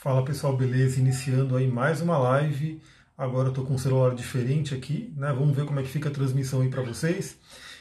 Fala 0.00 0.24
pessoal, 0.24 0.56
beleza? 0.56 0.98
Iniciando 0.98 1.54
aí 1.54 1.68
mais 1.68 2.00
uma 2.00 2.16
live. 2.16 2.80
Agora 3.18 3.48
eu 3.48 3.52
tô 3.52 3.64
com 3.64 3.74
um 3.74 3.78
celular 3.78 4.14
diferente 4.14 4.74
aqui, 4.74 5.12
né? 5.14 5.30
Vamos 5.30 5.54
ver 5.54 5.66
como 5.66 5.78
é 5.78 5.82
que 5.82 5.90
fica 5.90 6.08
a 6.08 6.10
transmissão 6.10 6.62
aí 6.62 6.70
para 6.70 6.80
vocês. 6.80 7.36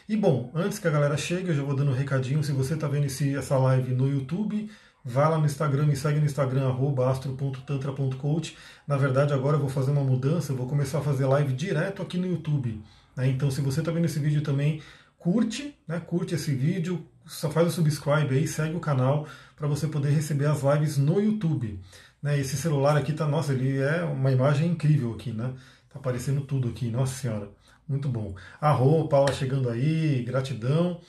E 0.05 0.17
bom, 0.17 0.51
antes 0.53 0.79
que 0.79 0.87
a 0.89 0.91
galera 0.91 1.15
chegue, 1.15 1.47
eu 1.47 1.55
já 1.55 1.63
vou 1.63 1.73
dando 1.73 1.91
um 1.91 1.95
recadinho. 1.95 2.43
Se 2.43 2.51
você 2.51 2.75
tá 2.75 2.89
vendo 2.89 3.05
esse, 3.05 3.33
essa 3.37 3.57
live 3.57 3.93
no 3.93 4.05
YouTube, 4.05 4.69
vai 5.01 5.29
lá 5.29 5.37
no 5.37 5.45
Instagram, 5.45 5.85
me 5.85 5.95
segue 5.95 6.19
no 6.19 6.25
Instagram, 6.25 6.73
astro.tantra.coach. 7.09 8.57
Na 8.85 8.97
verdade, 8.97 9.31
agora 9.31 9.55
eu 9.55 9.61
vou 9.61 9.69
fazer 9.69 9.91
uma 9.91 10.03
mudança, 10.03 10.51
eu 10.51 10.57
vou 10.57 10.67
começar 10.67 10.97
a 10.97 11.01
fazer 11.01 11.25
live 11.25 11.53
direto 11.53 12.01
aqui 12.01 12.17
no 12.17 12.27
YouTube. 12.27 12.83
Né? 13.15 13.29
Então, 13.29 13.49
se 13.49 13.61
você 13.61 13.81
tá 13.81 13.91
vendo 13.91 14.03
esse 14.03 14.19
vídeo 14.19 14.41
também, 14.41 14.81
curte, 15.17 15.73
né? 15.87 16.01
Curte 16.05 16.35
esse 16.35 16.53
vídeo, 16.53 17.05
só 17.25 17.49
faz 17.49 17.67
o 17.67 17.71
subscribe 17.71 18.35
aí, 18.35 18.47
segue 18.47 18.75
o 18.75 18.79
canal 18.79 19.27
para 19.55 19.67
você 19.67 19.87
poder 19.87 20.09
receber 20.09 20.47
as 20.47 20.63
lives 20.63 20.97
no 20.97 21.19
YouTube. 21.21 21.79
Né? 22.21 22.39
Esse 22.39 22.57
celular 22.57 22.97
aqui 22.97 23.13
tá, 23.13 23.25
nossa, 23.25 23.53
ele 23.53 23.79
é 23.79 24.03
uma 24.03 24.31
imagem 24.31 24.71
incrível 24.71 25.13
aqui, 25.13 25.31
né? 25.31 25.53
Tá 25.91 25.99
aparecendo 25.99 26.41
tudo 26.41 26.69
aqui, 26.69 26.89
nossa 26.89 27.13
senhora, 27.13 27.49
muito 27.87 28.07
bom. 28.07 28.35
A 28.61 28.73
Paula 29.09 29.33
chegando 29.33 29.69
aí, 29.69 30.23
gratidão. 30.23 30.99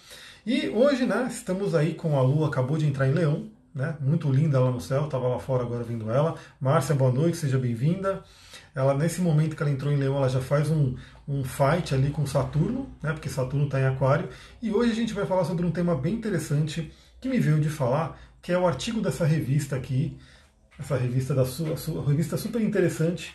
E 0.47 0.69
hoje, 0.69 1.05
né, 1.05 1.29
estamos 1.31 1.75
aí 1.75 1.95
com 1.95 2.19
a 2.19 2.23
Lua, 2.23 2.49
acabou 2.49 2.79
de 2.79 2.87
entrar 2.87 3.07
em 3.07 3.13
Leão, 3.13 3.51
né? 3.75 3.97
Muito 4.01 4.31
linda 4.33 4.59
lá 4.59 4.71
no 4.71 4.81
céu, 4.81 5.05
estava 5.05 5.29
lá 5.29 5.39
fora 5.39 5.63
agora 5.63 5.85
vendo 5.85 6.11
ela. 6.11 6.37
Márcia, 6.61 6.95
boa 6.95 7.13
noite, 7.13 7.37
seja 7.37 7.59
bem-vinda. 7.59 8.25
Ela, 8.75 8.95
nesse 8.95 9.21
momento 9.21 9.55
que 9.57 9.63
ela 9.63 9.71
entrou 9.71 9.93
em 9.93 9.97
Leão, 9.97 10.17
ela 10.17 10.29
já 10.29 10.41
faz 10.41 10.71
um, 10.71 10.95
um 11.29 11.45
fight 11.45 11.95
ali 11.95 12.11
com 12.11 12.25
Saturno, 12.27 12.89
né? 13.03 13.13
Porque 13.13 13.29
Saturno 13.29 13.67
está 13.67 13.81
em 13.81 13.85
Aquário. 13.85 14.29
E 14.63 14.71
hoje 14.71 14.93
a 14.93 14.95
gente 14.95 15.13
vai 15.13 15.27
falar 15.27 15.45
sobre 15.45 15.67
um 15.67 15.71
tema 15.71 15.95
bem 15.95 16.15
interessante 16.15 16.91
que 17.21 17.29
me 17.29 17.39
veio 17.39 17.61
de 17.61 17.69
falar, 17.69 18.19
que 18.41 18.51
é 18.53 18.59
o 18.59 18.67
artigo 18.67 19.01
dessa 19.01 19.27
revista 19.27 19.77
aqui, 19.77 20.17
essa 20.81 20.97
revista 20.97 21.35
da 21.35 21.45
sua, 21.45 21.77
sua 21.77 22.05
revista 22.07 22.37
super 22.37 22.61
interessante. 22.61 23.35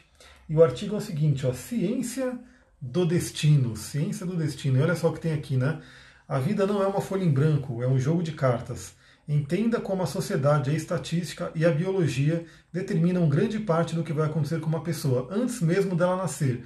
E 0.50 0.56
o 0.56 0.64
artigo 0.64 0.96
é 0.96 0.98
o 0.98 1.02
seguinte, 1.02 1.46
ó, 1.46 1.54
Ciência 1.54 2.38
do 2.82 3.06
Destino, 3.06 3.78
Ciência 3.78 4.26
do 4.26 4.36
Destino. 4.36 4.80
E 4.80 4.82
olha 4.82 4.96
só 4.96 5.10
o 5.10 5.14
que 5.14 5.20
tem 5.20 5.34
aqui, 5.34 5.56
né? 5.56 5.80
A 6.28 6.40
vida 6.40 6.66
não 6.66 6.82
é 6.82 6.88
uma 6.88 7.02
folha 7.02 7.24
em 7.24 7.32
branco, 7.32 7.84
é 7.84 7.88
um 7.88 8.00
jogo 8.00 8.24
de 8.24 8.32
cartas. 8.32 8.96
Entenda 9.28 9.80
como 9.80 10.04
a 10.04 10.08
sociedade, 10.08 10.70
a 10.70 10.74
estatística 10.74 11.52
e 11.56 11.66
a 11.66 11.72
biologia 11.72 12.46
determinam 12.74 13.30
grande 13.30 13.60
parte 13.60 13.96
do 13.96 14.04
que 14.04 14.14
vai 14.14 14.28
acontecer 14.28 14.60
com 14.60 14.68
uma 14.68 14.84
pessoa, 14.84 15.28
antes 15.32 15.62
mesmo 15.62 15.96
dela 15.96 16.16
nascer. 16.16 16.64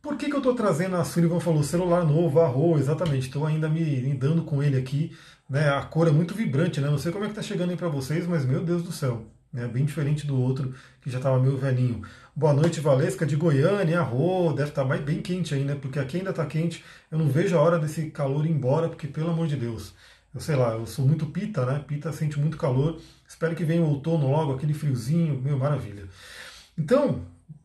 Por 0.00 0.16
que, 0.16 0.26
que 0.26 0.34
eu 0.34 0.38
estou 0.38 0.54
trazendo, 0.54 0.96
a 0.96 1.04
Sullivan 1.04 1.38
falou, 1.38 1.62
celular 1.62 2.04
novo, 2.04 2.40
arroz, 2.40 2.82
exatamente, 2.82 3.26
estou 3.26 3.46
ainda 3.46 3.68
me, 3.68 4.00
me 4.00 4.14
dando 4.14 4.42
com 4.42 4.62
ele 4.62 4.76
aqui, 4.76 5.14
né, 5.48 5.68
a 5.68 5.82
cor 5.82 6.08
é 6.08 6.10
muito 6.10 6.34
vibrante, 6.34 6.80
né, 6.80 6.90
não 6.90 6.98
sei 6.98 7.12
como 7.12 7.24
é 7.24 7.28
que 7.28 7.32
está 7.32 7.42
chegando 7.42 7.70
aí 7.70 7.76
para 7.76 7.88
vocês, 7.88 8.26
mas 8.26 8.44
meu 8.44 8.64
Deus 8.64 8.82
do 8.82 8.90
céu, 8.90 9.26
né, 9.52 9.66
bem 9.68 9.84
diferente 9.84 10.26
do 10.26 10.40
outro 10.40 10.74
que 11.00 11.10
já 11.10 11.18
estava 11.18 11.38
meio 11.38 11.58
velhinho. 11.58 12.02
Boa 12.34 12.54
noite, 12.54 12.80
Valesca 12.80 13.26
de 13.26 13.36
Goiânia, 13.36 14.00
arro, 14.00 14.52
deve 14.52 14.70
estar 14.70 14.84
tá 14.84 14.96
bem 14.96 15.20
quente 15.20 15.54
ainda, 15.54 15.76
porque 15.76 15.98
aqui 15.98 16.16
ainda 16.16 16.30
está 16.30 16.46
quente, 16.46 16.82
eu 17.10 17.18
não 17.18 17.28
vejo 17.28 17.56
a 17.56 17.60
hora 17.60 17.78
desse 17.78 18.10
calor 18.10 18.46
ir 18.46 18.50
embora, 18.50 18.88
porque 18.88 19.06
pelo 19.06 19.30
amor 19.30 19.46
de 19.46 19.56
Deus, 19.56 19.94
eu 20.34 20.40
sei 20.40 20.56
lá, 20.56 20.72
eu 20.72 20.86
sou 20.86 21.06
muito 21.06 21.26
pita, 21.26 21.66
né? 21.66 21.84
Pita 21.86 22.10
sente 22.10 22.40
muito 22.40 22.56
calor. 22.56 22.98
Espero 23.28 23.54
que 23.54 23.64
venha 23.64 23.82
o 23.82 23.88
outono 23.90 24.30
logo, 24.30 24.54
aquele 24.54 24.72
friozinho, 24.72 25.38
meu, 25.38 25.58
maravilha. 25.58 26.04
Então, 26.76 27.20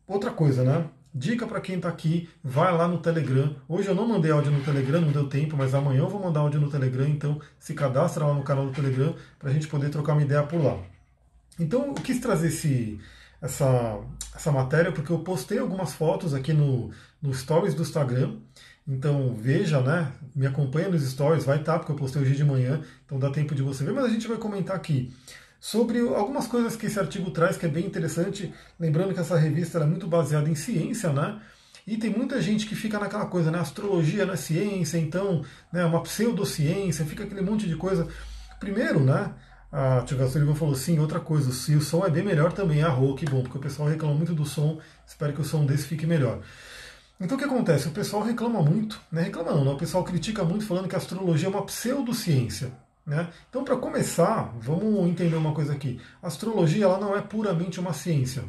outra 0.06 0.32
coisa, 0.32 0.64
né? 0.64 0.86
Dica 1.14 1.48
para 1.48 1.62
quem 1.62 1.78
está 1.78 1.88
aqui, 1.88 2.30
vai 2.44 2.76
lá 2.76 2.86
no 2.88 2.98
Telegram. 2.98 3.56
Hoje 3.70 3.88
eu 3.88 3.96
não 3.96 4.06
mandei 4.06 4.32
áudio 4.32 4.52
no 4.52 4.62
Telegram, 4.64 5.00
não 5.00 5.12
deu 5.12 5.28
tempo, 5.30 5.56
mas 5.56 5.74
amanhã 5.74 6.00
eu 6.00 6.10
vou 6.10 6.22
mandar 6.22 6.42
áudio 6.42 6.60
no 6.60 6.70
Telegram, 6.70 7.08
então 7.08 7.40
se 7.58 7.74
cadastra 7.74 8.26
lá 8.26 8.34
no 8.34 8.44
canal 8.44 8.66
do 8.66 8.74
Telegram 8.74 9.16
para 9.40 9.50
a 9.50 9.54
gente 9.54 9.68
poder 9.68 9.90
trocar 9.90 10.14
uma 10.14 10.22
ideia 10.22 10.44
por 10.44 10.62
lá. 10.62 10.78
Então 11.60 11.88
eu 11.88 11.94
quis 11.94 12.20
trazer 12.20 12.48
esse, 12.48 13.00
essa, 13.42 14.00
essa 14.36 14.52
matéria 14.52 14.92
porque 14.92 15.12
eu 15.12 15.20
postei 15.20 15.60
algumas 15.60 15.94
fotos 15.94 16.34
aqui 16.34 16.54
no, 16.54 16.92
no 17.22 17.34
Stories 17.34 17.74
do 17.74 17.82
Instagram 17.82 18.38
então 18.88 19.36
veja, 19.36 19.82
né? 19.82 20.14
Me 20.34 20.48
acompanha 20.48 20.88
nos 20.88 21.04
stories, 21.04 21.44
vai 21.44 21.60
estar, 21.60 21.74
tá, 21.74 21.80
porque 21.80 21.92
eu 21.92 21.96
postei 21.98 22.22
hoje 22.22 22.36
de 22.36 22.44
manhã, 22.46 22.82
então 23.06 23.20
dá 23.20 23.30
tempo 23.30 23.54
de 23.54 23.62
você 23.62 23.84
ver, 23.84 23.92
mas 23.92 24.06
a 24.06 24.10
gente 24.10 24.28
vai 24.28 24.38
comentar 24.38 24.76
aqui 24.78 25.14
sobre 25.60 26.00
algumas 26.00 26.48
coisas 26.48 26.76
que 26.78 26.86
esse 26.86 26.98
artigo 26.98 27.32
traz, 27.32 27.58
que 27.58 27.66
é 27.66 27.70
bem 27.70 27.86
interessante. 27.86 28.54
Lembrando 28.80 29.14
que 29.14 29.20
essa 29.20 29.36
revista 29.38 29.80
é 29.80 29.86
muito 29.86 30.08
baseada 30.08 30.50
em 30.50 30.56
ciência, 30.56 31.12
né? 31.12 31.42
E 31.86 31.98
tem 31.98 32.12
muita 32.12 32.42
gente 32.42 32.66
que 32.66 32.76
fica 32.76 32.98
naquela 32.98 33.26
coisa, 33.26 33.52
né? 33.52 33.60
Astrologia 33.60 34.26
não 34.26 34.34
é 34.34 34.38
ciência, 34.38 34.98
então, 34.98 35.44
né, 35.72 35.84
uma 35.84 36.02
pseudociência, 36.04 37.06
fica 37.06 37.26
aquele 37.26 37.42
monte 37.42 37.68
de 37.68 37.76
coisa. 37.76 38.08
Primeiro, 38.60 39.02
né? 39.02 39.34
A 39.72 40.02
Tia 40.02 40.28
Sullivan 40.28 40.56
falou 40.56 40.76
sim, 40.76 40.98
outra 41.00 41.20
coisa, 41.20 41.52
se 41.52 41.76
o 41.76 41.82
som 41.82 42.06
é 42.06 42.10
bem 42.10 42.24
melhor 42.24 42.54
também, 42.54 42.82
arro, 42.82 43.16
que 43.16 43.26
bom, 43.26 43.42
porque 43.42 43.58
o 43.58 43.62
pessoal 43.62 43.90
reclama 43.90 44.16
muito 44.16 44.34
do 44.34 44.46
som, 44.46 44.80
espero 45.06 45.34
que 45.34 45.42
o 45.42 45.46
som 45.46 45.66
desse 45.66 45.86
fique 45.86 46.06
melhor. 46.06 46.40
Então 47.20 47.36
o 47.36 47.40
que 47.40 47.46
acontece? 47.46 47.88
O 47.88 47.92
pessoal 47.92 48.24
reclama 48.24 48.62
muito, 48.62 49.02
né? 49.12 49.24
reclama 49.24 49.52
não, 49.52 49.66
né? 49.66 49.72
o 49.72 49.78
pessoal 49.78 50.04
critica 50.04 50.44
muito 50.44 50.66
falando 50.66 50.88
que 50.88 50.96
a 50.96 51.00
astrologia 51.00 51.48
é 51.48 51.50
uma 51.50 51.66
pseudociência. 51.66 52.72
Né? 53.06 53.30
Então, 53.50 53.64
para 53.64 53.78
começar, 53.78 54.54
vamos 54.60 55.08
entender 55.08 55.36
uma 55.36 55.54
coisa 55.54 55.72
aqui. 55.74 56.00
A 56.22 56.28
astrologia 56.28 56.84
ela 56.84 57.00
não 57.00 57.16
é 57.16 57.22
puramente 57.22 57.80
uma 57.80 57.94
ciência. 57.94 58.44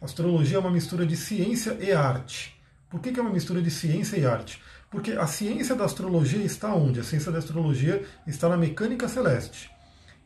A 0.00 0.04
astrologia 0.04 0.56
é 0.56 0.60
uma 0.60 0.70
mistura 0.70 1.04
de 1.04 1.16
ciência 1.16 1.76
e 1.80 1.92
arte. 1.92 2.56
Por 2.88 3.00
que, 3.00 3.10
que 3.10 3.18
é 3.18 3.22
uma 3.22 3.32
mistura 3.32 3.60
de 3.60 3.70
ciência 3.70 4.16
e 4.16 4.24
arte? 4.24 4.62
Porque 4.88 5.12
a 5.12 5.26
ciência 5.26 5.74
da 5.74 5.84
astrologia 5.84 6.44
está 6.44 6.72
onde? 6.72 7.00
A 7.00 7.04
ciência 7.04 7.32
da 7.32 7.38
astrologia 7.38 8.04
está 8.24 8.48
na 8.48 8.56
mecânica 8.56 9.08
celeste. 9.08 9.73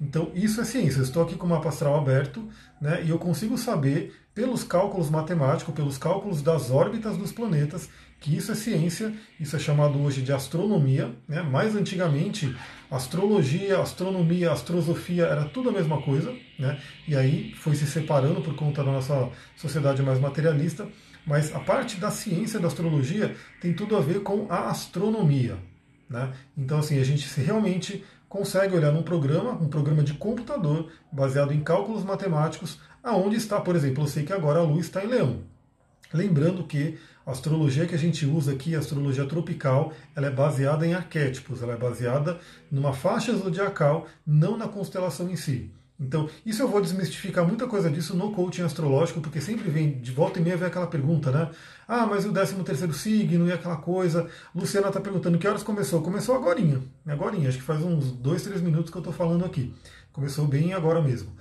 Então, 0.00 0.30
isso 0.34 0.60
é 0.60 0.64
ciência. 0.64 1.00
Eu 1.00 1.04
estou 1.04 1.22
aqui 1.22 1.34
com 1.34 1.46
o 1.46 1.50
mapa 1.50 1.68
astral 1.68 1.96
aberto 1.96 2.48
né, 2.80 3.02
e 3.04 3.10
eu 3.10 3.18
consigo 3.18 3.58
saber 3.58 4.14
pelos 4.34 4.62
cálculos 4.62 5.10
matemáticos, 5.10 5.74
pelos 5.74 5.98
cálculos 5.98 6.40
das 6.40 6.70
órbitas 6.70 7.16
dos 7.16 7.32
planetas, 7.32 7.88
que 8.20 8.36
isso 8.36 8.52
é 8.52 8.54
ciência, 8.54 9.12
isso 9.40 9.56
é 9.56 9.58
chamado 9.58 10.00
hoje 10.00 10.22
de 10.22 10.32
astronomia. 10.32 11.12
Né? 11.26 11.42
Mais 11.42 11.74
antigamente, 11.74 12.56
astrologia, 12.88 13.80
astronomia, 13.80 14.52
astrosofia 14.52 15.24
era 15.24 15.44
tudo 15.44 15.70
a 15.70 15.72
mesma 15.72 16.00
coisa, 16.00 16.32
né? 16.56 16.78
e 17.06 17.16
aí 17.16 17.52
foi 17.54 17.74
se 17.74 17.86
separando 17.86 18.40
por 18.40 18.54
conta 18.54 18.84
da 18.84 18.92
nossa 18.92 19.28
sociedade 19.56 20.02
mais 20.02 20.20
materialista. 20.20 20.86
Mas 21.26 21.54
a 21.54 21.58
parte 21.58 21.96
da 21.96 22.10
ciência 22.10 22.58
da 22.58 22.68
astrologia 22.68 23.34
tem 23.60 23.74
tudo 23.74 23.96
a 23.96 24.00
ver 24.00 24.20
com 24.20 24.46
a 24.48 24.70
astronomia. 24.70 25.58
Né? 26.08 26.32
Então, 26.56 26.78
assim, 26.78 26.98
a 26.98 27.04
gente 27.04 27.28
realmente 27.40 28.02
consegue 28.28 28.76
olhar 28.76 28.92
num 28.92 29.02
programa, 29.02 29.52
um 29.52 29.68
programa 29.68 30.02
de 30.02 30.14
computador, 30.14 30.90
baseado 31.10 31.52
em 31.52 31.60
cálculos 31.60 32.04
matemáticos, 32.04 32.78
aonde 33.02 33.36
está, 33.36 33.60
por 33.60 33.74
exemplo, 33.74 34.04
eu 34.04 34.08
sei 34.08 34.24
que 34.24 34.32
agora 34.32 34.60
a 34.60 34.62
Lua 34.62 34.80
está 34.80 35.04
em 35.04 35.08
Leão. 35.08 35.40
Lembrando 36.12 36.64
que 36.64 36.98
a 37.26 37.32
astrologia 37.32 37.86
que 37.86 37.94
a 37.94 37.98
gente 37.98 38.24
usa 38.24 38.52
aqui, 38.52 38.74
a 38.74 38.78
astrologia 38.78 39.26
tropical, 39.26 39.92
ela 40.16 40.26
é 40.26 40.30
baseada 40.30 40.86
em 40.86 40.94
arquétipos, 40.94 41.62
ela 41.62 41.74
é 41.74 41.76
baseada 41.76 42.38
numa 42.70 42.92
faixa 42.92 43.34
zodiacal, 43.34 44.06
não 44.26 44.56
na 44.56 44.68
constelação 44.68 45.30
em 45.30 45.36
si. 45.36 45.70
Então, 46.00 46.30
isso 46.46 46.62
eu 46.62 46.68
vou 46.68 46.80
desmistificar 46.80 47.44
muita 47.44 47.66
coisa 47.66 47.90
disso 47.90 48.16
no 48.16 48.32
coaching 48.32 48.62
astrológico, 48.62 49.20
porque 49.20 49.40
sempre 49.40 49.68
vem, 49.68 49.98
de 49.98 50.12
volta 50.12 50.38
e 50.38 50.42
meia, 50.42 50.56
vem 50.56 50.68
aquela 50.68 50.86
pergunta, 50.86 51.32
né? 51.32 51.50
Ah, 51.88 52.06
mas 52.06 52.24
o 52.24 52.32
13 52.32 52.54
terceiro 52.62 52.92
signo 52.92 53.48
e 53.48 53.52
aquela 53.52 53.76
coisa. 53.76 54.30
Luciana 54.54 54.88
está 54.88 55.00
perguntando 55.00 55.38
que 55.38 55.48
horas 55.48 55.64
começou? 55.64 56.00
Começou 56.00 56.36
agora, 56.36 56.60
agora, 57.06 57.36
acho 57.48 57.58
que 57.58 57.64
faz 57.64 57.82
uns 57.82 58.12
dois, 58.12 58.42
três 58.42 58.60
minutos 58.60 58.90
que 58.90 58.96
eu 58.96 59.00
estou 59.00 59.12
falando 59.12 59.44
aqui. 59.44 59.74
Começou 60.12 60.46
bem 60.46 60.72
agora 60.72 61.02
mesmo. 61.02 61.32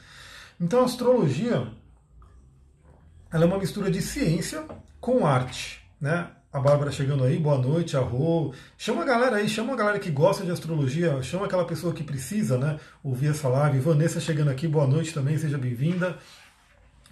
Então 0.59 0.81
a 0.81 0.85
astrologia 0.85 1.71
ela 3.31 3.43
é 3.43 3.47
uma 3.47 3.59
mistura 3.59 3.91
de 3.91 4.01
ciência 4.01 4.65
com 4.99 5.25
arte. 5.25 5.85
Né? 5.99 6.29
A 6.57 6.59
Bárbara 6.59 6.91
chegando 6.91 7.23
aí, 7.23 7.37
boa 7.37 7.59
noite, 7.59 7.95
a 7.95 7.99
Rô. 7.99 8.51
Chama 8.79 9.03
a 9.03 9.05
galera 9.05 9.35
aí, 9.35 9.47
chama 9.47 9.73
a 9.73 9.75
galera 9.75 9.99
que 9.99 10.09
gosta 10.09 10.43
de 10.43 10.49
astrologia, 10.49 11.21
chama 11.21 11.45
aquela 11.45 11.63
pessoa 11.65 11.93
que 11.93 12.03
precisa 12.03 12.57
né, 12.57 12.79
ouvir 13.03 13.27
essa 13.27 13.47
live. 13.47 13.77
Vanessa 13.77 14.19
chegando 14.19 14.49
aqui, 14.49 14.67
boa 14.67 14.87
noite 14.87 15.13
também, 15.13 15.37
seja 15.37 15.55
bem-vinda. 15.55 16.17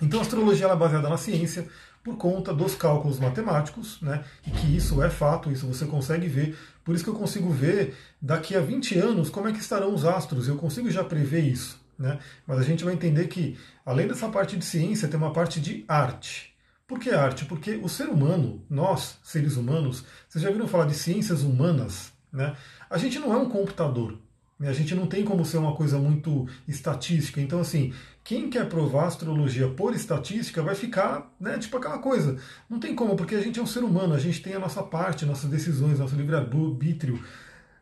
Então 0.02 0.18
a 0.18 0.24
astrologia 0.24 0.66
é 0.66 0.76
baseada 0.76 1.08
na 1.08 1.16
ciência 1.16 1.68
por 2.04 2.18
conta 2.18 2.52
dos 2.52 2.74
cálculos 2.74 3.20
matemáticos, 3.20 4.02
né? 4.02 4.24
E 4.48 4.50
que 4.50 4.76
isso 4.76 5.04
é 5.04 5.12
fato, 5.12 5.52
isso 5.52 5.68
você 5.68 5.86
consegue 5.86 6.28
ver. 6.28 6.58
Por 6.84 6.96
isso 6.96 7.04
que 7.04 7.12
eu 7.12 7.16
consigo 7.16 7.52
ver 7.52 7.96
daqui 8.20 8.56
a 8.56 8.60
20 8.60 8.98
anos 8.98 9.30
como 9.30 9.48
é 9.48 9.52
que 9.52 9.60
estarão 9.60 9.94
os 9.94 10.06
astros. 10.06 10.48
Eu 10.48 10.56
consigo 10.56 10.90
já 10.90 11.04
prever 11.04 11.42
isso. 11.42 11.80
Né? 12.00 12.18
Mas 12.48 12.58
a 12.58 12.64
gente 12.64 12.84
vai 12.84 12.96
entender 12.96 13.28
que, 13.28 13.60
além 13.86 14.08
dessa 14.08 14.28
parte 14.28 14.58
de 14.58 14.66
ciência, 14.66 15.08
tem 15.08 15.20
uma 15.20 15.32
parte 15.32 15.62
de 15.62 15.86
arte. 15.88 16.55
Por 16.88 17.00
que 17.00 17.10
arte? 17.10 17.46
Porque 17.46 17.80
o 17.82 17.90
ser 17.90 18.08
humano, 18.10 18.64
nós, 18.70 19.18
seres 19.24 19.58
humanos, 19.58 20.06
vocês 20.30 20.44
já 20.44 20.52
viram 20.52 20.68
falar 20.68 20.86
de 20.86 20.94
ciências 20.94 21.42
humanas? 21.42 22.14
Né? 22.32 22.56
A 22.90 22.98
gente 22.98 23.18
não 23.18 23.34
é 23.34 23.38
um 23.38 23.50
computador. 23.50 24.20
Né? 24.60 24.70
A 24.70 24.74
gente 24.74 24.94
não 24.94 25.08
tem 25.08 25.24
como 25.26 25.44
ser 25.44 25.58
uma 25.58 25.76
coisa 25.76 25.98
muito 25.98 26.48
estatística. 26.68 27.42
Então, 27.42 27.60
assim, 27.60 27.92
quem 28.24 28.52
quer 28.52 28.70
provar 28.70 29.08
astrologia 29.08 29.68
por 29.68 29.96
estatística 29.96 30.62
vai 30.62 30.76
ficar, 30.76 31.34
né, 31.40 31.58
tipo 31.58 31.76
aquela 31.76 31.98
coisa. 31.98 32.38
Não 32.70 32.80
tem 32.80 32.94
como, 32.94 33.16
porque 33.16 33.34
a 33.34 33.42
gente 33.42 33.60
é 33.60 33.64
um 33.64 33.68
ser 33.68 33.84
humano, 33.84 34.14
a 34.14 34.20
gente 34.20 34.42
tem 34.42 34.54
a 34.54 34.60
nossa 34.60 34.84
parte, 34.84 35.26
nossas 35.26 35.50
decisões, 35.50 35.98
nosso 35.98 36.16
livre-arbítrio, 36.16 37.20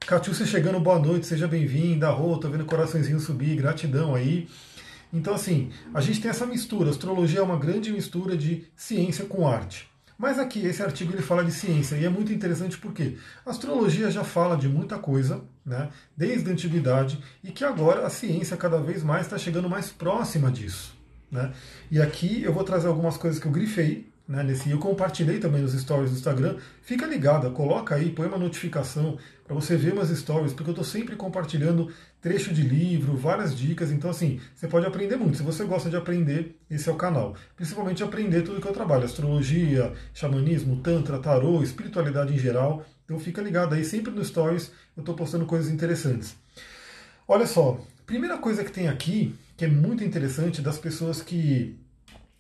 Catiúcia 0.06 0.46
chegando, 0.46 0.82
boa 0.82 1.00
noite, 1.00 1.26
seja 1.26 1.48
bem-vinda. 1.48 2.10
Rô, 2.10 2.38
tô 2.38 2.50
vendo 2.50 2.62
o 2.62 2.66
coraçãozinho 2.66 3.22
subir, 3.22 3.56
gratidão 3.56 4.14
aí. 4.14 4.50
Então, 5.14 5.36
assim, 5.36 5.70
a 5.94 6.02
gente 6.02 6.20
tem 6.20 6.32
essa 6.32 6.46
mistura. 6.46 6.90
A 6.90 6.92
astrologia 6.92 7.40
é 7.40 7.44
uma 7.44 7.58
grande 7.58 7.92
mistura 7.92 8.36
de 8.36 8.66
ciência 8.76 9.26
com 9.26 9.48
arte. 9.48 9.88
Mas 10.18 10.40
aqui, 10.40 10.66
esse 10.66 10.82
artigo 10.82 11.14
ele 11.14 11.22
fala 11.22 11.44
de 11.44 11.52
ciência 11.52 11.96
e 11.96 12.06
é 12.06 12.10
muito 12.10 12.34
interessante 12.34 12.78
porque 12.78 13.18
a 13.46 13.52
astrologia 13.52 14.10
já 14.10 14.24
fala 14.24 14.56
de 14.56 14.68
muita 14.68 14.98
coisa, 14.98 15.42
né, 15.66 15.90
desde 16.16 16.50
a 16.50 16.54
antiguidade, 16.54 17.22
e 17.44 17.52
que 17.52 17.64
agora 17.64 18.06
a 18.06 18.10
ciência 18.10 18.56
cada 18.56 18.80
vez 18.80 19.04
mais 19.04 19.24
está 19.24 19.38
chegando 19.38 19.70
mais 19.70 19.90
próxima 19.92 20.52
disso. 20.52 20.96
Né? 21.32 21.52
E 21.92 22.00
aqui 22.00 22.44
eu 22.44 22.54
vou 22.54 22.64
trazer 22.64 22.88
algumas 22.88 23.18
coisas 23.18 23.40
que 23.40 23.48
eu 23.48 23.52
grifei, 23.52 24.08
né, 24.28 24.44
nesse, 24.44 24.70
eu 24.70 24.80
compartilhei 24.80 25.40
também 25.40 25.62
nos 25.62 25.74
stories 25.74 26.12
do 26.12 26.18
Instagram. 26.18 26.58
Fica 26.82 27.06
ligada, 27.06 27.50
coloca 27.50 27.96
aí, 27.96 28.10
põe 28.12 28.28
uma 28.28 28.38
notificação 28.38 29.18
para 29.54 29.62
você 29.62 29.78
ver 29.78 29.94
meus 29.94 30.10
stories, 30.10 30.52
porque 30.52 30.70
eu 30.70 30.74
estou 30.74 30.84
sempre 30.84 31.16
compartilhando 31.16 31.92
trecho 32.20 32.52
de 32.52 32.64
livro, 32.64 33.16
várias 33.16 33.56
dicas. 33.56 33.92
Então, 33.92 34.10
assim, 34.10 34.42
você 34.56 34.68
pode 34.68 34.86
aprender 34.86 35.16
muito. 35.16 35.38
Se 35.38 35.44
você 35.44 35.64
gosta 35.64 35.90
de 35.90 35.96
aprender, 35.96 36.60
esse 36.70 36.90
é 36.90 36.92
o 36.92 36.96
canal. 36.96 37.36
Principalmente 37.56 38.04
aprender 38.04 38.42
tudo 38.42 38.60
que 38.60 38.68
eu 38.68 38.74
trabalho: 38.74 39.06
astrologia, 39.06 39.94
xamanismo, 40.14 40.78
tantra, 40.78 41.20
tarô, 41.20 41.62
espiritualidade 41.62 42.34
em 42.34 42.40
geral. 42.40 42.84
Então, 43.06 43.20
fica 43.20 43.42
ligado 43.42 43.76
aí, 43.76 43.86
sempre 43.86 44.12
nos 44.12 44.28
stories 44.28 44.72
eu 44.98 45.02
estou 45.02 45.14
postando 45.14 45.46
coisas 45.46 45.72
interessantes. 45.72 46.36
Olha 47.28 47.46
só, 47.46 47.80
primeira 48.06 48.38
coisa 48.38 48.64
que 48.64 48.72
tem 48.72 48.88
aqui, 48.88 49.36
que 49.56 49.66
é 49.66 49.68
muito 49.68 50.04
interessante, 50.04 50.62
das 50.62 50.78
pessoas 50.78 51.22
que 51.22 51.78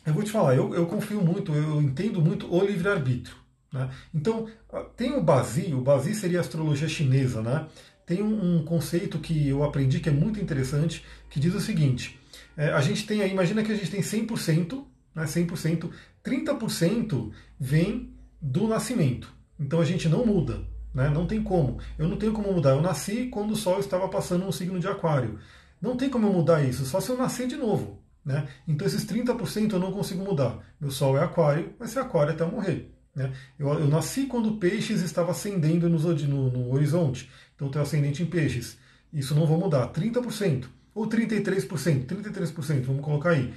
eu 0.06 0.14
vou 0.14 0.24
te 0.24 0.32
falar, 0.32 0.56
eu, 0.56 0.74
eu 0.74 0.86
confio 0.86 1.22
muito, 1.22 1.54
eu 1.54 1.82
entendo 1.82 2.22
muito 2.22 2.54
o 2.54 2.66
livre-arbítrio. 2.66 3.43
Né? 3.74 3.90
Então, 4.14 4.48
tem 4.96 5.14
o 5.14 5.22
Bazi, 5.22 5.74
o 5.74 5.82
Bazi 5.82 6.14
seria 6.14 6.38
a 6.38 6.42
astrologia 6.42 6.88
chinesa, 6.88 7.42
né? 7.42 7.68
Tem 8.06 8.22
um, 8.22 8.58
um, 8.58 8.66
conceito 8.66 9.18
que 9.18 9.48
eu 9.48 9.64
aprendi 9.64 10.00
que 10.00 10.10
é 10.10 10.12
muito 10.12 10.40
interessante, 10.40 11.04
que 11.30 11.40
diz 11.40 11.56
o 11.56 11.60
seguinte: 11.60 12.20
é, 12.56 12.70
a 12.70 12.82
gente 12.82 13.08
tem 13.08 13.22
aí, 13.22 13.32
imagina 13.32 13.64
que 13.64 13.72
a 13.72 13.76
gente 13.76 13.90
tem 13.90 14.02
100%, 14.02 14.84
né, 15.16 15.24
100%, 15.24 15.90
30% 16.24 17.32
vem 17.60 18.14
do 18.42 18.68
nascimento. 18.68 19.34
Então 19.60 19.80
a 19.80 19.86
gente 19.86 20.10
não 20.10 20.26
muda, 20.26 20.62
né? 20.94 21.10
não 21.10 21.26
tem 21.26 21.42
como. 21.42 21.80
Eu 21.98 22.08
não 22.08 22.18
tenho 22.18 22.34
como 22.34 22.52
mudar. 22.52 22.72
Eu 22.72 22.82
nasci 22.82 23.28
quando 23.28 23.52
o 23.52 23.56
Sol 23.56 23.80
estava 23.80 24.08
passando 24.10 24.46
um 24.46 24.52
signo 24.52 24.80
de 24.80 24.88
Aquário. 24.88 25.40
Não 25.82 25.96
tem 25.96 26.10
como 26.10 26.28
eu 26.28 26.34
mudar 26.34 26.64
isso, 26.64 26.86
só 26.86 27.00
se 27.00 27.10
eu 27.10 27.18
nascer 27.18 27.48
de 27.48 27.56
novo. 27.56 28.02
Né? 28.26 28.48
Então 28.68 28.88
esses 28.88 29.06
30% 29.06 29.74
eu 29.74 29.80
não 29.80 29.92
consigo 29.92 30.24
mudar. 30.24 30.60
Meu 30.80 30.92
Sol 30.92 31.18
é 31.18 31.24
aquário, 31.24 31.74
vai 31.80 31.88
ser 31.88 32.00
aquário 32.00 32.34
até 32.34 32.44
eu 32.44 32.52
morrer. 32.52 32.94
Né? 33.16 33.32
Eu, 33.60 33.68
eu, 33.68 33.88
nasci 33.88 34.26
quando 34.26 34.54
peixes 34.54 35.02
estava 35.02 35.32
ascendendo 35.32 35.90
no, 35.90 36.00
no, 36.00 36.52
no 36.52 36.74
horizonte, 36.74 37.30
então 37.56 37.70
tenho 37.70 37.84
ascendente 37.84 38.24
em 38.24 38.26
peixes. 38.26 38.78
Isso 39.14 39.36
não 39.36 39.46
vou 39.46 39.60
mudar. 39.60 39.92
30% 39.92 40.66
ou 40.96 41.08
33%, 41.08 42.06
33%, 42.06 42.82
vamos 42.82 43.04
colocar 43.04 43.32
aí. 43.32 43.54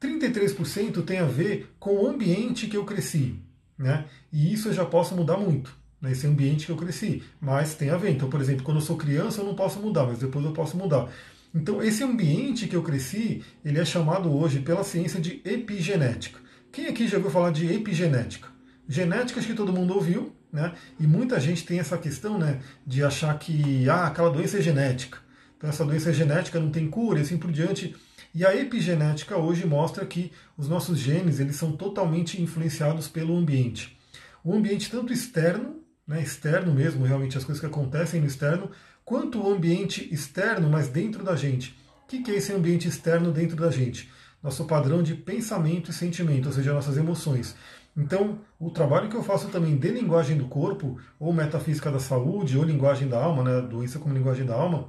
33% 0.00 1.04
tem 1.04 1.18
a 1.18 1.24
ver 1.24 1.74
com 1.78 1.96
o 1.96 2.06
ambiente 2.06 2.66
que 2.66 2.76
eu 2.76 2.84
cresci. 2.84 3.36
Né? 3.76 4.06
E 4.32 4.52
isso 4.52 4.68
eu 4.68 4.72
já 4.72 4.84
posso 4.84 5.14
mudar 5.14 5.36
muito. 5.36 5.76
Nesse 6.00 6.26
né? 6.26 6.32
ambiente 6.32 6.66
que 6.66 6.72
eu 6.72 6.76
cresci. 6.76 7.22
Mas 7.40 7.74
tem 7.74 7.90
a 7.90 7.96
ver. 7.96 8.10
Então, 8.10 8.30
por 8.30 8.40
exemplo, 8.40 8.64
quando 8.64 8.78
eu 8.78 8.82
sou 8.82 8.96
criança, 8.96 9.40
eu 9.40 9.44
não 9.44 9.54
posso 9.54 9.80
mudar, 9.80 10.06
mas 10.06 10.18
depois 10.18 10.44
eu 10.44 10.52
posso 10.52 10.76
mudar. 10.76 11.10
Então, 11.54 11.82
esse 11.82 12.04
ambiente 12.04 12.68
que 12.68 12.76
eu 12.76 12.82
cresci, 12.82 13.42
ele 13.64 13.80
é 13.80 13.84
chamado 13.84 14.32
hoje 14.32 14.60
pela 14.60 14.84
ciência 14.84 15.20
de 15.20 15.40
epigenética. 15.44 16.38
Quem 16.70 16.86
aqui 16.86 17.08
já 17.08 17.16
ouviu 17.16 17.32
falar 17.32 17.50
de 17.50 17.72
epigenética? 17.72 18.48
Genética, 18.88 19.38
acho 19.38 19.48
que 19.48 19.54
todo 19.54 19.72
mundo 19.72 19.94
ouviu, 19.94 20.34
né? 20.50 20.72
E 20.98 21.06
muita 21.06 21.38
gente 21.38 21.64
tem 21.64 21.78
essa 21.78 21.98
questão, 21.98 22.38
né, 22.38 22.60
de 22.86 23.04
achar 23.04 23.38
que 23.38 23.88
ah, 23.88 24.06
aquela 24.06 24.30
doença 24.30 24.58
é 24.58 24.62
genética. 24.62 25.18
Então, 25.56 25.68
essa 25.68 25.84
doença 25.84 26.10
é 26.10 26.12
genética, 26.12 26.58
não 26.58 26.70
tem 26.70 26.88
cura 26.88 27.18
e 27.18 27.22
assim 27.22 27.36
por 27.36 27.52
diante. 27.52 27.94
E 28.34 28.46
a 28.46 28.54
epigenética 28.54 29.36
hoje 29.36 29.66
mostra 29.66 30.06
que 30.06 30.32
os 30.56 30.68
nossos 30.68 30.98
genes 30.98 31.40
eles 31.40 31.56
são 31.56 31.72
totalmente 31.72 32.40
influenciados 32.40 33.08
pelo 33.08 33.36
ambiente. 33.36 33.98
O 34.44 34.54
ambiente 34.54 34.90
tanto 34.90 35.12
externo, 35.12 35.82
né, 36.06 36.22
externo 36.22 36.72
mesmo, 36.72 37.04
realmente 37.04 37.36
as 37.36 37.44
coisas 37.44 37.60
que 37.60 37.66
acontecem 37.66 38.20
no 38.20 38.26
externo, 38.26 38.70
quanto 39.04 39.42
o 39.42 39.52
ambiente 39.52 40.08
externo, 40.12 40.70
mas 40.70 40.88
dentro 40.88 41.24
da 41.24 41.34
gente. 41.34 41.76
O 42.04 42.06
que 42.06 42.30
é 42.30 42.36
esse 42.36 42.52
ambiente 42.52 42.88
externo 42.88 43.32
dentro 43.32 43.56
da 43.56 43.70
gente? 43.70 44.08
Nosso 44.42 44.64
padrão 44.64 45.02
de 45.02 45.14
pensamento 45.14 45.90
e 45.90 45.94
sentimento, 45.94 46.46
ou 46.46 46.52
seja, 46.52 46.72
nossas 46.72 46.96
emoções. 46.96 47.56
Então, 47.98 48.38
o 48.60 48.70
trabalho 48.70 49.08
que 49.08 49.16
eu 49.16 49.24
faço 49.24 49.48
também 49.48 49.76
de 49.76 49.88
linguagem 49.90 50.38
do 50.38 50.46
corpo, 50.46 51.00
ou 51.18 51.32
metafísica 51.32 51.90
da 51.90 51.98
saúde, 51.98 52.56
ou 52.56 52.62
linguagem 52.62 53.08
da 53.08 53.20
alma, 53.20 53.42
né, 53.42 53.60
doença 53.60 53.98
como 53.98 54.14
linguagem 54.14 54.46
da 54.46 54.54
alma, 54.54 54.88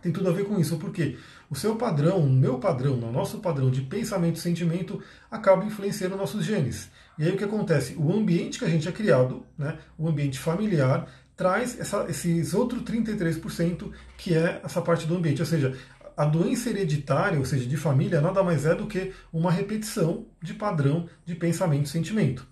tem 0.00 0.10
tudo 0.10 0.30
a 0.30 0.32
ver 0.32 0.46
com 0.46 0.58
isso. 0.58 0.78
Porque 0.78 1.18
o 1.50 1.54
seu 1.54 1.76
padrão, 1.76 2.20
o 2.20 2.30
meu 2.30 2.58
padrão, 2.58 2.94
o 2.94 3.12
nosso 3.12 3.38
padrão 3.40 3.70
de 3.70 3.82
pensamento 3.82 4.36
e 4.36 4.40
sentimento 4.40 4.98
acaba 5.30 5.62
influenciando 5.66 6.16
nossos 6.16 6.42
genes. 6.42 6.90
E 7.18 7.24
aí 7.24 7.32
o 7.32 7.36
que 7.36 7.44
acontece? 7.44 7.94
O 7.98 8.10
ambiente 8.10 8.58
que 8.58 8.64
a 8.64 8.68
gente 8.68 8.88
é 8.88 8.92
criado, 8.92 9.44
né, 9.58 9.76
o 9.98 10.08
ambiente 10.08 10.38
familiar, 10.38 11.06
traz 11.36 11.78
essa, 11.78 12.06
esses 12.08 12.54
outros 12.54 12.82
33% 12.82 13.90
que 14.16 14.34
é 14.34 14.58
essa 14.64 14.80
parte 14.80 15.06
do 15.06 15.16
ambiente. 15.16 15.42
Ou 15.42 15.46
seja, 15.46 15.76
a 16.16 16.24
doença 16.24 16.70
hereditária, 16.70 17.38
ou 17.38 17.44
seja, 17.44 17.66
de 17.66 17.76
família, 17.76 18.20
nada 18.20 18.42
mais 18.42 18.66
é 18.66 18.74
do 18.74 18.86
que 18.86 19.12
uma 19.32 19.50
repetição 19.50 20.26
de 20.42 20.54
padrão 20.54 21.08
de 21.24 21.34
pensamento 21.34 21.86
e 21.86 21.88
sentimento. 21.88 22.46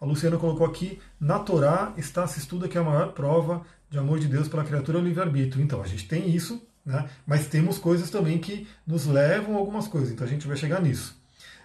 A 0.00 0.04
Luciana 0.04 0.36
colocou 0.36 0.66
aqui, 0.66 1.00
na 1.18 1.38
Torá 1.38 1.92
está 1.96 2.26
se 2.26 2.38
estuda 2.38 2.68
que 2.68 2.76
é 2.76 2.80
a 2.80 2.84
maior 2.84 3.12
prova 3.12 3.62
de 3.90 3.98
amor 3.98 4.18
de 4.18 4.28
Deus 4.28 4.48
pela 4.48 4.64
criatura 4.64 4.98
é 4.98 5.00
o 5.00 5.04
livre-arbítrio. 5.04 5.62
Então, 5.62 5.82
a 5.82 5.86
gente 5.86 6.06
tem 6.06 6.28
isso, 6.28 6.66
né? 6.84 7.08
mas 7.26 7.46
temos 7.46 7.78
coisas 7.78 8.10
também 8.10 8.38
que 8.38 8.66
nos 8.86 9.06
levam 9.06 9.54
a 9.54 9.58
algumas 9.58 9.88
coisas, 9.88 10.10
então 10.10 10.26
a 10.26 10.30
gente 10.30 10.46
vai 10.46 10.56
chegar 10.56 10.80
nisso. 10.82 11.16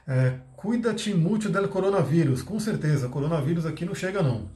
É, 0.08 0.36
Cuida-te 0.56 1.14
muito 1.14 1.50
del 1.50 1.70
coronavírus, 1.70 2.42
com 2.42 2.60
certeza, 2.60 3.08
coronavírus 3.08 3.66
aqui 3.66 3.86
não 3.86 3.96
chega 3.96 4.22
não. 4.22 4.50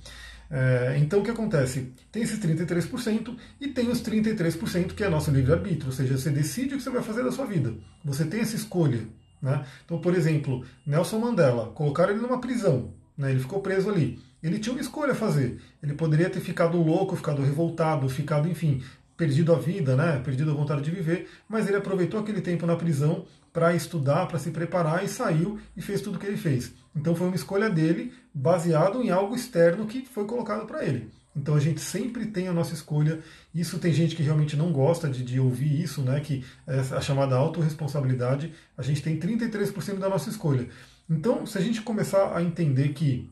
É, 0.49 0.95
então 0.99 1.19
o 1.19 1.23
que 1.23 1.31
acontece? 1.31 1.91
Tem 2.11 2.21
esses 2.21 2.39
33% 2.39 3.35
e 3.59 3.67
tem 3.69 3.89
os 3.89 4.01
33% 4.01 4.93
que 4.93 5.03
é 5.03 5.09
nosso 5.09 5.31
livre-arbítrio, 5.31 5.87
ou 5.87 5.91
seja, 5.91 6.17
você 6.17 6.29
decide 6.29 6.75
o 6.75 6.77
que 6.77 6.83
você 6.83 6.89
vai 6.89 7.01
fazer 7.01 7.23
da 7.23 7.31
sua 7.31 7.45
vida. 7.45 7.73
Você 8.03 8.25
tem 8.25 8.41
essa 8.41 8.55
escolha. 8.55 9.01
Né? 9.41 9.65
Então, 9.83 9.99
por 9.99 10.15
exemplo, 10.15 10.63
Nelson 10.85 11.19
Mandela, 11.19 11.67
colocaram 11.71 12.11
ele 12.11 12.21
numa 12.21 12.39
prisão, 12.39 12.93
né? 13.17 13.31
ele 13.31 13.41
ficou 13.41 13.61
preso 13.61 13.89
ali. 13.89 14.19
Ele 14.41 14.59
tinha 14.59 14.73
uma 14.73 14.81
escolha 14.81 15.11
a 15.11 15.15
fazer. 15.15 15.59
Ele 15.81 15.93
poderia 15.93 16.29
ter 16.29 16.39
ficado 16.39 16.81
louco, 16.81 17.15
ficado 17.15 17.41
revoltado, 17.41 18.07
ficado, 18.07 18.47
enfim, 18.47 18.81
perdido 19.17 19.53
a 19.53 19.59
vida, 19.59 19.95
né? 19.95 20.21
perdido 20.23 20.51
a 20.51 20.53
vontade 20.53 20.81
de 20.81 20.91
viver, 20.91 21.29
mas 21.47 21.67
ele 21.67 21.77
aproveitou 21.77 22.19
aquele 22.19 22.41
tempo 22.41 22.65
na 22.65 22.75
prisão 22.75 23.25
para 23.51 23.75
estudar, 23.75 24.27
para 24.27 24.39
se 24.39 24.49
preparar 24.49 25.03
e 25.03 25.07
saiu 25.07 25.59
e 25.77 25.81
fez 25.81 26.01
tudo 26.01 26.15
o 26.15 26.19
que 26.19 26.25
ele 26.25 26.37
fez. 26.37 26.73
Então 26.95 27.15
foi 27.15 27.27
uma 27.27 27.35
escolha 27.35 27.69
dele 27.69 28.13
baseado 28.33 29.01
em 29.01 29.09
algo 29.09 29.35
externo 29.35 29.85
que 29.87 30.05
foi 30.05 30.25
colocado 30.25 30.65
para 30.65 30.85
ele. 30.85 31.09
Então 31.35 31.55
a 31.55 31.59
gente 31.59 31.81
sempre 31.81 32.27
tem 32.27 32.47
a 32.47 32.53
nossa 32.53 32.73
escolha. 32.73 33.19
Isso 33.53 33.79
tem 33.79 33.91
gente 33.91 34.15
que 34.15 34.21
realmente 34.21 34.55
não 34.55 34.71
gosta 34.71 35.09
de, 35.09 35.23
de 35.23 35.39
ouvir 35.39 35.81
isso, 35.81 36.01
né? 36.01 36.19
Que 36.19 36.45
é 36.67 36.79
a 36.79 37.01
chamada 37.01 37.35
autorresponsabilidade. 37.35 38.53
A 38.77 38.83
gente 38.83 39.01
tem 39.01 39.19
33% 39.19 39.97
da 39.97 40.09
nossa 40.09 40.29
escolha. 40.29 40.67
Então, 41.09 41.45
se 41.45 41.57
a 41.57 41.61
gente 41.61 41.81
começar 41.81 42.35
a 42.35 42.43
entender 42.43 42.89
que 42.89 43.29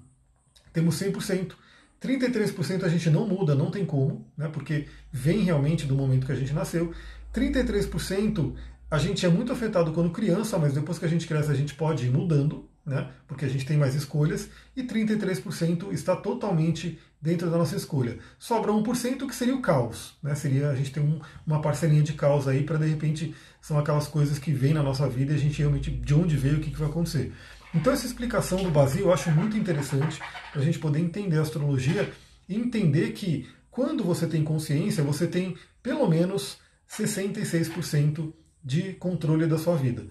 temos 0.74 1.00
100%, 1.00 1.54
33% 2.02 2.84
a 2.84 2.90
gente 2.90 3.10
não 3.10 3.28
muda, 3.28 3.54
não 3.54 3.70
tem 3.70 3.86
como, 3.86 4.26
né? 4.36 4.50
Porque 4.52 4.88
vem 5.12 5.44
realmente 5.44 5.86
do 5.86 5.96
momento 5.96 6.26
que 6.26 6.32
a 6.32 6.36
gente 6.36 6.54
nasceu. 6.54 6.92
33% 7.34 8.56
a 8.90 8.98
gente 8.98 9.26
é 9.26 9.30
muito 9.30 9.54
afetado 9.54 9.94
quando 9.94 10.10
criança, 10.10 10.58
mas 10.58 10.74
depois 10.74 10.98
que 10.98 11.06
a 11.06 11.08
gente 11.08 11.28
cresce 11.28 11.52
a 11.52 11.56
gente 11.56 11.76
pode 11.76 12.08
ir 12.08 12.10
mudando, 12.10 12.68
né? 12.86 13.10
porque 13.28 13.46
a 13.46 13.48
gente 13.48 13.66
tem 13.66 13.78
mais 13.78 13.96
escolhas, 13.96 14.50
e 14.76 14.84
33% 14.84 15.92
está 15.92 16.16
totalmente 16.16 17.00
dentro 17.22 17.50
da 17.50 17.58
nossa 17.58 17.76
escolha. 17.76 18.18
Sobra 18.40 18.72
1% 18.72 19.28
que 19.28 19.36
seria 19.36 19.56
o 19.56 19.62
caos. 19.62 20.16
Né? 20.24 20.34
Seria 20.34 20.70
a 20.70 20.76
gente 20.76 20.92
tem 20.92 21.04
um, 21.04 21.20
uma 21.46 21.62
parcelinha 21.62 22.02
de 22.02 22.14
caos 22.14 22.48
aí 22.48 22.64
para 22.64 22.78
de 22.78 22.88
repente 22.88 23.36
são 23.62 23.78
aquelas 23.78 24.08
coisas 24.08 24.40
que 24.40 24.52
vêm 24.52 24.74
na 24.74 24.82
nossa 24.82 25.08
vida 25.08 25.32
e 25.32 25.36
a 25.36 25.40
gente 25.40 25.60
realmente 25.60 25.92
de 25.92 26.14
onde 26.14 26.36
veio, 26.36 26.58
o 26.58 26.62
que, 26.62 26.72
que 26.72 26.80
vai 26.80 26.90
acontecer. 26.90 27.32
Então 27.74 27.94
essa 27.94 28.08
explicação 28.08 28.64
do 28.64 28.72
Basio 28.72 29.02
eu 29.02 29.14
acho 29.14 29.32
muito 29.32 29.56
interessante 29.56 30.20
para 30.52 30.62
a 30.62 30.66
gente 30.66 30.80
poder 30.80 31.00
entender 31.00 31.38
a 31.38 31.42
astrologia 31.42 32.12
e 32.50 32.56
entender 32.56 33.12
que 33.12 33.48
quando 33.70 34.04
você 34.04 34.28
tem 34.28 34.44
consciência, 34.44 35.04
você 35.04 35.28
tem 35.28 35.56
pelo 35.82 36.10
menos 36.10 36.58
66% 36.90 38.34
de 38.64 38.94
controle 38.94 39.48
da 39.48 39.58
sua 39.58 39.76
vida. 39.78 40.06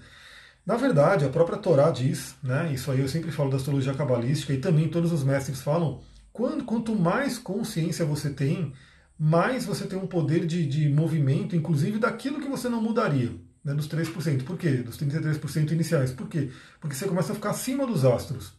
Na 0.65 0.77
verdade, 0.77 1.25
a 1.25 1.29
própria 1.29 1.59
Torá 1.59 1.91
diz, 1.91 2.35
né, 2.43 2.73
isso 2.73 2.91
aí 2.91 3.01
eu 3.01 3.09
sempre 3.09 3.33
falo 3.33 3.51
da 3.51 3.57
astrologia 3.57 3.95
cabalística 3.95 4.53
e 4.53 4.59
também 4.59 4.89
todos 4.89 5.13
os 5.13 5.25
mestres 5.25 5.61
falam, 5.61 6.01
quando, 6.33 6.65
quanto 6.65 6.95
mais 6.95 7.39
consciência 7.39 8.05
você 8.05 8.31
tem, 8.31 8.73
mais 9.19 9.65
você 9.65 9.87
tem 9.87 9.99
um 9.99 10.07
poder 10.07 10.47
de, 10.47 10.65
de 10.67 10.89
movimento, 10.89 11.57
inclusive 11.57 11.99
daquilo 11.99 12.41
que 12.41 12.49
você 12.49 12.69
não 12.69 12.81
mudaria, 12.81 13.33
né, 13.65 13.75
dos 13.75 13.89
3%. 13.89 14.45
Por 14.45 14.57
quê? 14.57 14.77
Dos 14.77 14.97
33% 14.99 15.73
iniciais. 15.73 16.13
Por 16.13 16.29
quê? 16.29 16.51
Porque 16.81 16.95
você 16.95 17.07
começa 17.07 17.33
a 17.33 17.35
ficar 17.35 17.51
acima 17.51 17.87
dos 17.87 18.05
astros. 18.05 18.53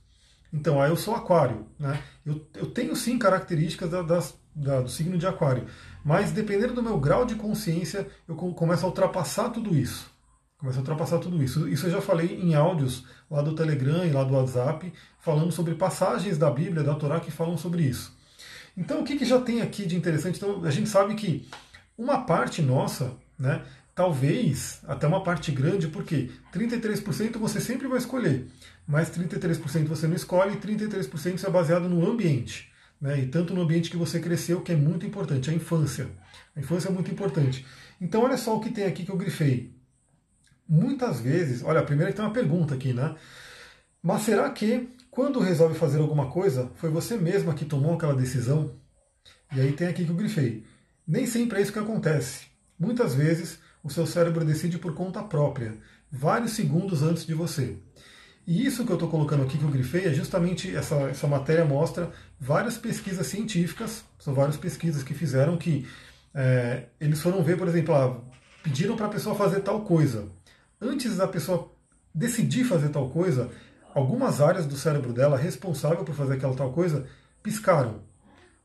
Então, 0.54 0.82
aí 0.82 0.92
eu 0.92 0.98
sou 0.98 1.16
aquário. 1.16 1.66
Né? 1.80 2.04
Eu, 2.26 2.46
eu 2.56 2.66
tenho 2.68 2.96
sim 2.96 3.18
características 3.18 3.90
da, 3.90 4.02
das, 4.02 4.38
da, 4.54 4.82
do 4.82 4.90
signo 4.90 5.18
de 5.18 5.26
aquário. 5.26 5.66
Mas 6.04 6.32
dependendo 6.32 6.74
do 6.74 6.84
meu 6.84 7.00
grau 7.00 7.26
de 7.26 7.36
consciência, 7.36 8.08
eu 8.28 8.36
começo 8.36 8.86
a 8.86 8.90
ultrapassar 8.90 9.50
tudo 9.50 9.76
isso. 9.76 10.11
Começa 10.62 10.78
a 10.78 10.82
ultrapassar 10.82 11.18
tudo 11.18 11.42
isso. 11.44 11.68
Isso 11.68 11.88
eu 11.88 11.92
já 11.92 12.02
falei 12.02 12.40
em 12.40 12.54
áudios 12.54 13.04
lá 13.32 13.42
do 13.42 13.56
Telegram 13.56 14.06
e 14.06 14.12
lá 14.12 14.24
do 14.24 14.36
WhatsApp, 14.36 14.94
falando 15.20 15.52
sobre 15.52 15.74
passagens 15.74 16.38
da 16.38 16.52
Bíblia, 16.52 16.84
da 16.84 16.94
Torá, 16.94 17.20
que 17.20 17.32
falam 17.32 17.58
sobre 17.58 17.82
isso. 17.82 18.16
Então, 18.78 19.02
o 19.02 19.04
que, 19.04 19.18
que 19.18 19.26
já 19.26 19.42
tem 19.42 19.60
aqui 19.60 19.88
de 19.88 19.98
interessante? 19.98 20.38
Então, 20.38 20.64
a 20.64 20.70
gente 20.70 20.88
sabe 20.88 21.16
que 21.16 21.50
uma 21.98 22.26
parte 22.26 22.62
nossa, 22.62 23.16
né, 23.40 23.64
talvez 23.96 24.82
até 24.88 25.08
uma 25.08 25.24
parte 25.24 25.52
grande, 25.52 25.88
porque 25.88 26.30
33% 26.54 27.40
você 27.40 27.60
sempre 27.60 27.88
vai 27.88 27.98
escolher, 27.98 28.46
mas 28.88 29.10
33% 29.10 29.88
você 29.88 30.06
não 30.06 30.16
escolhe 30.16 30.54
e 30.54 30.58
33% 30.58 31.38
isso 31.38 31.48
é 31.48 31.50
baseado 31.50 31.90
no 31.90 32.08
ambiente. 32.08 32.72
Né, 33.02 33.22
e 33.22 33.26
tanto 33.26 33.56
no 33.56 33.64
ambiente 33.64 33.90
que 33.90 33.98
você 33.98 34.20
cresceu, 34.20 34.62
que 34.62 34.72
é 34.72 34.76
muito 34.76 35.08
importante, 35.08 35.50
a 35.50 35.54
infância. 35.54 36.08
A 36.56 36.60
infância 36.60 36.88
é 36.88 36.92
muito 36.92 37.10
importante. 37.10 37.66
Então, 38.00 38.22
olha 38.22 38.38
só 38.38 38.56
o 38.56 38.60
que 38.60 38.70
tem 38.70 38.86
aqui 38.86 39.04
que 39.04 39.12
eu 39.12 39.18
grifei 39.18 39.81
muitas 40.72 41.20
vezes, 41.20 41.62
olha, 41.66 41.84
primeiro 41.84 42.14
tem 42.14 42.24
uma 42.24 42.32
pergunta 42.32 42.74
aqui, 42.74 42.94
né? 42.94 43.14
Mas 44.02 44.22
será 44.22 44.50
que 44.50 44.88
quando 45.12 45.42
resolve 45.42 45.78
fazer 45.78 46.00
alguma 46.00 46.28
coisa, 46.32 46.72
foi 46.76 46.90
você 46.90 47.18
mesma 47.18 47.54
que 47.54 47.66
tomou 47.66 47.94
aquela 47.94 48.16
decisão? 48.16 48.72
E 49.54 49.60
aí 49.60 49.74
tem 49.74 49.88
aqui 49.88 50.06
que 50.06 50.10
eu 50.10 50.16
grifei. 50.16 50.64
Nem 51.06 51.28
sempre 51.28 51.60
é 51.60 51.62
isso 51.62 51.74
que 51.74 51.80
acontece. 51.80 52.46
Muitas 52.80 53.14
vezes 53.14 53.60
o 53.84 53.90
seu 53.90 54.08
cérebro 54.08 54.46
decide 54.46 54.78
por 54.78 54.96
conta 54.96 55.22
própria, 55.22 55.78
vários 56.10 56.54
segundos 56.54 57.04
antes 57.04 57.26
de 57.26 57.34
você. 57.34 57.76
E 58.48 58.66
isso 58.66 58.86
que 58.86 58.92
eu 58.92 58.96
estou 58.96 59.10
colocando 59.10 59.44
aqui 59.44 59.58
que 59.58 59.64
eu 59.66 59.70
grifei 59.70 60.06
é 60.06 60.14
justamente 60.14 60.74
essa, 60.74 60.96
essa 61.10 61.28
matéria 61.28 61.66
mostra 61.66 62.10
várias 62.40 62.78
pesquisas 62.78 63.28
científicas, 63.28 64.06
são 64.18 64.34
várias 64.34 64.56
pesquisas 64.56 65.04
que 65.04 65.14
fizeram 65.14 65.58
que 65.58 65.86
é, 66.34 66.86
eles 67.00 67.22
foram 67.22 67.44
ver, 67.44 67.58
por 67.58 67.68
exemplo, 67.68 67.94
ah, 67.94 68.18
pediram 68.64 68.96
para 68.96 69.08
a 69.08 69.10
pessoa 69.10 69.36
fazer 69.36 69.60
tal 69.60 69.82
coisa 69.82 70.30
antes 70.82 71.18
da 71.18 71.28
pessoa 71.28 71.72
decidir 72.14 72.64
fazer 72.64 72.90
tal 72.90 73.10
coisa, 73.10 73.50
algumas 73.94 74.42
áreas 74.42 74.66
do 74.66 74.76
cérebro 74.76 75.14
dela 75.14 75.38
responsável 75.38 76.04
por 76.04 76.16
fazer 76.16 76.34
aquela 76.34 76.56
tal 76.56 76.72
coisa 76.72 77.06
piscaram. 77.44 78.02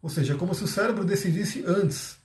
Ou 0.02 0.08
seja, 0.08 0.35
é 0.35 0.37
como 0.37 0.54
se 0.54 0.64
o 0.64 0.68
cérebro 0.68 1.04
decidisse 1.04 1.64
antes. 1.66 2.16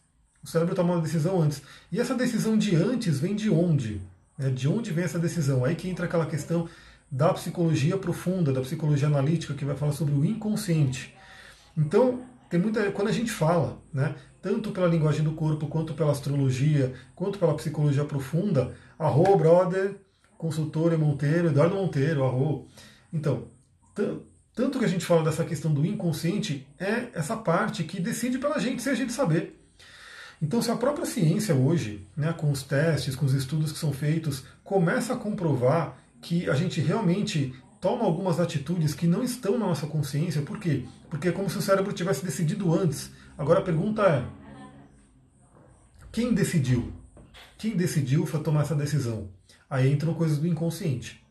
O 0.43 0.47
cérebro 0.47 0.75
tomou 0.75 0.95
uma 0.95 1.01
decisão 1.01 1.41
antes. 1.41 1.61
E 1.91 1.99
essa 1.99 2.15
decisão 2.15 2.57
de 2.57 2.75
antes 2.75 3.19
vem 3.19 3.35
de 3.35 3.49
onde? 3.49 4.01
É, 4.39 4.49
de 4.49 4.67
onde 4.67 4.91
vem 4.91 5.03
essa 5.03 5.19
decisão? 5.19 5.63
Aí 5.63 5.75
que 5.75 5.89
entra 5.89 6.05
aquela 6.05 6.25
questão 6.25 6.67
da 7.11 7.33
psicologia 7.33 7.97
profunda, 7.97 8.53
da 8.53 8.61
psicologia 8.61 9.07
analítica, 9.07 9.53
que 9.53 9.65
vai 9.65 9.75
falar 9.75 9.91
sobre 9.91 10.13
o 10.13 10.25
inconsciente. 10.25 11.15
Então, 11.77 12.21
tem 12.51 12.59
muita. 12.59 12.91
Quando 12.91 13.07
a 13.07 13.13
gente 13.13 13.31
fala, 13.31 13.81
né, 13.93 14.13
tanto 14.41 14.71
pela 14.71 14.85
linguagem 14.85 15.23
do 15.23 15.31
corpo, 15.31 15.67
quanto 15.67 15.93
pela 15.93 16.11
astrologia, 16.11 16.93
quanto 17.15 17.39
pela 17.39 17.55
psicologia 17.55 18.03
profunda, 18.03 18.75
arro, 18.99 19.37
brother, 19.37 19.95
consultor 20.37 20.95
Monteiro, 20.97 21.47
Eduardo 21.47 21.75
Monteiro, 21.75 22.25
arro. 22.25 22.67
Então, 23.13 23.47
tanto 24.53 24.77
que 24.77 24.85
a 24.85 24.87
gente 24.87 25.05
fala 25.05 25.23
dessa 25.23 25.45
questão 25.45 25.73
do 25.73 25.85
inconsciente 25.85 26.67
é 26.77 27.07
essa 27.13 27.37
parte 27.37 27.85
que 27.85 28.01
decide 28.01 28.37
pela 28.37 28.59
gente, 28.59 28.81
sem 28.81 28.91
a 28.91 28.95
gente 28.95 29.13
saber. 29.13 29.57
Então, 30.41 30.61
se 30.61 30.69
a 30.71 30.75
própria 30.75 31.05
ciência 31.05 31.55
hoje, 31.55 32.05
né, 32.17 32.33
com 32.33 32.51
os 32.51 32.63
testes, 32.63 33.15
com 33.15 33.25
os 33.25 33.33
estudos 33.33 33.71
que 33.71 33.77
são 33.79 33.93
feitos, 33.93 34.43
começa 34.61 35.13
a 35.13 35.17
comprovar 35.17 35.97
que 36.21 36.49
a 36.49 36.55
gente 36.55 36.81
realmente 36.81 37.53
toma 37.81 38.05
algumas 38.05 38.39
atitudes 38.39 38.93
que 38.93 39.07
não 39.07 39.23
estão 39.23 39.57
na 39.57 39.65
nossa 39.65 39.87
consciência, 39.87 40.43
por 40.43 40.59
quê? 40.59 40.85
Porque 41.09 41.29
é 41.29 41.31
como 41.31 41.49
se 41.49 41.57
o 41.57 41.61
cérebro 41.61 41.91
tivesse 41.91 42.23
decidido 42.23 42.73
antes. 42.73 43.11
Agora 43.35 43.59
a 43.59 43.63
pergunta 43.63 44.03
é: 44.03 44.23
quem 46.11 46.33
decidiu? 46.33 46.93
Quem 47.57 47.75
decidiu 47.75 48.25
para 48.25 48.39
tomar 48.39 48.61
essa 48.61 48.75
decisão? 48.75 49.29
Aí 49.69 49.91
entram 49.91 50.13
coisas 50.13 50.37
do 50.37 50.47
inconsciente. 50.47 51.21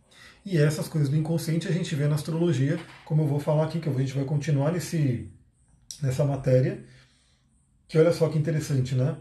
E 0.44 0.56
essas 0.56 0.88
coisas 0.88 1.08
do 1.08 1.16
inconsciente 1.16 1.68
a 1.68 1.72
gente 1.72 1.94
vê 1.94 2.08
na 2.08 2.14
astrologia, 2.14 2.80
como 3.04 3.22
eu 3.22 3.26
vou 3.26 3.38
falar 3.38 3.66
aqui, 3.66 3.78
que 3.78 3.88
a 3.88 3.92
gente 3.92 4.14
vai 4.14 4.24
continuar 4.24 4.72
nesse, 4.72 5.30
nessa 6.02 6.24
matéria. 6.24 6.82
Que 7.86 7.98
olha 7.98 8.12
só 8.12 8.28
que 8.28 8.38
interessante, 8.38 8.94
né? 8.94 9.16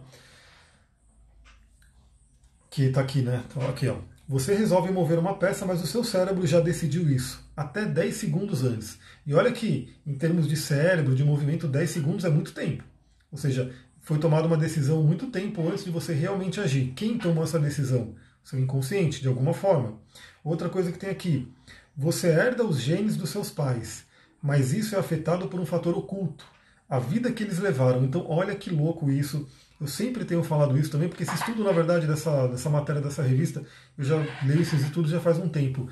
Que 2.69 2.83
está 2.83 3.01
aqui, 3.01 3.21
né? 3.21 3.43
Então, 3.49 3.67
aqui, 3.67 3.87
ó. 3.87 3.97
Você 4.29 4.53
resolve 4.53 4.91
mover 4.91 5.17
uma 5.17 5.39
peça, 5.39 5.65
mas 5.65 5.81
o 5.81 5.87
seu 5.87 6.03
cérebro 6.03 6.45
já 6.45 6.59
decidiu 6.59 7.09
isso, 7.09 7.43
até 7.57 7.83
10 7.83 8.13
segundos 8.15 8.63
antes. 8.63 8.99
E 9.25 9.33
olha 9.33 9.51
que, 9.51 9.91
em 10.05 10.13
termos 10.13 10.47
de 10.47 10.55
cérebro, 10.55 11.15
de 11.15 11.23
movimento, 11.23 11.67
10 11.67 11.89
segundos 11.89 12.23
é 12.23 12.29
muito 12.29 12.51
tempo. 12.51 12.83
Ou 13.31 13.39
seja, 13.39 13.73
foi 14.01 14.19
tomada 14.19 14.45
uma 14.45 14.55
decisão 14.55 15.01
muito 15.01 15.31
tempo 15.31 15.67
antes 15.67 15.83
de 15.83 15.89
você 15.89 16.13
realmente 16.13 16.61
agir. 16.61 16.93
Quem 16.95 17.17
tomou 17.17 17.43
essa 17.43 17.57
decisão? 17.57 18.13
Seu 18.43 18.59
inconsciente, 18.59 19.19
de 19.19 19.27
alguma 19.27 19.51
forma. 19.51 19.99
Outra 20.43 20.69
coisa 20.69 20.91
que 20.91 20.99
tem 20.99 21.09
aqui, 21.09 21.51
você 21.97 22.27
herda 22.27 22.63
os 22.63 22.79
genes 22.79 23.17
dos 23.17 23.31
seus 23.31 23.49
pais, 23.49 24.05
mas 24.43 24.73
isso 24.73 24.95
é 24.95 24.99
afetado 24.99 25.47
por 25.47 25.59
um 25.59 25.65
fator 25.65 25.97
oculto, 25.97 26.45
a 26.87 26.99
vida 26.99 27.31
que 27.31 27.41
eles 27.41 27.57
levaram. 27.57 28.03
Então, 28.03 28.27
olha 28.29 28.53
que 28.53 28.69
louco 28.69 29.09
isso. 29.09 29.49
Eu 29.79 29.87
sempre 29.87 30.25
tenho 30.25 30.43
falado 30.43 30.77
isso 30.77 30.91
também, 30.91 31.07
porque 31.07 31.23
esse 31.23 31.33
estudo, 31.35 31.63
na 31.63 31.71
verdade, 31.71 32.05
dessa, 32.05 32.47
dessa 32.47 32.69
matéria, 32.69 33.01
dessa 33.01 33.23
revista, 33.23 33.63
eu 33.97 34.03
já 34.03 34.17
leio 34.45 34.61
esses 34.61 34.81
estudos 34.81 35.09
já 35.09 35.21
faz 35.21 35.37
um 35.37 35.47
tempo. 35.47 35.87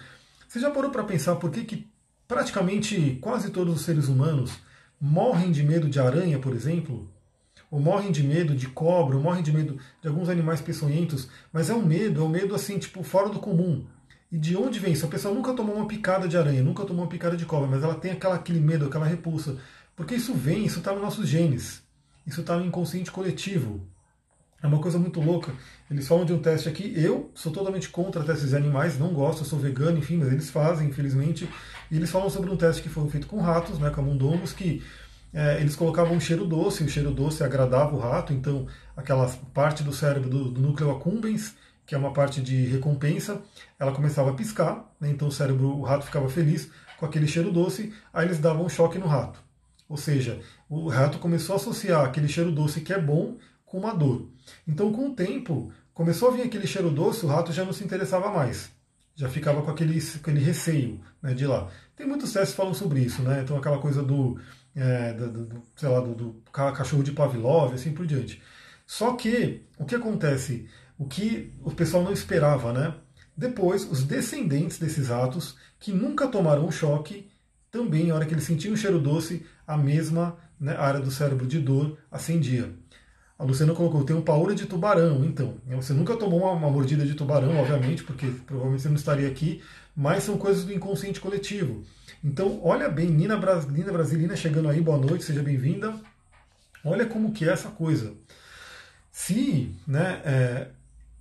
Você 0.47 0.59
já 0.59 0.69
parou 0.69 0.91
para 0.91 1.03
pensar 1.03 1.37
por 1.37 1.51
que, 1.51 1.63
que 1.63 1.87
praticamente 2.27 3.17
quase 3.21 3.49
todos 3.49 3.75
os 3.75 3.81
seres 3.81 4.09
humanos 4.09 4.59
morrem 4.99 5.51
de 5.51 5.63
medo 5.63 5.89
de 5.89 5.99
aranha, 5.99 6.37
por 6.37 6.53
exemplo? 6.53 7.09
Ou 7.71 7.79
morrem 7.79 8.11
de 8.11 8.23
medo 8.23 8.55
de 8.55 8.67
cobra, 8.67 9.15
ou 9.15 9.21
morrem 9.21 9.43
de 9.43 9.53
medo 9.53 9.77
de 10.01 10.07
alguns 10.07 10.27
animais 10.27 10.59
peçonhentos, 10.59 11.29
mas 11.53 11.69
é 11.69 11.73
um 11.73 11.85
medo, 11.85 12.21
é 12.21 12.23
um 12.23 12.29
medo 12.29 12.55
assim, 12.55 12.77
tipo, 12.77 13.03
fora 13.03 13.29
do 13.29 13.39
comum. 13.39 13.85
E 14.29 14.37
de 14.37 14.57
onde 14.57 14.79
vem 14.79 14.91
isso? 14.91 15.05
A 15.05 15.09
pessoa 15.09 15.33
nunca 15.33 15.53
tomou 15.53 15.75
uma 15.75 15.87
picada 15.87 16.27
de 16.27 16.37
aranha, 16.37 16.61
nunca 16.61 16.83
tomou 16.83 17.03
uma 17.03 17.09
picada 17.09 17.37
de 17.37 17.45
cobra, 17.45 17.67
mas 17.67 17.83
ela 17.83 17.95
tem 17.95 18.11
aquela, 18.11 18.35
aquele 18.35 18.59
medo, 18.59 18.85
aquela 18.85 19.05
repulsa. 19.05 19.57
Porque 19.95 20.15
isso 20.15 20.33
vem, 20.33 20.65
isso 20.65 20.79
está 20.79 20.91
nos 20.91 21.01
nossos 21.01 21.27
genes. 21.27 21.86
Isso 22.27 22.41
está 22.41 22.57
no 22.57 22.65
inconsciente 22.65 23.09
coletivo. 23.09 23.87
É 24.61 24.67
uma 24.67 24.79
coisa 24.79 24.99
muito 24.99 25.21
louca. 25.21 25.53
Eles 25.89 26.07
falam 26.07 26.25
de 26.25 26.33
um 26.33 26.39
teste 26.39 26.67
aqui. 26.67 26.91
Eu 26.95 27.31
sou 27.33 27.51
totalmente 27.51 27.89
contra 27.89 28.23
testes 28.23 28.49
de 28.49 28.55
animais, 28.55 28.99
não 28.99 29.13
gosto, 29.13 29.45
sou 29.45 29.57
vegano, 29.57 29.97
enfim, 29.97 30.17
mas 30.17 30.31
eles 30.31 30.49
fazem, 30.49 30.89
infelizmente. 30.89 31.47
E 31.89 31.95
eles 31.95 32.09
falam 32.09 32.29
sobre 32.29 32.49
um 32.49 32.57
teste 32.57 32.81
que 32.81 32.89
foi 32.89 33.07
feito 33.09 33.27
com 33.27 33.39
ratos, 33.39 33.79
né, 33.79 33.89
camundongos, 33.91 34.51
que 34.51 34.83
é, 35.33 35.61
eles 35.61 35.75
colocavam 35.75 36.15
um 36.15 36.19
cheiro 36.19 36.45
doce, 36.45 36.83
o 36.83 36.89
cheiro 36.89 37.11
doce 37.11 37.43
agradava 37.43 37.95
o 37.95 37.99
rato, 37.99 38.33
então 38.33 38.65
aquela 38.95 39.27
parte 39.53 39.83
do 39.83 39.93
cérebro 39.93 40.29
do, 40.29 40.51
do 40.51 40.61
núcleo 40.61 40.91
accumbens, 40.91 41.55
que 41.85 41.93
é 41.93 41.97
uma 41.97 42.11
parte 42.11 42.41
de 42.41 42.65
recompensa, 42.65 43.41
ela 43.79 43.91
começava 43.91 44.31
a 44.31 44.33
piscar, 44.33 44.91
né, 44.99 45.09
então 45.09 45.27
o 45.27 45.31
cérebro, 45.31 45.67
o 45.67 45.83
rato 45.83 46.05
ficava 46.05 46.27
feliz 46.29 46.69
com 46.97 47.05
aquele 47.05 47.27
cheiro 47.27 47.51
doce, 47.51 47.93
aí 48.11 48.25
eles 48.25 48.39
davam 48.39 48.65
um 48.65 48.69
choque 48.69 48.97
no 48.97 49.05
rato. 49.05 49.46
Ou 49.89 49.97
seja, 49.97 50.39
o 50.69 50.89
rato 50.89 51.19
começou 51.19 51.53
a 51.53 51.57
associar 51.57 52.05
aquele 52.05 52.27
cheiro 52.27 52.51
doce 52.51 52.81
que 52.81 52.93
é 52.93 52.99
bom 52.99 53.37
com 53.65 53.77
uma 53.77 53.93
dor. 53.93 54.29
Então, 54.67 54.91
com 54.91 55.09
o 55.09 55.15
tempo, 55.15 55.71
começou 55.93 56.29
a 56.29 56.31
vir 56.31 56.43
aquele 56.43 56.67
cheiro 56.67 56.89
doce, 56.89 57.25
o 57.25 57.29
rato 57.29 57.53
já 57.53 57.63
não 57.63 57.73
se 57.73 57.83
interessava 57.83 58.31
mais. 58.31 58.69
Já 59.15 59.29
ficava 59.29 59.61
com 59.61 59.71
aquele, 59.71 60.01
aquele 60.15 60.39
receio 60.39 60.99
né, 61.21 61.33
de 61.33 61.45
lá. 61.47 61.69
Tem 61.95 62.05
muitos 62.05 62.31
testes 62.31 62.51
que 62.51 62.57
falam 62.57 62.73
sobre 62.73 62.99
isso, 62.99 63.21
né? 63.23 63.41
Então, 63.41 63.57
aquela 63.57 63.79
coisa 63.79 64.03
do, 64.03 64.39
é, 64.75 65.13
do, 65.13 65.45
do, 65.45 65.63
sei 65.75 65.89
lá, 65.89 65.99
do, 65.99 66.13
do 66.13 66.41
cachorro 66.51 67.03
de 67.03 67.11
Pavlov, 67.11 67.73
assim 67.73 67.93
por 67.93 68.05
diante. 68.05 68.41
Só 68.85 69.13
que, 69.13 69.65
o 69.77 69.85
que 69.85 69.95
acontece? 69.95 70.67
O 70.97 71.05
que 71.05 71.53
o 71.63 71.71
pessoal 71.71 72.03
não 72.03 72.13
esperava, 72.13 72.71
né? 72.71 72.93
Depois, 73.35 73.89
os 73.89 74.03
descendentes 74.03 74.79
desses 74.79 75.09
ratos, 75.09 75.57
que 75.79 75.91
nunca 75.91 76.27
tomaram 76.27 76.65
um 76.65 76.71
choque, 76.71 77.29
também, 77.77 78.07
na 78.07 78.15
hora 78.15 78.25
que 78.25 78.33
eles 78.33 78.43
sentiam 78.43 78.73
o 78.73 78.77
cheiro 78.77 78.99
doce, 78.99 79.45
a 79.67 79.77
mesma 79.77 80.35
né, 80.59 80.75
área 80.75 80.99
do 80.99 81.11
cérebro 81.11 81.45
de 81.45 81.59
dor 81.59 81.97
acendia. 82.11 82.73
A 83.37 83.43
Luciana 83.43 83.75
colocou, 83.75 84.03
tem 84.03 84.15
um 84.15 84.21
paura 84.21 84.55
de 84.55 84.65
tubarão, 84.65 85.23
então. 85.23 85.57
Você 85.75 85.93
nunca 85.93 86.15
tomou 86.15 86.41
uma, 86.41 86.53
uma, 86.53 86.71
mordida 86.71 87.05
de 87.05 87.13
tubarão, 87.13 87.55
obviamente, 87.59 88.03
porque 88.03 88.25
provavelmente 88.47 88.81
você 88.81 88.89
não 88.89 88.95
estaria 88.95 89.27
aqui, 89.27 89.61
mas 89.95 90.23
são 90.23 90.39
coisas 90.39 90.63
do 90.63 90.73
inconsciente 90.73 91.19
coletivo. 91.19 91.83
Então, 92.23 92.59
olha 92.63 92.89
bem, 92.89 93.11
Nina, 93.11 93.37
Bras, 93.37 93.67
Nina 93.67 93.91
Brasilina 93.91 94.35
chegando 94.35 94.69
aí, 94.69 94.81
boa 94.81 94.97
noite, 94.97 95.23
seja 95.23 95.43
bem-vinda. 95.43 95.93
Olha 96.83 97.05
como 97.05 97.31
que 97.31 97.47
é 97.47 97.51
essa 97.51 97.69
coisa. 97.69 98.13
Se 99.11 99.71
né, 99.87 100.19
é, 100.25 100.67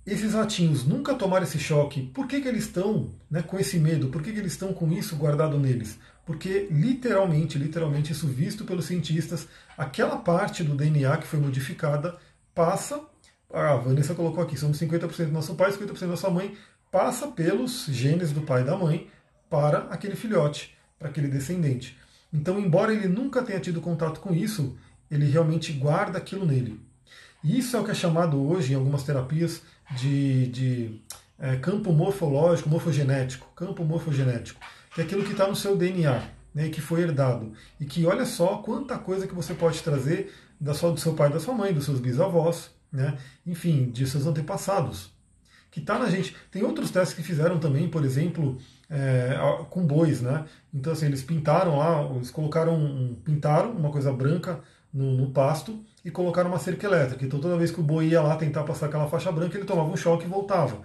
esses 0.07 0.33
ratinhos 0.33 0.85
nunca 0.85 1.13
tomaram 1.13 1.45
esse 1.45 1.59
choque, 1.59 2.01
por 2.01 2.25
que, 2.25 2.41
que 2.41 2.47
eles 2.47 2.63
estão 2.63 3.11
né, 3.29 3.43
com 3.43 3.59
esse 3.59 3.77
medo? 3.77 4.07
Por 4.07 4.23
que, 4.23 4.31
que 4.31 4.39
eles 4.39 4.53
estão 4.53 4.73
com 4.73 4.91
isso 4.91 5.15
guardado 5.15 5.59
neles? 5.59 5.99
Porque 6.27 6.67
literalmente, 6.69 7.57
literalmente, 7.57 8.11
isso 8.11 8.27
visto 8.27 8.65
pelos 8.65 8.85
cientistas, 8.85 9.47
aquela 9.77 10.17
parte 10.17 10.61
do 10.61 10.75
DNA 10.75 11.15
que 11.17 11.25
foi 11.25 11.39
modificada 11.39 12.17
passa, 12.53 13.01
a 13.51 13.75
Vanessa 13.77 14.13
colocou 14.13 14.43
aqui, 14.43 14.57
somos 14.57 14.77
50% 14.77 15.27
do 15.27 15.31
nosso 15.31 15.55
pai, 15.55 15.71
50% 15.71 15.99
da 16.01 16.07
nossa 16.07 16.29
mãe, 16.29 16.57
passa 16.91 17.27
pelos 17.27 17.85
genes 17.85 18.33
do 18.33 18.41
pai 18.41 18.61
e 18.61 18.65
da 18.65 18.75
mãe 18.75 19.07
para 19.49 19.83
aquele 19.89 20.17
filhote, 20.17 20.75
para 20.99 21.07
aquele 21.07 21.29
descendente. 21.29 21.97
Então, 22.33 22.59
embora 22.59 22.91
ele 22.91 23.07
nunca 23.07 23.41
tenha 23.41 23.61
tido 23.61 23.79
contato 23.79 24.19
com 24.19 24.33
isso, 24.33 24.77
ele 25.09 25.25
realmente 25.25 25.71
guarda 25.71 26.17
aquilo 26.17 26.45
nele. 26.45 26.81
Isso 27.41 27.77
é 27.77 27.79
o 27.79 27.85
que 27.85 27.91
é 27.91 27.95
chamado 27.95 28.45
hoje, 28.45 28.73
em 28.73 28.75
algumas 28.75 29.03
terapias, 29.03 29.61
de, 29.95 30.47
de 30.47 31.01
é, 31.39 31.55
campo 31.55 31.93
morfológico, 31.93 32.67
morfogenético, 32.67 33.47
campo 33.55 33.85
morfogenético, 33.85 34.59
é 34.97 35.03
aquilo 35.03 35.23
que 35.23 35.31
está 35.31 35.47
no 35.47 35.55
seu 35.55 35.75
DNA, 35.75 36.21
né, 36.53 36.69
que 36.69 36.81
foi 36.81 37.01
herdado. 37.01 37.53
E 37.79 37.85
que 37.85 38.05
olha 38.05 38.25
só 38.25 38.57
quanta 38.57 38.97
coisa 38.97 39.27
que 39.27 39.35
você 39.35 39.53
pode 39.53 39.81
trazer 39.81 40.33
da 40.59 40.73
sua, 40.73 40.91
do 40.91 40.99
seu 40.99 41.13
pai, 41.13 41.29
da 41.29 41.39
sua 41.39 41.53
mãe, 41.53 41.73
dos 41.73 41.85
seus 41.85 41.99
bisavós, 41.99 42.71
né, 42.91 43.17
enfim, 43.45 43.89
de 43.91 44.07
seus 44.07 44.25
antepassados. 44.25 45.11
Que 45.69 45.79
está 45.79 45.99
na 45.99 46.09
gente. 46.09 46.35
Tem 46.49 46.63
outros 46.63 46.89
testes 46.89 47.15
que 47.15 47.21
fizeram 47.21 47.59
também, 47.59 47.87
por 47.87 48.03
exemplo, 48.03 48.57
é, 48.89 49.37
com 49.69 49.85
bois, 49.85 50.21
né? 50.21 50.45
Então 50.73 50.93
assim, 50.93 51.05
eles 51.05 51.21
pintaram 51.21 51.77
lá, 51.77 52.01
eles 52.15 52.31
colocaram, 52.31 52.73
um, 52.73 53.15
pintaram 53.23 53.71
uma 53.71 53.91
coisa 53.91 54.11
branca 54.11 54.61
no, 54.91 55.11
no, 55.17 55.29
pasto 55.31 55.83
e 56.03 56.09
colocaram 56.09 56.49
uma 56.49 56.57
cerca 56.57 56.87
elétrica. 56.87 57.25
Então 57.25 57.39
toda 57.39 57.57
vez 57.57 57.69
que 57.69 57.79
o 57.81 57.83
boi 57.83 58.07
ia 58.07 58.21
lá 58.21 58.37
tentar 58.37 58.63
passar 58.63 58.87
aquela 58.87 59.07
faixa 59.07 59.31
branca, 59.31 59.57
ele 59.57 59.65
tomava 59.65 59.89
um 59.89 59.97
choque 59.97 60.25
e 60.25 60.29
voltava. 60.29 60.81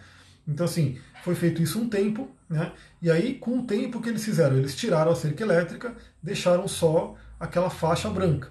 Então, 0.47 0.65
assim, 0.65 0.99
foi 1.23 1.35
feito 1.35 1.63
isso 1.63 1.81
um 1.81 1.89
tempo, 1.89 2.29
né? 2.53 2.73
E 3.01 3.11
aí, 3.11 3.35
com 3.35 3.61
o 3.61 3.63
tempo 3.63 3.99
que 4.01 4.11
eles 4.11 4.23
fizeram, 4.23 4.57
eles 4.59 4.77
tiraram 4.77 5.11
a 5.11 5.17
cerca 5.17 5.43
elétrica, 5.43 5.97
deixaram 6.23 6.69
só 6.69 7.15
aquela 7.41 7.71
faixa 7.71 8.11
branca. 8.11 8.51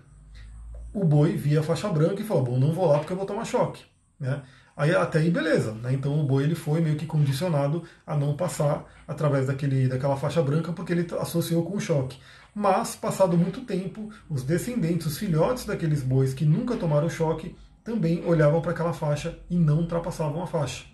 O 0.91 1.05
boi 1.05 1.37
via 1.37 1.59
a 1.59 1.63
faixa 1.63 1.87
branca 1.87 2.19
e 2.19 2.25
falou: 2.25 2.43
Bom, 2.43 2.59
não 2.59 2.73
vou 2.73 2.87
lá 2.87 2.97
porque 2.97 3.13
eu 3.13 3.17
vou 3.17 3.27
tomar 3.27 3.45
choque, 3.45 3.83
né? 4.19 4.41
Aí 4.75 4.95
até 4.95 5.19
aí 5.19 5.29
beleza, 5.29 5.73
né? 5.73 5.93
Então 5.93 6.19
o 6.19 6.23
boi 6.23 6.43
ele 6.43 6.55
foi 6.55 6.81
meio 6.81 6.95
que 6.95 7.05
condicionado 7.05 7.83
a 8.05 8.17
não 8.17 8.35
passar 8.35 8.85
através 9.07 9.45
daquele, 9.45 9.87
daquela 9.87 10.17
faixa 10.17 10.41
branca 10.41 10.73
porque 10.73 10.93
ele 10.93 11.07
associou 11.19 11.63
com 11.63 11.77
o 11.77 11.79
choque. 11.79 12.17
Mas, 12.55 12.95
passado 12.95 13.37
muito 13.37 13.61
tempo, 13.61 14.09
os 14.27 14.43
descendentes, 14.43 15.05
os 15.05 15.17
filhotes 15.17 15.65
daqueles 15.65 16.01
bois 16.01 16.33
que 16.33 16.43
nunca 16.43 16.75
tomaram 16.75 17.09
choque, 17.09 17.55
também 17.83 18.25
olhavam 18.25 18.61
para 18.61 18.71
aquela 18.71 18.93
faixa 18.93 19.37
e 19.49 19.55
não 19.55 19.81
ultrapassavam 19.81 20.41
a 20.41 20.47
faixa 20.47 20.90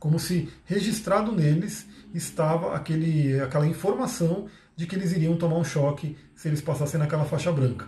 como 0.00 0.18
se 0.18 0.48
registrado 0.64 1.30
neles 1.30 1.86
estava 2.12 2.74
aquele, 2.74 3.38
aquela 3.40 3.66
informação 3.66 4.48
de 4.74 4.86
que 4.86 4.96
eles 4.96 5.12
iriam 5.12 5.36
tomar 5.36 5.58
um 5.58 5.64
choque 5.64 6.16
se 6.34 6.48
eles 6.48 6.62
passassem 6.62 6.98
naquela 6.98 7.26
faixa 7.26 7.52
branca. 7.52 7.86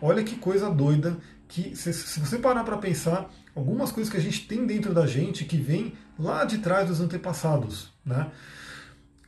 Olha 0.00 0.22
que 0.22 0.36
coisa 0.36 0.70
doida 0.70 1.16
que, 1.48 1.74
se, 1.74 1.92
se 1.92 2.20
você 2.20 2.38
parar 2.38 2.64
para 2.64 2.76
pensar, 2.76 3.30
algumas 3.56 3.90
coisas 3.90 4.12
que 4.12 4.18
a 4.18 4.22
gente 4.22 4.46
tem 4.46 4.66
dentro 4.66 4.92
da 4.92 5.06
gente 5.06 5.44
que 5.44 5.56
vem 5.56 5.94
lá 6.18 6.44
de 6.44 6.58
trás 6.58 6.86
dos 6.86 7.00
antepassados. 7.00 7.90
Né? 8.04 8.30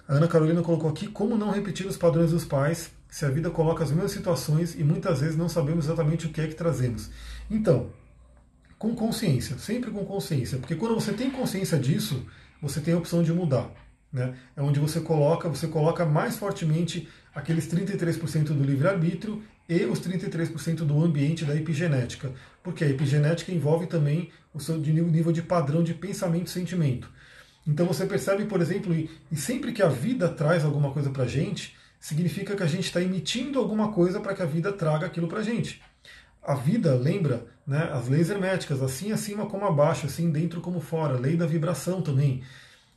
A 0.06 0.14
Ana 0.14 0.28
Carolina 0.28 0.62
colocou 0.62 0.90
aqui 0.90 1.06
como 1.06 1.38
não 1.38 1.50
repetir 1.50 1.86
os 1.86 1.96
padrões 1.96 2.30
dos 2.30 2.44
pais 2.44 2.90
se 3.08 3.24
a 3.24 3.30
vida 3.30 3.48
coloca 3.50 3.82
as 3.82 3.90
mesmas 3.90 4.12
situações 4.12 4.78
e 4.78 4.84
muitas 4.84 5.20
vezes 5.20 5.36
não 5.36 5.48
sabemos 5.48 5.86
exatamente 5.86 6.26
o 6.26 6.30
que 6.30 6.42
é 6.42 6.46
que 6.46 6.54
trazemos. 6.54 7.10
Então, 7.50 7.90
com 8.78 8.94
consciência, 8.94 9.58
sempre 9.58 9.90
com 9.90 10.04
consciência, 10.04 10.58
porque 10.58 10.74
quando 10.74 10.94
você 10.94 11.12
tem 11.12 11.30
consciência 11.30 11.78
disso, 11.78 12.26
você 12.60 12.80
tem 12.80 12.94
a 12.94 12.98
opção 12.98 13.22
de 13.22 13.32
mudar. 13.32 13.70
Né? 14.12 14.34
É 14.56 14.62
onde 14.62 14.78
você 14.78 15.00
coloca, 15.00 15.48
você 15.48 15.66
coloca 15.66 16.04
mais 16.04 16.36
fortemente 16.36 17.08
aqueles 17.34 17.66
33% 17.68 18.44
do 18.44 18.62
livre-arbítrio 18.62 19.42
e 19.68 19.84
os 19.84 20.00
33% 20.00 20.76
do 20.76 21.02
ambiente 21.02 21.44
da 21.44 21.54
epigenética. 21.54 22.32
Porque 22.62 22.84
a 22.84 22.88
epigenética 22.88 23.52
envolve 23.52 23.86
também 23.86 24.30
o 24.54 24.60
seu 24.60 24.78
nível 24.78 25.32
de 25.32 25.42
padrão 25.42 25.82
de 25.82 25.92
pensamento 25.92 26.46
e 26.46 26.50
sentimento. 26.50 27.10
Então 27.66 27.84
você 27.84 28.06
percebe, 28.06 28.44
por 28.44 28.60
exemplo, 28.60 28.94
e, 28.94 29.10
sempre 29.36 29.72
que 29.72 29.82
a 29.82 29.88
vida 29.88 30.28
traz 30.28 30.64
alguma 30.64 30.92
coisa 30.92 31.10
para 31.10 31.24
a 31.24 31.28
gente, 31.28 31.76
significa 31.98 32.54
que 32.54 32.62
a 32.62 32.66
gente 32.66 32.84
está 32.84 33.02
emitindo 33.02 33.58
alguma 33.58 33.92
coisa 33.92 34.20
para 34.20 34.34
que 34.34 34.42
a 34.42 34.46
vida 34.46 34.72
traga 34.72 35.06
aquilo 35.06 35.26
para 35.26 35.40
a 35.40 35.42
gente 35.42 35.82
a 36.46 36.54
vida 36.54 36.94
lembra 36.94 37.44
né, 37.66 37.90
as 37.92 38.06
leis 38.08 38.30
herméticas, 38.30 38.80
assim 38.80 39.10
acima 39.10 39.46
como 39.46 39.64
abaixo, 39.66 40.06
assim 40.06 40.30
dentro 40.30 40.60
como 40.60 40.80
fora, 40.80 41.18
lei 41.18 41.36
da 41.36 41.44
vibração 41.44 42.00
também. 42.00 42.42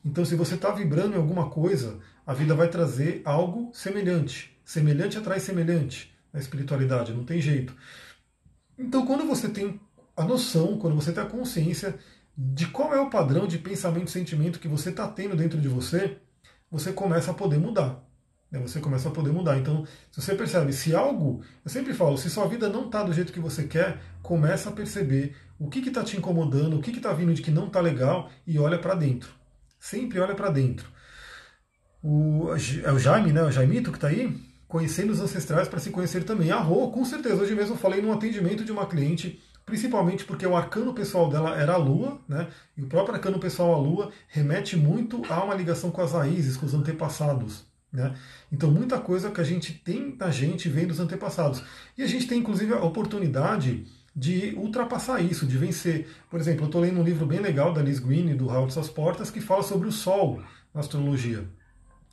Então, 0.05 0.23
se 0.23 0.35
você 0.35 0.53
está 0.53 0.71
vibrando 0.71 1.15
em 1.15 1.17
alguma 1.17 1.49
coisa, 1.49 1.97
a 2.25 2.33
vida 2.33 2.53
vai 2.53 2.69
trazer 2.69 3.23
algo 3.25 3.71
semelhante. 3.73 4.55
Semelhante 4.63 5.17
atrai 5.17 5.39
semelhante 5.39 6.13
na 6.31 6.39
espiritualidade, 6.39 7.11
não 7.11 7.23
tem 7.23 7.41
jeito. 7.41 7.75
Então, 8.77 9.03
quando 9.03 9.25
você 9.25 9.49
tem 9.49 9.79
a 10.15 10.23
noção, 10.23 10.77
quando 10.77 10.95
você 10.95 11.11
tem 11.11 11.23
a 11.23 11.27
consciência 11.27 11.97
de 12.37 12.67
qual 12.67 12.93
é 12.93 13.01
o 13.01 13.09
padrão 13.09 13.47
de 13.47 13.57
pensamento 13.57 14.09
e 14.09 14.11
sentimento 14.11 14.59
que 14.59 14.67
você 14.67 14.91
está 14.91 15.07
tendo 15.07 15.35
dentro 15.35 15.59
de 15.59 15.67
você, 15.67 16.17
você 16.69 16.93
começa 16.93 17.31
a 17.31 17.33
poder 17.33 17.57
mudar. 17.57 17.99
Né, 18.51 18.59
você 18.59 18.79
começa 18.79 19.09
a 19.09 19.11
poder 19.11 19.31
mudar. 19.31 19.57
Então, 19.57 19.85
se 20.11 20.21
você 20.21 20.35
percebe, 20.35 20.73
se 20.73 20.95
algo, 20.95 21.41
eu 21.63 21.69
sempre 21.69 21.93
falo, 21.93 22.17
se 22.17 22.29
sua 22.29 22.47
vida 22.47 22.67
não 22.69 22.85
está 22.85 23.03
do 23.03 23.13
jeito 23.13 23.31
que 23.31 23.39
você 23.39 23.63
quer, 23.63 24.01
começa 24.21 24.69
a 24.69 24.71
perceber 24.71 25.35
o 25.59 25.69
que 25.69 25.79
está 25.87 26.03
te 26.03 26.17
incomodando, 26.17 26.77
o 26.77 26.81
que 26.81 26.91
está 26.91 27.13
vindo 27.13 27.33
de 27.33 27.41
que 27.41 27.51
não 27.51 27.67
está 27.67 27.79
legal 27.79 28.29
e 28.47 28.57
olha 28.57 28.79
para 28.79 28.95
dentro. 28.95 29.31
Sempre 29.79 30.19
olha 30.19 30.35
para 30.35 30.49
dentro. 30.49 30.87
O, 32.01 32.49
é 32.83 32.91
o 32.91 32.99
Jaime, 32.99 33.31
né? 33.33 33.43
O 33.43 33.51
Jaimito 33.51 33.91
que 33.91 33.97
está 33.97 34.07
aí, 34.07 34.35
conhecendo 34.67 35.11
os 35.11 35.19
ancestrais 35.19 35.67
para 35.67 35.79
se 35.79 35.89
conhecer 35.89 36.23
também. 36.23 36.51
A 36.51 36.59
Rô, 36.59 36.89
com 36.91 37.03
certeza, 37.05 37.41
hoje 37.41 37.55
mesmo 37.55 37.75
eu 37.75 37.79
falei 37.79 38.01
num 38.01 38.13
atendimento 38.13 38.63
de 38.63 38.71
uma 38.71 38.85
cliente, 38.87 39.41
principalmente 39.65 40.25
porque 40.25 40.47
o 40.47 40.55
arcano 40.55 40.93
pessoal 40.93 41.29
dela 41.29 41.55
era 41.55 41.73
a 41.73 41.77
Lua, 41.77 42.19
né? 42.27 42.47
E 42.77 42.81
o 42.81 42.87
próprio 42.87 43.15
arcano 43.15 43.39
pessoal, 43.39 43.73
a 43.73 43.77
Lua, 43.77 44.11
remete 44.27 44.75
muito 44.77 45.21
a 45.29 45.43
uma 45.43 45.53
ligação 45.53 45.91
com 45.91 46.01
as 46.01 46.13
raízes, 46.13 46.57
com 46.57 46.65
os 46.65 46.73
antepassados. 46.73 47.68
Né? 47.91 48.15
Então, 48.51 48.69
muita 48.69 48.99
coisa 48.99 49.31
que 49.31 49.41
a 49.41 49.43
gente 49.43 49.73
tem 49.73 50.15
na 50.17 50.29
gente 50.29 50.69
vem 50.69 50.87
dos 50.87 50.99
antepassados. 50.99 51.63
E 51.97 52.03
a 52.03 52.07
gente 52.07 52.27
tem, 52.27 52.39
inclusive, 52.39 52.73
a 52.73 52.83
oportunidade 52.83 53.85
de 54.15 54.53
ultrapassar 54.57 55.21
isso, 55.21 55.45
de 55.45 55.57
vencer. 55.57 56.07
Por 56.29 56.39
exemplo, 56.39 56.63
eu 56.63 56.67
estou 56.67 56.81
lendo 56.81 56.99
um 56.99 57.03
livro 57.03 57.25
bem 57.25 57.39
legal 57.39 57.73
da 57.73 57.81
Liz 57.81 57.99
Green, 57.99 58.35
do 58.35 58.49
Howard 58.49 58.73
Suas 58.73 58.89
Portas, 58.89 59.31
que 59.31 59.41
fala 59.41 59.63
sobre 59.63 59.87
o 59.87 59.91
Sol 59.91 60.41
na 60.73 60.81
astrologia. 60.81 61.47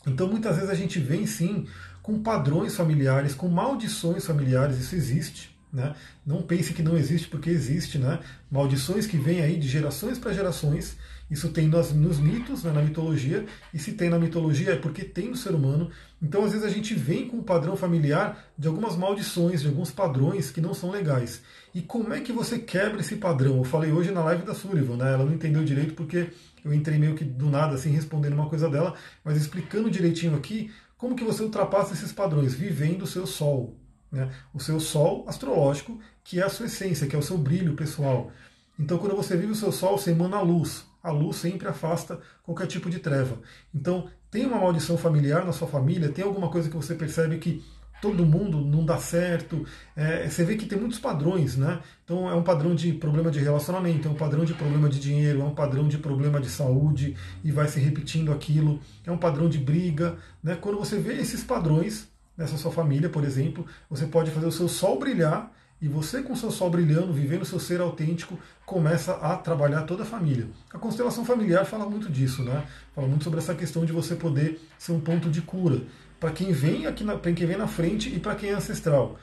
Então, 0.06 0.28
muitas 0.28 0.56
vezes 0.56 0.70
a 0.70 0.74
gente 0.74 0.98
vem, 0.98 1.26
sim, 1.26 1.66
com 2.02 2.22
padrões 2.22 2.76
familiares, 2.76 3.34
com 3.34 3.48
maldições 3.48 4.24
familiares, 4.24 4.78
isso 4.78 4.94
existe. 4.94 5.56
Né? 5.72 5.94
Não 6.24 6.42
pense 6.42 6.72
que 6.72 6.82
não 6.82 6.96
existe, 6.96 7.26
porque 7.28 7.50
existe. 7.50 7.98
Né? 7.98 8.20
Maldições 8.50 9.06
que 9.06 9.16
vêm 9.16 9.42
aí 9.42 9.58
de 9.58 9.66
gerações 9.66 10.18
para 10.18 10.32
gerações 10.32 10.96
isso 11.28 11.48
tem 11.48 11.66
nos, 11.66 11.92
nos 11.92 12.20
mitos, 12.20 12.62
né, 12.62 12.70
na 12.72 12.80
mitologia, 12.80 13.44
e 13.74 13.78
se 13.78 13.92
tem 13.92 14.08
na 14.08 14.18
mitologia 14.18 14.72
é 14.72 14.76
porque 14.76 15.02
tem 15.02 15.28
no 15.28 15.36
ser 15.36 15.54
humano. 15.54 15.90
Então, 16.22 16.44
às 16.44 16.52
vezes, 16.52 16.64
a 16.64 16.70
gente 16.70 16.94
vem 16.94 17.26
com 17.26 17.38
um 17.38 17.42
padrão 17.42 17.76
familiar 17.76 18.44
de 18.56 18.68
algumas 18.68 18.96
maldições, 18.96 19.60
de 19.60 19.68
alguns 19.68 19.90
padrões 19.90 20.50
que 20.50 20.60
não 20.60 20.72
são 20.72 20.90
legais. 20.90 21.42
E 21.74 21.82
como 21.82 22.14
é 22.14 22.20
que 22.20 22.32
você 22.32 22.58
quebra 22.58 23.00
esse 23.00 23.16
padrão? 23.16 23.56
Eu 23.56 23.64
falei 23.64 23.90
hoje 23.90 24.12
na 24.12 24.22
live 24.22 24.44
da 24.44 24.54
Sullivan, 24.54 24.96
né? 24.96 25.12
Ela 25.12 25.24
não 25.24 25.32
entendeu 25.32 25.64
direito 25.64 25.94
porque 25.94 26.28
eu 26.64 26.72
entrei 26.72 26.98
meio 26.98 27.14
que 27.16 27.24
do 27.24 27.50
nada, 27.50 27.74
assim, 27.74 27.90
respondendo 27.90 28.34
uma 28.34 28.48
coisa 28.48 28.70
dela, 28.70 28.94
mas 29.24 29.36
explicando 29.36 29.90
direitinho 29.90 30.36
aqui 30.36 30.70
como 30.96 31.16
que 31.16 31.24
você 31.24 31.42
ultrapassa 31.42 31.92
esses 31.92 32.12
padrões, 32.12 32.54
vivendo 32.54 33.02
o 33.02 33.06
seu 33.06 33.26
sol. 33.26 33.76
Né? 34.10 34.30
O 34.54 34.60
seu 34.60 34.78
sol 34.78 35.24
astrológico, 35.28 36.00
que 36.22 36.40
é 36.40 36.44
a 36.44 36.48
sua 36.48 36.66
essência, 36.66 37.06
que 37.06 37.16
é 37.16 37.18
o 37.18 37.22
seu 37.22 37.36
brilho 37.36 37.74
pessoal. 37.74 38.30
Então, 38.78 38.96
quando 38.98 39.16
você 39.16 39.36
vive 39.36 39.52
o 39.52 39.56
seu 39.56 39.72
sol, 39.72 39.98
você 39.98 40.12
emana 40.12 40.36
a 40.36 40.42
luz 40.42 40.84
a 41.06 41.12
luz 41.12 41.36
sempre 41.36 41.68
afasta 41.68 42.18
qualquer 42.42 42.66
tipo 42.66 42.90
de 42.90 42.98
treva. 42.98 43.38
Então, 43.72 44.08
tem 44.30 44.44
uma 44.44 44.58
maldição 44.58 44.98
familiar 44.98 45.44
na 45.44 45.52
sua 45.52 45.68
família, 45.68 46.08
tem 46.08 46.24
alguma 46.24 46.48
coisa 46.48 46.68
que 46.68 46.76
você 46.76 46.94
percebe 46.94 47.38
que 47.38 47.64
todo 48.02 48.26
mundo 48.26 48.60
não 48.60 48.84
dá 48.84 48.98
certo. 48.98 49.64
É, 49.94 50.28
você 50.28 50.44
vê 50.44 50.56
que 50.56 50.66
tem 50.66 50.78
muitos 50.78 50.98
padrões, 50.98 51.56
né? 51.56 51.80
Então 52.04 52.28
é 52.28 52.34
um 52.34 52.42
padrão 52.42 52.74
de 52.74 52.92
problema 52.92 53.30
de 53.30 53.38
relacionamento, 53.38 54.08
é 54.08 54.10
um 54.10 54.14
padrão 54.14 54.44
de 54.44 54.52
problema 54.52 54.88
de 54.88 54.98
dinheiro, 54.98 55.40
é 55.40 55.44
um 55.44 55.54
padrão 55.54 55.88
de 55.88 55.96
problema 55.96 56.40
de 56.40 56.50
saúde 56.50 57.16
e 57.42 57.50
vai 57.52 57.68
se 57.68 57.80
repetindo 57.80 58.32
aquilo, 58.32 58.80
é 59.04 59.10
um 59.10 59.16
padrão 59.16 59.48
de 59.48 59.58
briga, 59.58 60.16
né? 60.42 60.56
Quando 60.60 60.76
você 60.76 60.98
vê 60.98 61.14
esses 61.14 61.42
padrões 61.44 62.08
nessa 62.36 62.56
sua 62.56 62.72
família, 62.72 63.08
por 63.08 63.24
exemplo, 63.24 63.64
você 63.88 64.06
pode 64.06 64.30
fazer 64.32 64.46
o 64.46 64.52
seu 64.52 64.68
sol 64.68 64.98
brilhar 64.98 65.50
e 65.80 65.88
você, 65.88 66.22
com 66.22 66.34
seu 66.34 66.50
sol 66.50 66.70
brilhando, 66.70 67.12
vivendo 67.12 67.44
seu 67.44 67.60
ser 67.60 67.80
autêntico, 67.80 68.38
começa 68.64 69.12
a 69.14 69.36
trabalhar 69.36 69.82
toda 69.82 70.04
a 70.04 70.06
família. 70.06 70.48
A 70.72 70.78
constelação 70.78 71.24
familiar 71.24 71.66
fala 71.66 71.88
muito 71.88 72.10
disso, 72.10 72.42
né? 72.42 72.64
Fala 72.94 73.06
muito 73.06 73.24
sobre 73.24 73.40
essa 73.40 73.54
questão 73.54 73.84
de 73.84 73.92
você 73.92 74.14
poder 74.14 74.60
ser 74.78 74.92
um 74.92 75.00
ponto 75.00 75.28
de 75.28 75.42
cura 75.42 75.82
para 76.18 76.30
quem 76.30 76.52
vem 76.52 76.86
aqui, 76.86 77.04
para 77.04 77.32
quem 77.32 77.46
vem 77.46 77.56
na 77.56 77.66
frente 77.66 78.08
e 78.08 78.18
para 78.18 78.34
quem 78.34 78.50
é 78.50 78.54
ancestral. 78.54 79.18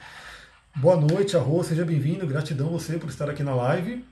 Boa 0.76 0.96
noite, 0.96 1.36
Arro, 1.36 1.64
seja 1.64 1.84
bem-vindo. 1.84 2.28
Gratidão 2.28 2.70
você 2.70 2.98
por 2.98 3.10
estar 3.10 3.30
aqui 3.30 3.44
na 3.44 3.56
live. 3.56 4.06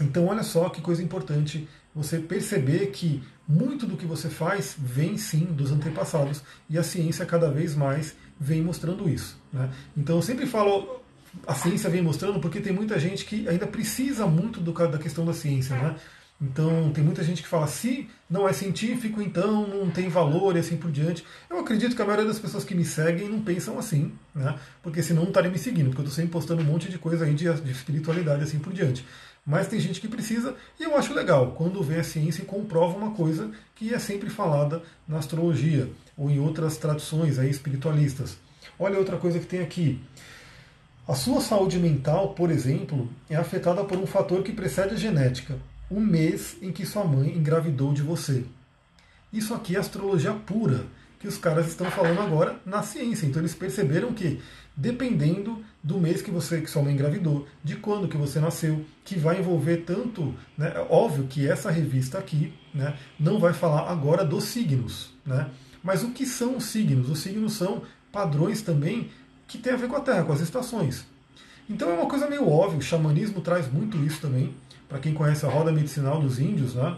Então, 0.00 0.26
olha 0.26 0.42
só 0.42 0.68
que 0.68 0.80
coisa 0.80 1.02
importante 1.02 1.68
você 1.94 2.18
perceber 2.18 2.88
que 2.88 3.22
muito 3.46 3.86
do 3.86 3.96
que 3.96 4.06
você 4.06 4.28
faz 4.28 4.74
vem 4.78 5.16
sim 5.16 5.44
dos 5.44 5.70
antepassados 5.70 6.42
e 6.68 6.78
a 6.78 6.82
ciência 6.82 7.24
cada 7.24 7.50
vez 7.50 7.74
mais 7.74 8.16
vem 8.38 8.62
mostrando 8.62 9.08
isso. 9.08 9.38
Né? 9.52 9.70
Então, 9.96 10.16
eu 10.16 10.22
sempre 10.22 10.46
falo 10.46 11.03
a 11.46 11.54
ciência 11.54 11.90
vem 11.90 12.02
mostrando, 12.02 12.40
porque 12.40 12.60
tem 12.60 12.72
muita 12.72 12.98
gente 12.98 13.24
que 13.24 13.48
ainda 13.48 13.66
precisa 13.66 14.26
muito 14.26 14.60
do, 14.60 14.72
da 14.72 14.98
questão 14.98 15.24
da 15.24 15.32
ciência, 15.32 15.76
né? 15.76 15.96
Então 16.40 16.90
tem 16.92 17.02
muita 17.02 17.22
gente 17.22 17.42
que 17.42 17.48
fala 17.48 17.66
se 17.66 18.08
não 18.28 18.48
é 18.48 18.52
científico, 18.52 19.22
então 19.22 19.66
não 19.66 19.90
tem 19.90 20.08
valor 20.08 20.56
e 20.56 20.58
assim 20.58 20.76
por 20.76 20.90
diante. 20.90 21.24
Eu 21.48 21.58
acredito 21.60 21.94
que 21.94 22.02
a 22.02 22.04
maioria 22.04 22.26
das 22.26 22.38
pessoas 22.38 22.64
que 22.64 22.74
me 22.74 22.84
seguem 22.84 23.28
não 23.28 23.40
pensam 23.40 23.78
assim, 23.78 24.12
né? 24.34 24.58
Porque 24.82 25.02
senão 25.02 25.22
não 25.22 25.28
estaria 25.28 25.50
me 25.50 25.58
seguindo, 25.58 25.86
porque 25.86 26.00
eu 26.00 26.04
estou 26.04 26.16
sempre 26.16 26.32
postando 26.32 26.62
um 26.62 26.64
monte 26.64 26.90
de 26.90 26.98
coisa 26.98 27.24
aí 27.24 27.34
de, 27.34 27.50
de 27.52 27.70
espiritualidade 27.70 28.42
assim 28.42 28.58
por 28.58 28.72
diante. 28.72 29.04
Mas 29.46 29.68
tem 29.68 29.78
gente 29.78 30.00
que 30.00 30.08
precisa, 30.08 30.54
e 30.80 30.84
eu 30.84 30.96
acho 30.96 31.12
legal 31.12 31.52
quando 31.52 31.82
vê 31.82 32.00
a 32.00 32.04
ciência 32.04 32.42
e 32.42 32.46
comprova 32.46 32.96
uma 32.96 33.10
coisa 33.10 33.50
que 33.74 33.92
é 33.92 33.98
sempre 33.98 34.30
falada 34.30 34.82
na 35.06 35.18
astrologia 35.18 35.88
ou 36.16 36.30
em 36.30 36.40
outras 36.40 36.78
tradições 36.78 37.38
aí 37.38 37.50
espiritualistas. 37.50 38.38
Olha 38.78 38.98
outra 38.98 39.18
coisa 39.18 39.38
que 39.38 39.46
tem 39.46 39.60
aqui. 39.60 40.00
A 41.06 41.14
sua 41.14 41.40
saúde 41.42 41.78
mental, 41.78 42.30
por 42.30 42.50
exemplo, 42.50 43.10
é 43.28 43.36
afetada 43.36 43.84
por 43.84 43.98
um 43.98 44.06
fator 44.06 44.42
que 44.42 44.52
precede 44.52 44.94
a 44.94 44.96
genética, 44.96 45.58
o 45.90 46.00
mês 46.00 46.56
em 46.62 46.72
que 46.72 46.86
sua 46.86 47.04
mãe 47.04 47.28
engravidou 47.36 47.92
de 47.92 48.00
você. 48.00 48.44
Isso 49.30 49.52
aqui 49.52 49.76
é 49.76 49.78
astrologia 49.78 50.32
pura, 50.32 50.86
que 51.20 51.28
os 51.28 51.36
caras 51.36 51.68
estão 51.68 51.90
falando 51.90 52.20
agora 52.20 52.58
na 52.64 52.82
ciência. 52.82 53.26
Então 53.26 53.42
eles 53.42 53.54
perceberam 53.54 54.14
que 54.14 54.40
dependendo 54.74 55.62
do 55.82 55.98
mês 55.98 56.22
que 56.22 56.30
você 56.30 56.62
que 56.62 56.70
sua 56.70 56.82
mãe 56.82 56.94
engravidou, 56.94 57.46
de 57.62 57.76
quando 57.76 58.08
que 58.08 58.16
você 58.16 58.40
nasceu, 58.40 58.82
que 59.04 59.18
vai 59.18 59.38
envolver 59.38 59.84
tanto, 59.84 60.34
né, 60.56 60.72
é 60.74 60.86
óbvio 60.88 61.26
que 61.28 61.46
essa 61.46 61.70
revista 61.70 62.18
aqui, 62.18 62.52
né, 62.72 62.96
não 63.20 63.38
vai 63.38 63.52
falar 63.52 63.90
agora 63.90 64.24
dos 64.24 64.44
signos, 64.44 65.12
né? 65.24 65.50
Mas 65.82 66.02
o 66.02 66.12
que 66.12 66.24
são 66.24 66.56
os 66.56 66.64
signos? 66.64 67.10
Os 67.10 67.18
signos 67.18 67.52
são 67.52 67.82
padrões 68.10 68.62
também 68.62 69.10
que 69.46 69.58
tem 69.58 69.72
a 69.72 69.76
ver 69.76 69.88
com 69.88 69.96
a 69.96 70.00
Terra, 70.00 70.24
com 70.24 70.32
as 70.32 70.40
estações. 70.40 71.06
Então 71.68 71.90
é 71.90 71.94
uma 71.94 72.06
coisa 72.06 72.28
meio 72.28 72.48
óbvia, 72.48 72.78
o 72.78 72.82
xamanismo 72.82 73.40
traz 73.40 73.70
muito 73.72 73.96
isso 73.98 74.20
também. 74.20 74.54
Para 74.88 74.98
quem 74.98 75.14
conhece 75.14 75.46
a 75.46 75.48
roda 75.48 75.72
medicinal 75.72 76.20
dos 76.20 76.38
índios, 76.38 76.74
né? 76.74 76.96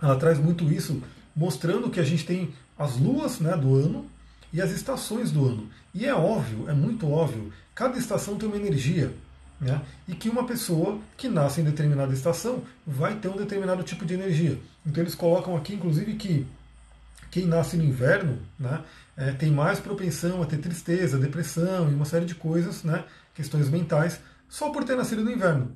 Ela 0.00 0.16
traz 0.16 0.38
muito 0.38 0.64
isso, 0.64 1.00
mostrando 1.34 1.88
que 1.88 2.00
a 2.00 2.04
gente 2.04 2.26
tem 2.26 2.52
as 2.76 2.96
luas 2.96 3.38
né, 3.38 3.56
do 3.56 3.74
ano 3.76 4.04
e 4.52 4.60
as 4.60 4.72
estações 4.72 5.30
do 5.30 5.46
ano. 5.46 5.68
E 5.94 6.04
é 6.04 6.14
óbvio, 6.14 6.68
é 6.68 6.72
muito 6.72 7.08
óbvio, 7.08 7.52
cada 7.74 7.96
estação 7.98 8.36
tem 8.36 8.48
uma 8.48 8.58
energia. 8.58 9.14
Né? 9.60 9.80
E 10.08 10.14
que 10.14 10.28
uma 10.28 10.44
pessoa 10.44 10.98
que 11.16 11.28
nasce 11.28 11.60
em 11.60 11.64
determinada 11.64 12.12
estação 12.12 12.62
vai 12.84 13.14
ter 13.14 13.28
um 13.28 13.36
determinado 13.36 13.84
tipo 13.84 14.04
de 14.04 14.14
energia. 14.14 14.58
Então 14.84 15.02
eles 15.02 15.14
colocam 15.14 15.56
aqui, 15.56 15.74
inclusive, 15.74 16.14
que 16.14 16.44
quem 17.32 17.46
nasce 17.46 17.78
no 17.78 17.82
inverno 17.82 18.38
né, 18.58 18.84
é, 19.16 19.32
tem 19.32 19.50
mais 19.50 19.80
propensão 19.80 20.42
a 20.42 20.46
ter 20.46 20.58
tristeza, 20.58 21.18
depressão 21.18 21.90
e 21.90 21.94
uma 21.94 22.04
série 22.04 22.26
de 22.26 22.34
coisas, 22.34 22.84
né, 22.84 23.04
questões 23.34 23.70
mentais, 23.70 24.20
só 24.46 24.68
por 24.68 24.84
ter 24.84 24.94
nascido 24.94 25.24
no 25.24 25.32
inverno. 25.32 25.72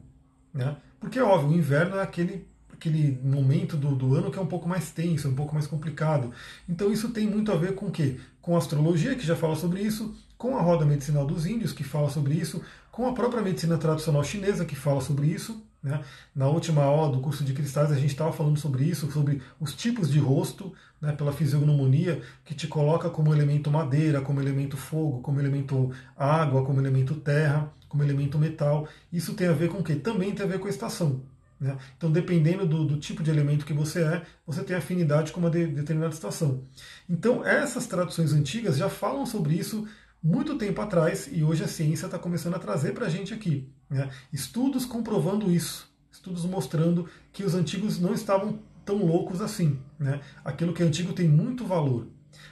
Né? 0.53 0.77
Porque, 1.01 1.19
óbvio, 1.19 1.49
o 1.49 1.59
inverno 1.59 1.97
é 1.97 2.03
aquele, 2.03 2.47
aquele 2.71 3.19
momento 3.25 3.75
do, 3.75 3.97
do 3.97 4.15
ano 4.15 4.31
que 4.31 4.39
é 4.39 4.43
um 4.43 4.47
pouco 4.47 4.69
mais 4.69 4.91
tenso, 4.91 5.31
um 5.31 5.35
pouco 5.35 5.55
mais 5.55 5.67
complicado. 5.67 6.31
Então 6.69 6.93
isso 6.93 7.09
tem 7.09 7.27
muito 7.27 7.51
a 7.51 7.57
ver 7.57 7.75
com 7.75 7.87
o 7.87 7.91
quê? 7.91 8.21
Com 8.43 8.55
a 8.55 8.59
astrologia, 8.59 9.15
que 9.15 9.27
já 9.27 9.35
fala 9.35 9.57
sobre 9.57 9.81
isso, 9.81 10.15
com 10.37 10.59
a 10.59 10.61
roda 10.61 10.85
medicinal 10.85 11.25
dos 11.25 11.47
índios, 11.47 11.73
que 11.73 11.83
fala 11.83 12.11
sobre 12.11 12.35
isso, 12.35 12.63
com 12.93 13.09
a 13.09 13.15
própria 13.15 13.43
medicina 13.43 13.79
tradicional 13.79 14.23
chinesa, 14.23 14.67
que 14.67 14.77
fala 14.77 15.01
sobre 15.01 15.27
isso, 15.27 15.65
né? 15.87 16.03
Na 16.35 16.49
última 16.49 16.83
aula 16.83 17.13
do 17.13 17.21
curso 17.21 17.45
de 17.45 17.53
cristais, 17.53 17.93
a 17.93 17.95
gente 17.95 18.11
estava 18.11 18.33
falando 18.33 18.59
sobre 18.59 18.83
isso, 18.83 19.09
sobre 19.13 19.41
os 19.61 19.73
tipos 19.73 20.11
de 20.11 20.19
rosto, 20.19 20.73
né, 21.01 21.13
pela 21.13 21.33
fisiognomonia, 21.33 22.21
que 22.45 22.57
te 22.57 22.67
coloca 22.67 23.09
como 23.09 23.33
elemento 23.33 23.71
madeira, 23.71 24.21
como 24.21 24.41
elemento 24.41 24.77
fogo, 24.77 25.21
como 25.21 25.39
elemento 25.39 25.93
água, 26.17 26.65
como 26.65 26.81
elemento 26.81 27.15
terra, 27.15 27.73
como 27.89 28.03
elemento 28.03 28.37
metal. 28.37 28.89
Isso 29.13 29.35
tem 29.35 29.47
a 29.47 29.53
ver 29.53 29.69
com 29.69 29.79
o 29.79 29.85
quê? 29.85 29.95
Também 29.95 30.33
tem 30.33 30.45
a 30.45 30.49
ver 30.49 30.59
com 30.59 30.67
a 30.67 30.71
estação. 30.71 31.23
Né? 31.61 31.79
Então, 31.97 32.11
dependendo 32.11 32.67
do, 32.67 32.85
do, 32.85 32.97
tipo 32.97 33.23
de 33.23 33.31
elemento 33.31 33.65
que 33.65 33.73
você 33.73 34.03
é, 34.03 34.23
você 34.45 34.65
tem 34.65 34.75
afinidade 34.75 35.31
com 35.31 35.39
uma 35.39 35.49
de, 35.49 35.69
determinada 35.69 36.13
estação. 36.13 36.65
Então, 37.09 37.47
essas 37.47 37.87
traduções 37.87 38.33
antigas 38.33 38.77
já 38.77 38.89
falam 38.89 39.25
sobre 39.25 39.55
isso 39.55 39.87
muito 40.27 40.59
tempo 40.59 40.81
atrás 40.81 41.29
e 41.31 41.45
hoje 41.45 41.63
a 41.63 41.69
ciência 41.69 42.07
está 42.07 42.19
começando 42.19 42.57
a 42.57 42.59
trazer 42.59 42.93
para 42.93 43.07
a 43.07 43.09
gente 43.09 43.33
aqui. 43.33 43.71
Né? 43.89 44.11
Estudos 44.33 44.85
comprovando 44.85 45.49
isso, 45.53 45.89
estudos 46.11 46.45
mostrando 46.45 47.09
que 47.33 47.45
os 47.45 47.55
antigos 47.55 48.01
não 48.01 48.13
estavam 48.13 48.59
tão 48.85 49.07
loucos 49.07 49.41
assim. 49.41 49.79
Né? 49.97 50.21
Aquilo 50.45 50.73
que 50.73 50.83
é 50.83 50.87
antigo 50.87 51.13
tem 51.13 51.29
muito 51.29 51.65
valor. 51.65 52.09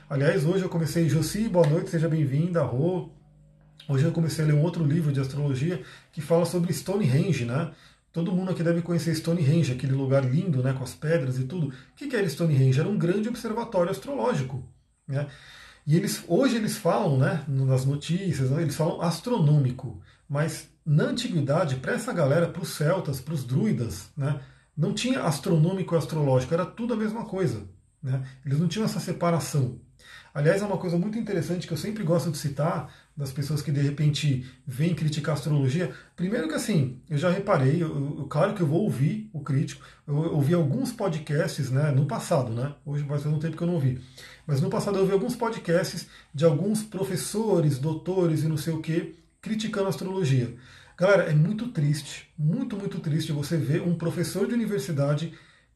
Aliás, 0.09 0.47
hoje 0.47 0.63
eu 0.63 0.69
comecei, 0.69 1.09
Josi, 1.09 1.49
boa 1.49 1.67
noite, 1.67 1.91
seja 1.91 2.09
bem-vinda, 2.09 2.63
Rô. 2.63 3.11
Hoje 3.89 4.05
eu 4.05 4.13
comecei 4.13 4.45
a 4.45 4.49
ler 4.49 4.55
um 4.55 4.63
outro 4.63 4.85
livro 4.85 5.13
de 5.13 5.19
astrologia 5.19 5.83
que 6.13 6.21
fala 6.21 6.47
sobre 6.47 6.73
Stonehenge, 6.73 7.45
né? 7.45 7.73
Todo 8.13 8.31
mundo 8.31 8.53
aqui 8.53 8.63
deve 8.63 8.83
conhecer 8.83 9.13
Stonehenge, 9.17 9.73
aquele 9.73 9.95
lugar 9.95 10.25
lindo, 10.25 10.63
né, 10.63 10.73
com 10.73 10.85
as 10.85 10.95
pedras 10.95 11.41
e 11.41 11.45
tudo. 11.45 11.67
O 11.67 11.73
que 11.97 12.15
era 12.15 12.29
Stonehenge? 12.29 12.79
Era 12.79 12.89
um 12.89 12.97
grande 12.97 13.29
observatório 13.29 13.91
astrológico. 13.91 14.63
Né? 15.09 15.27
E 15.87 15.97
eles, 15.97 16.25
hoje 16.27 16.57
eles 16.57 16.77
falam, 16.77 17.19
né, 17.19 17.45
nas 17.47 17.85
notícias, 17.85 18.51
né, 18.51 18.63
eles 18.63 18.77
falam 18.77 19.03
astronômico, 19.03 20.01
mas 20.29 20.69
na 20.85 21.05
antiguidade, 21.05 21.77
para 21.77 21.93
essa 21.93 22.13
galera, 22.13 22.49
para 22.49 22.63
os 22.63 22.71
celtas, 22.71 23.21
para 23.21 23.35
os 23.35 23.45
druidas, 23.45 24.11
né, 24.17 24.41
não 24.77 24.95
tinha 24.95 25.23
astronômico 25.23 25.95
e 25.95 25.99
astrológico, 25.99 26.55
era 26.55 26.65
tudo 26.65 26.95
a 26.95 26.97
mesma 26.97 27.25
coisa. 27.25 27.63
Né? 28.05 28.23
Eles 28.45 28.61
não 28.61 28.69
tinham 28.69 28.85
essa 28.85 29.01
separação. 29.01 29.81
Aliás, 30.35 30.61
é 30.61 30.67
uma 30.67 30.77
coisa 30.77 30.99
muito 30.99 31.17
interessante 31.17 31.67
que 31.67 31.73
eu 31.73 31.77
sempre 31.77 32.03
gosto 32.03 32.31
de 32.31 32.37
citar 32.37 32.93
das 33.17 33.33
pessoas 33.33 33.63
que 33.63 33.71
de 33.71 33.81
repente 33.81 34.45
vêm 34.67 34.95
criticar 34.95 35.35
a 35.35 35.39
astrologia. 35.39 35.93
Primeiro 36.15 36.49
que 36.49 36.55
assim, 36.55 37.01
eu 37.09 37.17
já 37.17 37.31
reparei, 37.31 37.83
eu, 37.83 38.19
eu, 38.19 38.27
claro 38.29 38.53
que 38.53 38.61
eu 38.61 38.67
vou 38.67 38.83
ouvir 38.83 39.31
o 39.33 39.41
crítico, 39.41 39.83
eu, 40.07 40.25
eu 40.25 40.35
ouvi 40.35 40.53
alguns 40.53 40.93
podcasts 40.93 41.71
né, 41.71 41.93
no 41.93 42.05
passado, 42.05 42.53
né? 42.53 42.75
Hoje 42.85 43.05
faz 43.05 43.25
um 43.25 43.39
tempo 43.39 43.57
que 43.57 43.63
eu 43.63 43.69
não 43.69 43.75
ouvi. 43.75 44.01
Mas 44.47 44.61
no 44.61 44.69
passado 44.69 44.97
eu 44.97 45.03
ouvi 45.03 45.13
alguns 45.13 45.37
podcasts 45.37 46.09
de 46.35 46.45
alguns 46.45 46.83
professores, 46.83 47.79
doutores 47.79 48.43
e 48.43 48.49
não 48.49 48.57
sei 48.57 48.75
o 48.75 48.83
que, 48.83 49.15
criticando 49.41 49.87
a 49.87 49.91
astrologia. 49.91 50.55
Galera, 50.99 51.25
é 51.25 51.35
muito 51.35 51.69
triste, 51.69 52.29
muito, 52.37 52.77
muito 52.77 52.99
triste 52.99 53.33
você 53.33 53.57
ver 53.57 53.83
um 53.83 53.95
professor 53.95 54.47
de 54.47 54.55
universidade 54.55 55.33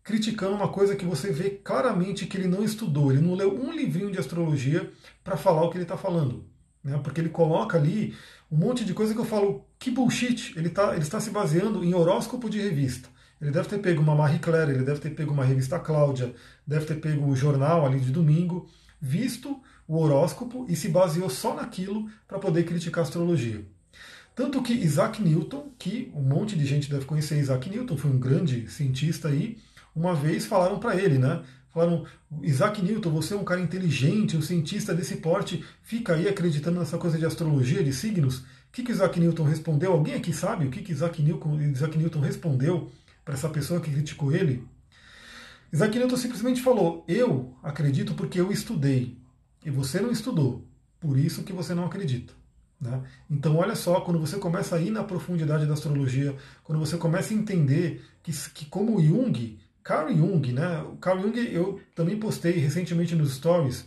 criticando 0.08 0.54
uma 0.54 0.68
coisa 0.68 0.96
que 0.96 1.04
você 1.04 1.30
vê 1.30 1.50
claramente 1.50 2.24
que 2.24 2.38
ele 2.38 2.48
não 2.48 2.64
estudou, 2.64 3.12
ele 3.12 3.20
não 3.20 3.34
leu 3.34 3.54
um 3.54 3.70
livrinho 3.70 4.10
de 4.10 4.18
astrologia 4.18 4.90
para 5.22 5.36
falar 5.36 5.62
o 5.62 5.70
que 5.70 5.76
ele 5.76 5.84
está 5.84 5.98
falando. 5.98 6.46
Né? 6.82 6.98
Porque 7.04 7.20
ele 7.20 7.28
coloca 7.28 7.76
ali 7.76 8.16
um 8.50 8.56
monte 8.56 8.86
de 8.86 8.94
coisa 8.94 9.12
que 9.12 9.20
eu 9.20 9.24
falo, 9.26 9.66
que 9.78 9.90
bullshit, 9.90 10.54
ele, 10.56 10.70
tá, 10.70 10.94
ele 10.94 11.02
está 11.02 11.20
se 11.20 11.28
baseando 11.28 11.84
em 11.84 11.92
horóscopo 11.92 12.48
de 12.48 12.58
revista. 12.58 13.06
Ele 13.38 13.50
deve 13.50 13.68
ter 13.68 13.80
pego 13.80 14.00
uma 14.00 14.14
Marie 14.14 14.38
Claire, 14.38 14.70
ele 14.70 14.82
deve 14.82 14.98
ter 14.98 15.10
pego 15.10 15.34
uma 15.34 15.44
revista 15.44 15.78
Cláudia, 15.78 16.34
deve 16.66 16.86
ter 16.86 16.94
pego 16.94 17.28
o 17.28 17.36
jornal 17.36 17.84
ali 17.84 18.00
de 18.00 18.10
domingo, 18.10 18.66
visto 18.98 19.60
o 19.86 19.98
horóscopo 19.98 20.64
e 20.70 20.74
se 20.74 20.88
baseou 20.88 21.28
só 21.28 21.54
naquilo 21.54 22.08
para 22.26 22.38
poder 22.38 22.64
criticar 22.64 23.04
a 23.04 23.06
astrologia. 23.06 23.62
Tanto 24.34 24.62
que 24.62 24.72
Isaac 24.72 25.20
Newton, 25.20 25.70
que 25.78 26.10
um 26.14 26.22
monte 26.22 26.56
de 26.56 26.64
gente 26.64 26.88
deve 26.88 27.04
conhecer 27.04 27.38
Isaac 27.38 27.68
Newton, 27.68 27.98
foi 27.98 28.10
um 28.10 28.18
grande 28.18 28.70
cientista 28.70 29.28
aí, 29.28 29.58
uma 29.98 30.14
vez 30.14 30.46
falaram 30.46 30.78
para 30.78 30.94
ele, 30.94 31.18
né? 31.18 31.42
Falaram, 31.70 32.06
Isaac 32.42 32.80
Newton, 32.80 33.10
você 33.10 33.34
é 33.34 33.36
um 33.36 33.44
cara 33.44 33.60
inteligente, 33.60 34.36
um 34.36 34.42
cientista 34.42 34.94
desse 34.94 35.16
porte, 35.16 35.64
fica 35.82 36.14
aí 36.14 36.28
acreditando 36.28 36.78
nessa 36.78 36.96
coisa 36.96 37.18
de 37.18 37.26
astrologia, 37.26 37.82
de 37.82 37.92
signos. 37.92 38.38
O 38.38 38.44
que, 38.72 38.82
que 38.82 38.92
Isaac 38.92 39.18
Newton 39.18 39.42
respondeu? 39.42 39.92
Alguém 39.92 40.14
aqui 40.14 40.32
sabe 40.32 40.66
o 40.66 40.70
que, 40.70 40.82
que 40.82 40.92
Isaac, 40.92 41.20
Newton, 41.20 41.60
Isaac 41.60 41.98
Newton 41.98 42.20
respondeu 42.20 42.90
para 43.24 43.34
essa 43.34 43.48
pessoa 43.48 43.80
que 43.80 43.90
criticou 43.90 44.32
ele? 44.32 44.64
Isaac 45.72 45.98
Newton 45.98 46.16
simplesmente 46.16 46.62
falou: 46.62 47.04
Eu 47.06 47.54
acredito 47.62 48.14
porque 48.14 48.40
eu 48.40 48.52
estudei. 48.52 49.18
E 49.64 49.70
você 49.70 50.00
não 50.00 50.10
estudou. 50.10 50.64
Por 51.00 51.18
isso 51.18 51.42
que 51.42 51.52
você 51.52 51.74
não 51.74 51.84
acredita. 51.84 52.32
Né? 52.80 53.02
Então, 53.28 53.56
olha 53.56 53.74
só, 53.74 54.00
quando 54.00 54.20
você 54.20 54.36
começa 54.36 54.76
a 54.76 54.80
ir 54.80 54.90
na 54.90 55.02
profundidade 55.02 55.66
da 55.66 55.74
astrologia, 55.74 56.36
quando 56.62 56.78
você 56.78 56.96
começa 56.96 57.34
a 57.34 57.36
entender 57.36 58.02
que, 58.22 58.32
que 58.54 58.66
como 58.66 59.02
Jung 59.02 59.58
Carl 59.88 60.14
Jung, 60.14 60.52
né? 60.52 60.82
O 60.82 60.96
Carl 60.96 61.18
Jung 61.18 61.34
eu 61.50 61.80
também 61.94 62.18
postei 62.18 62.52
recentemente 62.52 63.14
nos 63.14 63.32
stories 63.32 63.86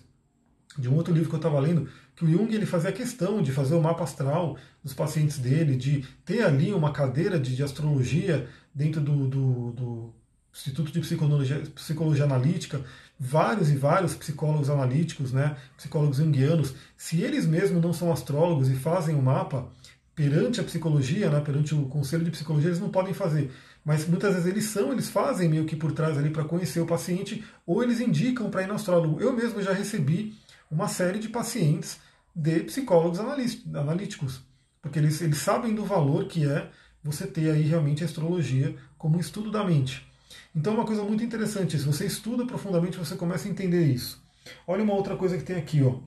de 0.75 0.89
um 0.89 0.95
outro 0.95 1.13
livro 1.13 1.29
que 1.29 1.35
eu 1.35 1.37
estava 1.37 1.59
lendo, 1.59 1.87
que 2.15 2.25
o 2.25 2.27
Jung 2.27 2.51
ele 2.51 2.65
fazia 2.65 2.91
questão 2.91 3.39
de 3.39 3.51
fazer 3.51 3.75
o 3.75 3.81
mapa 3.81 4.03
astral 4.03 4.57
dos 4.83 4.95
pacientes 4.95 5.37
dele, 5.37 5.75
de 5.75 6.03
ter 6.25 6.41
ali 6.41 6.73
uma 6.73 6.91
cadeira 6.91 7.39
de, 7.39 7.55
de 7.55 7.61
astrologia 7.61 8.49
dentro 8.73 8.99
do, 8.99 9.27
do, 9.27 9.71
do 9.73 10.13
Instituto 10.51 10.91
de 10.91 11.01
Psicologia, 11.01 11.61
Psicologia 11.75 12.23
Analítica, 12.23 12.81
vários 13.19 13.69
e 13.69 13.75
vários 13.75 14.15
psicólogos 14.15 14.71
analíticos, 14.71 15.31
né, 15.31 15.55
psicólogos 15.77 16.17
junguianos, 16.17 16.73
se 16.97 17.21
eles 17.21 17.45
mesmos 17.45 17.79
não 17.79 17.93
são 17.93 18.11
astrólogos 18.11 18.69
e 18.69 18.75
fazem 18.75 19.13
o 19.13 19.21
mapa 19.21 19.69
perante 20.15 20.59
a 20.59 20.63
psicologia, 20.63 21.29
né, 21.29 21.39
perante 21.39 21.73
o 21.73 21.85
Conselho 21.85 22.23
de 22.23 22.31
Psicologia, 22.31 22.69
eles 22.69 22.79
não 22.79 22.89
podem 22.89 23.13
fazer 23.13 23.51
mas 23.83 24.07
muitas 24.07 24.33
vezes 24.33 24.47
eles 24.47 24.65
são, 24.65 24.91
eles 24.91 25.09
fazem 25.09 25.49
meio 25.49 25.65
que 25.65 25.75
por 25.75 25.91
trás 25.91 26.17
ali 26.17 26.29
para 26.29 26.43
conhecer 26.43 26.79
o 26.79 26.85
paciente, 26.85 27.43
ou 27.65 27.81
eles 27.81 27.99
indicam 27.99 28.49
para 28.49 28.61
ir 28.63 28.67
no 28.67 28.75
astrólogo. 28.75 29.19
Eu 29.19 29.33
mesmo 29.33 29.61
já 29.61 29.73
recebi 29.73 30.35
uma 30.69 30.87
série 30.87 31.19
de 31.19 31.29
pacientes 31.29 31.99
de 32.33 32.61
psicólogos 32.61 33.19
analíticos, 33.19 34.41
porque 34.81 34.99
eles, 34.99 35.19
eles 35.21 35.39
sabem 35.39 35.73
do 35.73 35.83
valor 35.83 36.25
que 36.25 36.47
é 36.47 36.69
você 37.03 37.25
ter 37.25 37.49
aí 37.49 37.63
realmente 37.63 38.03
a 38.03 38.05
astrologia 38.05 38.75
como 38.97 39.17
um 39.17 39.19
estudo 39.19 39.49
da 39.49 39.63
mente. 39.63 40.07
Então 40.55 40.73
é 40.73 40.75
uma 40.77 40.85
coisa 40.85 41.03
muito 41.03 41.23
interessante, 41.23 41.77
se 41.77 41.85
você 41.85 42.05
estuda 42.05 42.45
profundamente, 42.45 42.97
você 42.97 43.15
começa 43.15 43.47
a 43.47 43.51
entender 43.51 43.85
isso. 43.85 44.23
Olha 44.67 44.83
uma 44.83 44.93
outra 44.93 45.15
coisa 45.17 45.37
que 45.37 45.43
tem 45.43 45.55
aqui, 45.55 45.81
ó. 45.81 45.99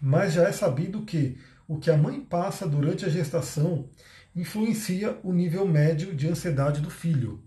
Mas 0.00 0.34
já 0.34 0.42
é 0.46 0.52
sabido 0.52 1.02
que 1.02 1.38
o 1.66 1.78
que 1.78 1.90
a 1.90 1.96
mãe 1.96 2.20
passa 2.20 2.66
durante 2.66 3.04
a 3.04 3.08
gestação 3.08 3.88
influencia 4.34 5.18
o 5.22 5.32
nível 5.32 5.66
médio 5.66 6.14
de 6.14 6.28
ansiedade 6.28 6.80
do 6.80 6.90
filho. 6.90 7.42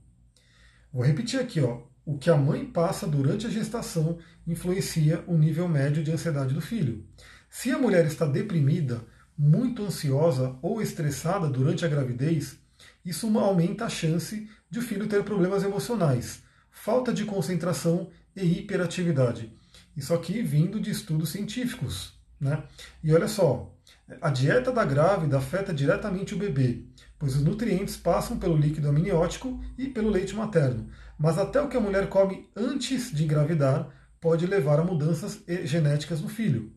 Vou 0.91 1.03
repetir 1.03 1.39
aqui, 1.39 1.59
ó. 1.59 1.81
O 2.05 2.17
que 2.17 2.29
a 2.29 2.37
mãe 2.37 2.65
passa 2.65 3.05
durante 3.05 3.45
a 3.45 3.49
gestação 3.49 4.17
influencia 4.47 5.23
o 5.27 5.37
nível 5.37 5.67
médio 5.67 6.01
de 6.01 6.11
ansiedade 6.11 6.53
do 6.53 6.61
filho. 6.61 7.05
Se 7.49 7.69
a 7.71 7.77
mulher 7.77 8.05
está 8.05 8.25
deprimida, 8.25 9.01
muito 9.37 9.83
ansiosa 9.83 10.57
ou 10.61 10.81
estressada 10.81 11.47
durante 11.49 11.85
a 11.85 11.87
gravidez, 11.89 12.57
isso 13.03 13.37
aumenta 13.37 13.85
a 13.85 13.89
chance 13.89 14.49
de 14.69 14.79
o 14.79 14.81
filho 14.81 15.07
ter 15.07 15.23
problemas 15.23 15.63
emocionais, 15.63 16.41
falta 16.71 17.13
de 17.13 17.25
concentração 17.25 18.09
e 18.35 18.59
hiperatividade. 18.59 19.53
Isso 19.95 20.13
aqui 20.13 20.41
vindo 20.41 20.79
de 20.79 20.91
estudos 20.91 21.29
científicos. 21.29 22.13
Né? 22.39 22.63
E 23.03 23.13
olha 23.13 23.27
só, 23.27 23.76
a 24.21 24.29
dieta 24.29 24.71
da 24.71 24.85
grávida 24.85 25.37
afeta 25.37 25.73
diretamente 25.73 26.33
o 26.33 26.37
bebê, 26.37 26.83
pois 27.19 27.35
os 27.35 27.43
nutrientes 27.43 27.97
passam 27.97 28.37
pelo 28.37 28.55
líquido 28.55 28.87
amniótico 28.87 29.61
e 29.77 29.87
pelo 29.87 30.09
leite 30.09 30.35
materno. 30.35 30.89
Mas 31.17 31.37
até 31.37 31.61
o 31.61 31.67
que 31.67 31.75
a 31.75 31.81
mulher 31.81 32.07
come 32.07 32.49
antes 32.55 33.11
de 33.11 33.23
engravidar 33.23 33.89
pode 34.21 34.45
levar 34.45 34.79
a 34.79 34.83
mudanças 34.83 35.43
genéticas 35.63 36.21
no 36.21 36.29
filho. 36.29 36.71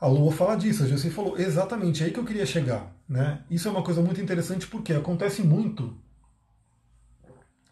A 0.00 0.06
Lua 0.06 0.32
fala 0.32 0.56
disso, 0.56 0.82
a 0.82 0.86
José 0.86 1.08
falou 1.10 1.38
exatamente 1.38 2.02
é 2.02 2.06
aí 2.06 2.12
que 2.12 2.18
eu 2.18 2.24
queria 2.24 2.44
chegar. 2.44 2.94
Né? 3.08 3.42
Isso 3.48 3.68
é 3.68 3.70
uma 3.70 3.82
coisa 3.82 4.02
muito 4.02 4.20
interessante 4.20 4.66
porque 4.66 4.92
acontece 4.92 5.42
muito 5.42 5.96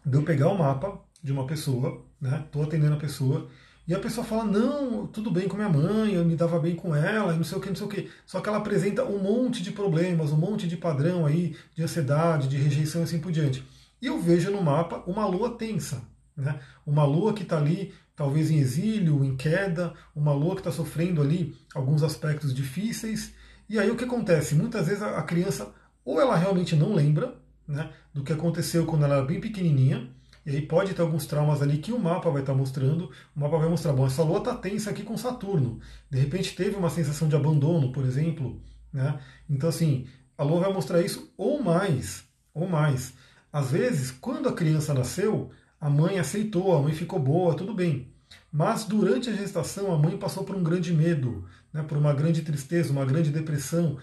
de 0.05 0.17
eu 0.17 0.23
pegar 0.23 0.49
o 0.49 0.57
mapa 0.57 0.99
de 1.21 1.31
uma 1.31 1.45
pessoa, 1.45 2.05
estou 2.21 2.61
né? 2.61 2.67
atendendo 2.67 2.95
a 2.95 2.99
pessoa, 2.99 3.49
e 3.85 3.93
a 3.93 3.99
pessoa 3.99 4.25
fala, 4.25 4.45
não, 4.45 5.05
tudo 5.07 5.29
bem 5.29 5.47
com 5.47 5.57
minha 5.57 5.67
mãe, 5.67 6.13
eu 6.13 6.23
me 6.23 6.37
dava 6.37 6.57
bem 6.57 6.73
com 6.73 6.95
ela, 6.95 7.33
não 7.33 7.43
sei 7.43 7.57
o 7.57 7.61
que, 7.61 7.67
não 7.67 7.75
sei 7.75 7.85
o 7.85 7.89
que. 7.89 8.09
Só 8.25 8.39
que 8.39 8.47
ela 8.47 8.59
apresenta 8.59 9.03
um 9.03 9.19
monte 9.19 9.61
de 9.61 9.71
problemas, 9.71 10.31
um 10.31 10.37
monte 10.37 10.67
de 10.67 10.77
padrão 10.77 11.25
aí, 11.25 11.55
de 11.75 11.83
ansiedade, 11.83 12.47
de 12.47 12.55
rejeição 12.55 13.01
e 13.01 13.03
assim 13.03 13.19
por 13.19 13.31
diante. 13.31 13.61
E 14.01 14.07
eu 14.07 14.21
vejo 14.21 14.51
no 14.51 14.61
mapa 14.61 15.03
uma 15.05 15.25
lua 15.25 15.57
tensa, 15.57 16.01
né? 16.35 16.59
Uma 16.85 17.03
lua 17.03 17.33
que 17.33 17.43
está 17.43 17.57
ali, 17.57 17.93
talvez 18.15 18.49
em 18.49 18.57
exílio, 18.57 19.23
em 19.23 19.35
queda, 19.35 19.93
uma 20.15 20.33
lua 20.33 20.55
que 20.55 20.61
está 20.61 20.71
sofrendo 20.71 21.21
ali 21.21 21.53
alguns 21.75 22.03
aspectos 22.03 22.53
difíceis. 22.53 23.33
E 23.67 23.77
aí 23.77 23.91
o 23.91 23.97
que 23.97 24.05
acontece? 24.05 24.55
Muitas 24.55 24.87
vezes 24.87 25.03
a 25.03 25.21
criança, 25.23 25.73
ou 26.05 26.21
ela 26.21 26.37
realmente 26.37 26.73
não 26.73 26.93
lembra 26.93 27.35
né, 27.67 27.91
do 28.13 28.23
que 28.23 28.31
aconteceu 28.31 28.85
quando 28.85 29.03
ela 29.03 29.15
era 29.15 29.25
bem 29.25 29.41
pequenininha, 29.41 30.09
e 30.45 30.51
aí 30.51 30.61
pode 30.61 30.93
ter 30.93 31.01
alguns 31.01 31.25
traumas 31.25 31.61
ali 31.61 31.77
que 31.77 31.93
o 31.93 31.99
mapa 31.99 32.29
vai 32.29 32.41
estar 32.41 32.53
mostrando. 32.53 33.09
O 33.35 33.39
mapa 33.39 33.57
vai 33.57 33.69
mostrar, 33.69 33.93
bom, 33.93 34.05
essa 34.05 34.23
lua 34.23 34.39
está 34.39 34.53
tensa 34.55 34.89
aqui 34.89 35.03
com 35.03 35.15
Saturno. 35.17 35.79
De 36.09 36.19
repente 36.19 36.55
teve 36.55 36.75
uma 36.75 36.89
sensação 36.89 37.29
de 37.29 37.35
abandono, 37.35 37.93
por 37.93 38.03
exemplo. 38.03 38.61
Né? 38.91 39.19
Então, 39.49 39.69
assim, 39.69 40.05
a 40.37 40.43
lua 40.43 40.61
vai 40.61 40.73
mostrar 40.73 41.01
isso 41.01 41.33
ou 41.37 41.63
mais. 41.63 42.25
Ou 42.53 42.67
mais. 42.67 43.13
Às 43.51 43.71
vezes, 43.71 44.11
quando 44.11 44.49
a 44.49 44.53
criança 44.53 44.93
nasceu, 44.93 45.49
a 45.79 45.89
mãe 45.89 46.19
aceitou, 46.19 46.75
a 46.75 46.81
mãe 46.81 46.93
ficou 46.93 47.19
boa, 47.19 47.55
tudo 47.55 47.73
bem. 47.73 48.11
Mas 48.51 48.83
durante 48.83 49.29
a 49.29 49.35
gestação, 49.35 49.93
a 49.93 49.97
mãe 49.97 50.17
passou 50.17 50.43
por 50.43 50.55
um 50.55 50.63
grande 50.63 50.93
medo, 50.93 51.45
né, 51.71 51.83
por 51.83 51.97
uma 51.97 52.13
grande 52.13 52.41
tristeza, 52.41 52.91
uma 52.91 53.05
grande 53.05 53.31
depressão. 53.31 53.97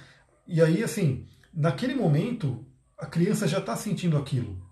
E 0.46 0.62
aí, 0.62 0.83
assim, 0.83 1.26
naquele 1.53 1.94
momento, 1.94 2.64
a 2.96 3.07
criança 3.07 3.46
já 3.46 3.59
está 3.59 3.76
sentindo 3.76 4.16
aquilo. 4.16 4.69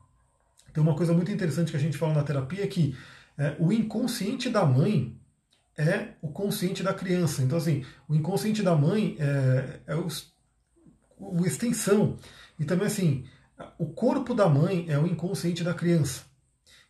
Tem 0.72 0.82
uma 0.82 0.94
coisa 0.94 1.12
muito 1.12 1.30
interessante 1.30 1.70
que 1.70 1.76
a 1.76 1.80
gente 1.80 1.96
fala 1.96 2.14
na 2.14 2.22
terapia 2.22 2.66
que 2.66 2.96
é, 3.36 3.56
o 3.58 3.72
inconsciente 3.72 4.48
da 4.50 4.64
mãe 4.64 5.16
é 5.76 6.08
o 6.20 6.28
consciente 6.28 6.82
da 6.82 6.92
criança. 6.92 7.42
Então, 7.42 7.56
assim, 7.56 7.84
o 8.08 8.14
inconsciente 8.14 8.62
da 8.62 8.74
mãe 8.74 9.16
é, 9.20 9.80
é 9.86 9.94
o, 9.94 10.08
o 11.16 11.46
extensão. 11.46 12.16
E 12.58 12.64
também, 12.64 12.88
assim, 12.88 13.24
o 13.78 13.86
corpo 13.86 14.34
da 14.34 14.48
mãe 14.48 14.86
é 14.88 14.98
o 14.98 15.06
inconsciente 15.06 15.62
da 15.62 15.72
criança. 15.72 16.22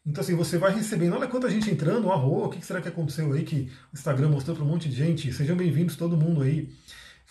Então, 0.07 0.23
assim, 0.23 0.35
você 0.35 0.57
vai 0.57 0.75
recebendo. 0.75 1.15
Olha 1.15 1.27
quanta 1.27 1.51
gente 1.51 1.71
entrando, 1.71 2.11
arro, 2.11 2.47
o 2.47 2.49
que 2.49 2.65
será 2.65 2.81
que 2.81 2.89
aconteceu 2.89 3.31
aí 3.33 3.45
que 3.45 3.71
o 3.93 3.97
Instagram 3.97 4.31
mostrou 4.31 4.57
para 4.57 4.65
um 4.65 4.69
monte 4.69 4.89
de 4.89 4.97
gente? 4.97 5.31
Sejam 5.35 5.55
bem-vindos, 5.55 5.97
todo 5.97 6.17
mundo 6.17 6.41
aí. 6.41 6.73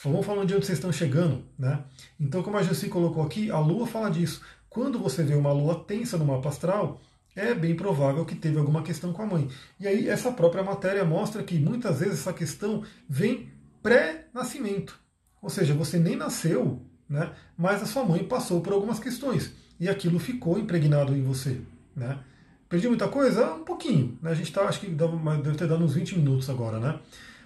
Vamos 0.03 0.23
falando 0.23 0.47
de 0.47 0.53
onde 0.53 0.63
vocês 0.63 0.77
estão 0.77 0.91
chegando, 0.91 1.43
né? 1.57 1.83
Então, 2.19 2.43
como 2.43 2.55
a 2.55 2.62
Jussi 2.62 2.88
colocou 2.88 3.23
aqui, 3.23 3.49
a 3.49 3.57
Lua 3.57 3.88
fala 3.88 4.12
disso. 4.12 4.41
Quando 4.69 4.99
você 4.99 5.23
vê 5.23 5.36
uma 5.36 5.51
lua 5.51 5.84
tensa 5.86 6.17
no 6.17 6.25
mapa 6.25 6.49
astral, 6.49 7.01
é 7.36 7.53
bem 7.53 7.75
provável 7.75 8.25
que 8.25 8.36
teve 8.36 8.58
alguma 8.58 8.82
questão 8.82 9.13
com 9.13 9.21
a 9.21 9.25
mãe. 9.25 9.47
E 9.80 9.88
aí, 9.88 10.10
essa 10.10 10.32
própria 10.32 10.63
matéria 10.63 11.06
mostra 11.06 11.43
que 11.43 11.60
muitas 11.60 11.99
vezes 11.99 12.19
essa 12.19 12.34
questão 12.34 12.84
vem 13.08 13.49
pré-nascimento. 13.82 14.99
Ou 15.41 15.49
seja, 15.49 15.73
você 15.73 15.99
nem 15.99 16.15
nasceu, 16.15 16.82
né, 17.08 17.32
mas 17.58 17.82
a 17.82 17.86
sua 17.86 18.03
mãe 18.03 18.23
passou 18.23 18.62
por 18.62 18.73
algumas 18.73 18.99
questões. 18.99 19.53
E 19.80 19.88
aquilo 19.88 20.17
ficou 20.19 20.58
impregnado 20.58 21.15
em 21.15 21.21
você. 21.21 21.62
Né? 21.95 22.19
Perdi 22.67 22.88
muita 22.88 23.08
coisa? 23.08 23.53
Um 23.53 23.63
pouquinho. 23.63 24.17
Né? 24.21 24.32
A 24.32 24.34
gente 24.34 24.47
está, 24.47 24.63
acho 24.63 24.80
que 24.80 24.88
deve 24.88 25.58
ter 25.58 25.67
dado 25.67 25.84
uns 25.84 25.93
20 25.93 26.17
minutos 26.17 26.49
agora. 26.49 26.80
Né? 26.80 26.99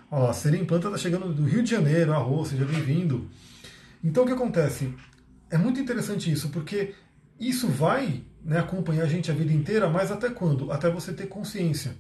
Olha 0.09 0.27
lá, 0.27 0.65
Planta 0.65 0.87
está 0.87 0.97
chegando 0.97 1.33
do 1.33 1.43
Rio 1.43 1.61
de 1.61 1.69
Janeiro, 1.69 2.13
arroz, 2.13 2.49
seja 2.49 2.65
bem-vindo. 2.65 3.29
Então 4.03 4.23
o 4.23 4.25
que 4.25 4.33
acontece? 4.33 4.93
É 5.49 5.57
muito 5.57 5.79
interessante 5.79 6.31
isso, 6.31 6.49
porque 6.49 6.93
isso 7.49 7.67
vai 7.67 8.23
né, 8.43 8.59
acompanhar 8.59 9.03
a 9.03 9.07
gente 9.07 9.31
a 9.31 9.33
vida 9.33 9.51
inteira, 9.51 9.89
mas 9.89 10.11
até 10.11 10.29
quando? 10.29 10.71
Até 10.71 10.89
você 10.89 11.11
ter 11.11 11.27
consciência. 11.27 11.95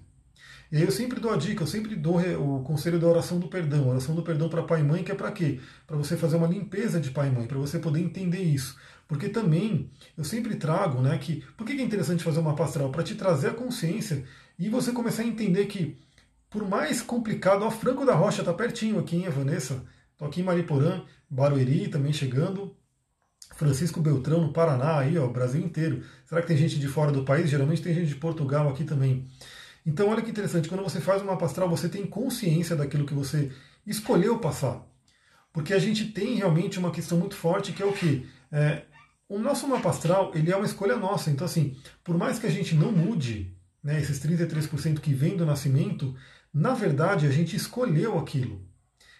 E 0.71 0.77
aí 0.77 0.83
eu 0.83 0.91
sempre 0.91 1.19
dou 1.19 1.33
a 1.33 1.35
dica, 1.35 1.63
eu 1.63 1.67
sempre 1.67 1.95
dou 1.95 2.19
o 2.19 2.63
conselho 2.63 2.97
da 2.97 3.07
oração 3.07 3.39
do 3.39 3.47
perdão, 3.47 3.89
oração 3.89 4.15
do 4.15 4.23
perdão 4.23 4.47
para 4.47 4.63
pai 4.63 4.79
e 4.79 4.83
mãe, 4.83 5.03
que 5.03 5.11
é 5.11 5.15
para 5.15 5.31
quê? 5.31 5.59
Para 5.85 5.97
você 5.97 6.15
fazer 6.15 6.37
uma 6.37 6.47
limpeza 6.47 6.99
de 6.99 7.11
pai 7.11 7.27
e 7.27 7.31
mãe, 7.31 7.45
para 7.45 7.57
você 7.57 7.77
poder 7.77 7.99
entender 7.99 8.41
isso. 8.41 8.77
Porque 9.07 9.27
também 9.27 9.89
eu 10.17 10.23
sempre 10.23 10.55
trago, 10.55 11.01
né, 11.01 11.17
que 11.17 11.43
por 11.57 11.67
que 11.67 11.73
é 11.73 11.81
interessante 11.83 12.23
fazer 12.23 12.39
uma 12.39 12.55
pastoral? 12.55 12.89
Para 12.89 13.03
te 13.03 13.15
trazer 13.15 13.49
a 13.49 13.53
consciência 13.53 14.23
e 14.57 14.69
você 14.69 14.93
começar 14.93 15.23
a 15.23 15.27
entender 15.27 15.65
que, 15.65 15.99
por 16.49 16.65
mais 16.69 17.01
complicado, 17.01 17.63
ó, 17.63 17.71
Franco 17.71 18.05
da 18.05 18.15
Rocha 18.15 18.41
está 18.41 18.53
pertinho 18.53 18.97
aqui, 18.99 19.17
hein, 19.17 19.29
Vanessa? 19.29 19.83
Estou 20.13 20.27
aqui 20.27 20.39
em 20.39 20.43
Mariporã, 20.43 21.03
Barueri 21.29 21.89
também 21.89 22.13
chegando. 22.13 22.73
Francisco 23.55 24.01
Beltrão, 24.01 24.41
no 24.41 24.53
Paraná, 24.53 24.99
aí, 24.99 25.17
ó, 25.17 25.27
Brasil 25.27 25.61
inteiro. 25.61 26.03
Será 26.25 26.41
que 26.41 26.47
tem 26.47 26.57
gente 26.57 26.79
de 26.79 26.87
fora 26.87 27.11
do 27.11 27.23
país? 27.23 27.49
Geralmente 27.49 27.81
tem 27.81 27.93
gente 27.93 28.07
de 28.07 28.15
Portugal 28.15 28.69
aqui 28.69 28.83
também. 28.83 29.27
Então, 29.85 30.09
olha 30.09 30.21
que 30.21 30.29
interessante, 30.29 30.69
quando 30.69 30.83
você 30.83 30.99
faz 30.99 31.21
uma 31.21 31.33
astral, 31.43 31.69
você 31.69 31.89
tem 31.89 32.05
consciência 32.05 32.75
daquilo 32.75 33.05
que 33.05 33.13
você 33.13 33.51
escolheu 33.85 34.39
passar. 34.39 34.85
Porque 35.51 35.73
a 35.73 35.79
gente 35.79 36.05
tem 36.05 36.35
realmente 36.35 36.79
uma 36.79 36.91
questão 36.91 37.17
muito 37.17 37.35
forte 37.35 37.73
que 37.73 37.83
é 37.83 37.85
o 37.85 37.93
que? 37.93 38.27
É, 38.51 38.83
o 39.27 39.39
nosso 39.39 39.67
mapa 39.67 39.89
astral, 39.89 40.31
ele 40.35 40.51
é 40.51 40.55
uma 40.55 40.65
escolha 40.65 40.95
nossa. 40.95 41.29
Então, 41.31 41.45
assim, 41.45 41.77
por 42.03 42.17
mais 42.17 42.37
que 42.37 42.47
a 42.47 42.49
gente 42.49 42.75
não 42.75 42.91
mude 42.91 43.55
né, 43.83 43.99
esses 43.99 44.19
33% 44.19 44.99
que 44.99 45.13
vem 45.13 45.35
do 45.35 45.45
nascimento, 45.45 46.15
na 46.53 46.73
verdade 46.73 47.25
a 47.25 47.31
gente 47.31 47.55
escolheu 47.55 48.19
aquilo. 48.19 48.61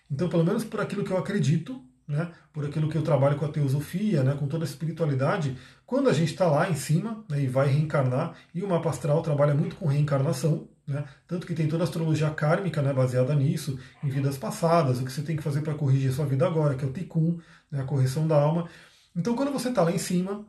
Então, 0.10 0.30
pelo 0.30 0.44
menos 0.44 0.64
por 0.64 0.82
aquilo 0.82 1.04
que 1.04 1.12
eu 1.12 1.18
acredito, 1.18 1.84
né, 2.12 2.30
por 2.52 2.66
aquilo 2.66 2.90
que 2.90 2.98
eu 2.98 3.02
trabalho 3.02 3.38
com 3.38 3.46
a 3.46 3.50
teosofia, 3.50 4.22
né, 4.22 4.36
com 4.38 4.46
toda 4.46 4.66
a 4.66 4.68
espiritualidade, 4.68 5.58
quando 5.86 6.10
a 6.10 6.14
gente 6.14 6.32
está 6.32 6.46
lá 6.46 6.70
em 6.70 6.76
cima 6.76 7.24
né, 7.30 7.42
e 7.42 7.48
vai 7.48 7.68
reencarnar, 7.68 8.34
e 8.54 8.62
o 8.62 8.68
mapa 8.68 8.90
astral 8.90 9.22
trabalha 9.22 9.56
muito 9.56 9.78
com 9.78 9.88
reencarnação, 9.88 10.68
né, 10.86 11.06
tanto 11.26 11.48
que 11.48 11.54
tem 11.54 11.68
toda 11.68 11.84
a 11.84 11.86
astrologia 11.86 12.30
kármica 12.30 12.82
né, 12.82 12.92
baseada 12.92 13.34
nisso, 13.34 13.80
em 14.04 14.10
vidas 14.10 14.38
passadas, 14.38 15.00
o 15.00 15.06
que 15.06 15.12
você 15.12 15.22
tem 15.22 15.38
que 15.38 15.44
fazer 15.44 15.62
para 15.62 15.74
corrigir 15.74 16.12
sua 16.12 16.26
vida 16.26 16.46
agora, 16.46 16.76
que 16.76 16.84
é 16.84 16.88
o 16.88 16.92
Tikkun, 16.92 17.40
né, 17.72 17.82
a 17.82 17.86
correção 17.86 18.28
da 18.28 18.36
alma. 18.36 18.68
Então, 19.16 19.36
quando 19.36 19.52
você 19.52 19.70
está 19.70 19.84
lá 19.84 19.92
em 19.92 19.98
cima, 19.98 20.46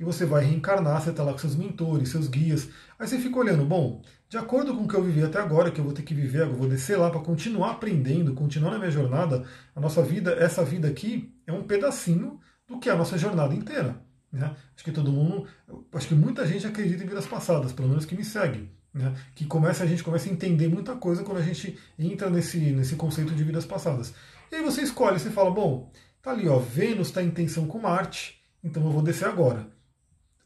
e 0.00 0.04
você 0.04 0.24
vai 0.24 0.44
reencarnar, 0.44 1.00
você 1.00 1.10
está 1.10 1.22
lá 1.22 1.32
com 1.32 1.38
seus 1.38 1.54
mentores, 1.54 2.08
seus 2.08 2.26
guias, 2.26 2.68
aí 2.98 3.06
você 3.06 3.18
fica 3.18 3.38
olhando, 3.38 3.66
bom, 3.66 4.00
de 4.28 4.36
acordo 4.36 4.74
com 4.74 4.82
o 4.82 4.88
que 4.88 4.94
eu 4.94 5.02
vivi 5.02 5.22
até 5.22 5.38
agora, 5.38 5.70
que 5.70 5.80
eu 5.80 5.84
vou 5.84 5.94
ter 5.94 6.02
que 6.02 6.12
viver, 6.12 6.42
eu 6.42 6.54
vou 6.54 6.68
descer 6.68 6.98
lá 6.98 7.08
para 7.10 7.20
continuar 7.20 7.72
aprendendo, 7.72 8.34
continuar 8.34 8.72
na 8.72 8.78
minha 8.78 8.90
jornada, 8.90 9.44
a 9.74 9.80
nossa 9.80 10.02
vida, 10.02 10.32
essa 10.32 10.62
vida 10.62 10.86
aqui 10.86 11.34
é 11.46 11.52
um 11.52 11.62
pedacinho 11.62 12.38
do 12.66 12.78
que 12.78 12.90
é 12.90 12.92
a 12.92 12.96
nossa 12.96 13.16
jornada 13.16 13.54
inteira. 13.54 13.96
Né? 14.30 14.54
Acho 14.74 14.84
que 14.84 14.92
todo 14.92 15.10
mundo, 15.10 15.46
acho 15.94 16.08
que 16.08 16.14
muita 16.14 16.46
gente 16.46 16.66
acredita 16.66 17.02
em 17.02 17.06
vidas 17.06 17.26
passadas, 17.26 17.72
pelo 17.72 17.88
menos 17.88 18.04
que 18.04 18.14
me 18.14 18.22
segue. 18.22 18.70
Né? 18.92 19.14
Que 19.34 19.46
começa, 19.46 19.82
a 19.82 19.86
gente 19.86 20.04
começa 20.04 20.28
a 20.28 20.32
entender 20.32 20.68
muita 20.68 20.94
coisa 20.94 21.24
quando 21.24 21.38
a 21.38 21.42
gente 21.42 21.78
entra 21.98 22.28
nesse, 22.28 22.58
nesse 22.58 22.96
conceito 22.96 23.34
de 23.34 23.42
vidas 23.42 23.64
passadas. 23.64 24.12
E 24.52 24.56
aí 24.56 24.62
você 24.62 24.82
escolhe, 24.82 25.18
você 25.18 25.30
fala, 25.30 25.50
bom, 25.50 25.90
tá 26.20 26.32
ali, 26.32 26.46
ó, 26.48 26.58
Vênus 26.58 27.08
está 27.08 27.22
em 27.22 27.30
tensão 27.30 27.66
com 27.66 27.78
Marte, 27.78 28.42
então 28.62 28.84
eu 28.84 28.90
vou 28.90 29.02
descer 29.02 29.26
agora. 29.26 29.66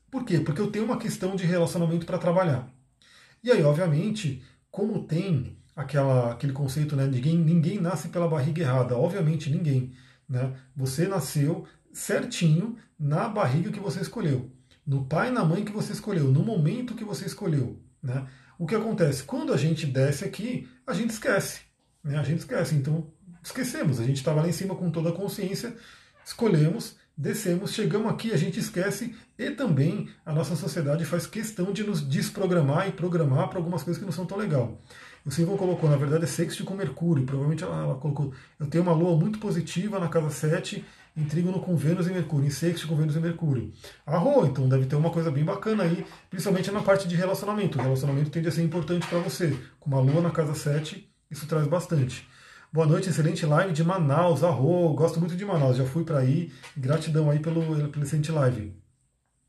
Por 0.09 0.25
quê? 0.25 0.39
Porque 0.39 0.61
eu 0.61 0.71
tenho 0.71 0.85
uma 0.85 0.99
questão 0.99 1.35
de 1.35 1.45
relacionamento 1.45 2.07
para 2.07 2.19
trabalhar. 2.19 2.72
E 3.43 3.51
aí, 3.51 3.63
obviamente, 3.63 4.43
como 4.71 5.05
tem 5.05 5.57
aquela, 5.75 6.33
aquele 6.33 6.53
conceito, 6.53 6.95
né, 6.95 7.07
ninguém, 7.07 7.37
ninguém 7.37 7.81
nasce 7.81 8.09
pela 8.09 8.29
barriga 8.29 8.63
errada, 8.63 8.97
obviamente 8.97 9.51
ninguém. 9.51 9.93
Né? 10.29 10.55
Você 10.77 11.07
nasceu 11.09 11.67
certinho 11.93 12.77
na 12.99 13.29
barriga 13.29 13.71
que 13.71 13.81
você 13.81 14.01
escolheu, 14.01 14.51
no 14.87 15.05
pai 15.05 15.29
e 15.29 15.33
na 15.33 15.45
mãe 15.45 15.65
que 15.65 15.73
você 15.73 15.93
escolheu, 15.93 16.31
no 16.31 16.43
momento 16.43 16.95
que 16.95 17.05
você 17.05 17.27
escolheu. 17.27 17.81
Né? 18.03 18.27
O 18.59 18.67
que 18.67 18.75
acontece? 18.75 19.25
Quando 19.25 19.53
a 19.53 19.57
gente 19.57 19.87
desce 19.87 20.25
aqui, 20.25 20.69
a 20.87 20.93
gente 20.93 21.11
esquece. 21.11 21.63
Né? 22.03 22.17
A 22.17 22.23
gente 22.23 22.41
esquece. 22.41 22.75
Então, 22.75 23.11
esquecemos. 23.43 24.01
A 24.01 24.05
gente 24.05 24.17
estava 24.17 24.41
lá 24.41 24.49
em 24.49 24.53
cima 24.53 24.75
com 24.75 24.91
toda 24.91 25.11
a 25.11 25.13
consciência, 25.13 25.77
escolhemos, 26.25 26.97
descemos, 27.17 27.73
chegamos 27.73 28.11
aqui, 28.11 28.33
a 28.33 28.37
gente 28.37 28.59
esquece 28.59 29.15
e 29.39 29.51
também 29.51 30.09
a 30.25 30.33
nossa 30.33 30.57
sociedade 30.57 31.05
faz 31.05 31.27
questão 31.27 31.73
de 31.73 31.85
nos 31.85 32.07
desprogramar 32.07 32.89
e 32.89 32.93
programar 32.93 33.49
para 33.49 33.59
algumas 33.59 33.83
coisas 33.83 33.99
que 33.99 34.07
não 34.07 34.13
são 34.13 34.27
tão 34.27 34.39
legal. 34.39 34.79
O 35.25 35.31
Silvão 35.31 35.57
colocou, 35.57 35.89
na 35.89 35.97
verdade 35.97 36.25
é 36.25 36.27
sexto 36.27 36.65
com 36.65 36.75
Mercúrio, 36.75 37.25
provavelmente 37.25 37.63
ela, 37.63 37.85
ela, 37.85 37.95
colocou, 37.95 38.33
eu 38.59 38.67
tenho 38.67 38.83
uma 38.83 38.93
lua 38.93 39.17
muito 39.17 39.39
positiva 39.39 40.01
na 40.01 40.09
casa 40.09 40.31
7, 40.31 40.85
em 41.17 41.25
trígono 41.25 41.61
com 41.61 41.77
Vênus 41.77 42.09
e 42.09 42.11
Mercúrio, 42.11 42.47
em 42.47 42.51
sexto 42.51 42.89
com 42.89 42.97
Vênus 42.97 43.15
e 43.15 43.21
Mercúrio. 43.21 43.73
Arro, 44.05 44.47
então 44.47 44.69
deve 44.69 44.87
ter 44.87 44.97
uma 44.97 45.11
coisa 45.11 45.31
bem 45.31 45.45
bacana 45.45 45.85
aí, 45.85 46.05
principalmente 46.29 46.71
na 46.73 46.83
parte 46.83 47.07
de 47.07 47.15
relacionamento. 47.15 47.79
O 47.79 47.83
relacionamento 47.83 48.31
tende 48.31 48.49
a 48.49 48.51
ser 48.51 48.63
importante 48.63 49.07
para 49.07 49.19
você. 49.19 49.57
Com 49.79 49.91
uma 49.91 50.01
lua 50.01 50.23
na 50.23 50.31
casa 50.31 50.55
7, 50.55 51.09
isso 51.31 51.47
traz 51.47 51.69
bastante. 51.69 52.27
Boa 52.75 52.87
noite, 52.87 53.11
excelente 53.11 53.45
live 53.45 53.71
de 53.71 53.85
Manaus, 53.85 54.43
arro, 54.43 54.95
gosto 54.95 55.21
muito 55.21 55.37
de 55.37 55.45
Manaus, 55.45 55.77
já 55.77 55.85
fui 55.85 56.05
para 56.05 56.21
aí, 56.21 56.51
gratidão 56.75 57.31
aí 57.31 57.39
pelo, 57.39 57.61
pelo 57.91 58.03
excelente 58.03 58.33
live. 58.33 58.73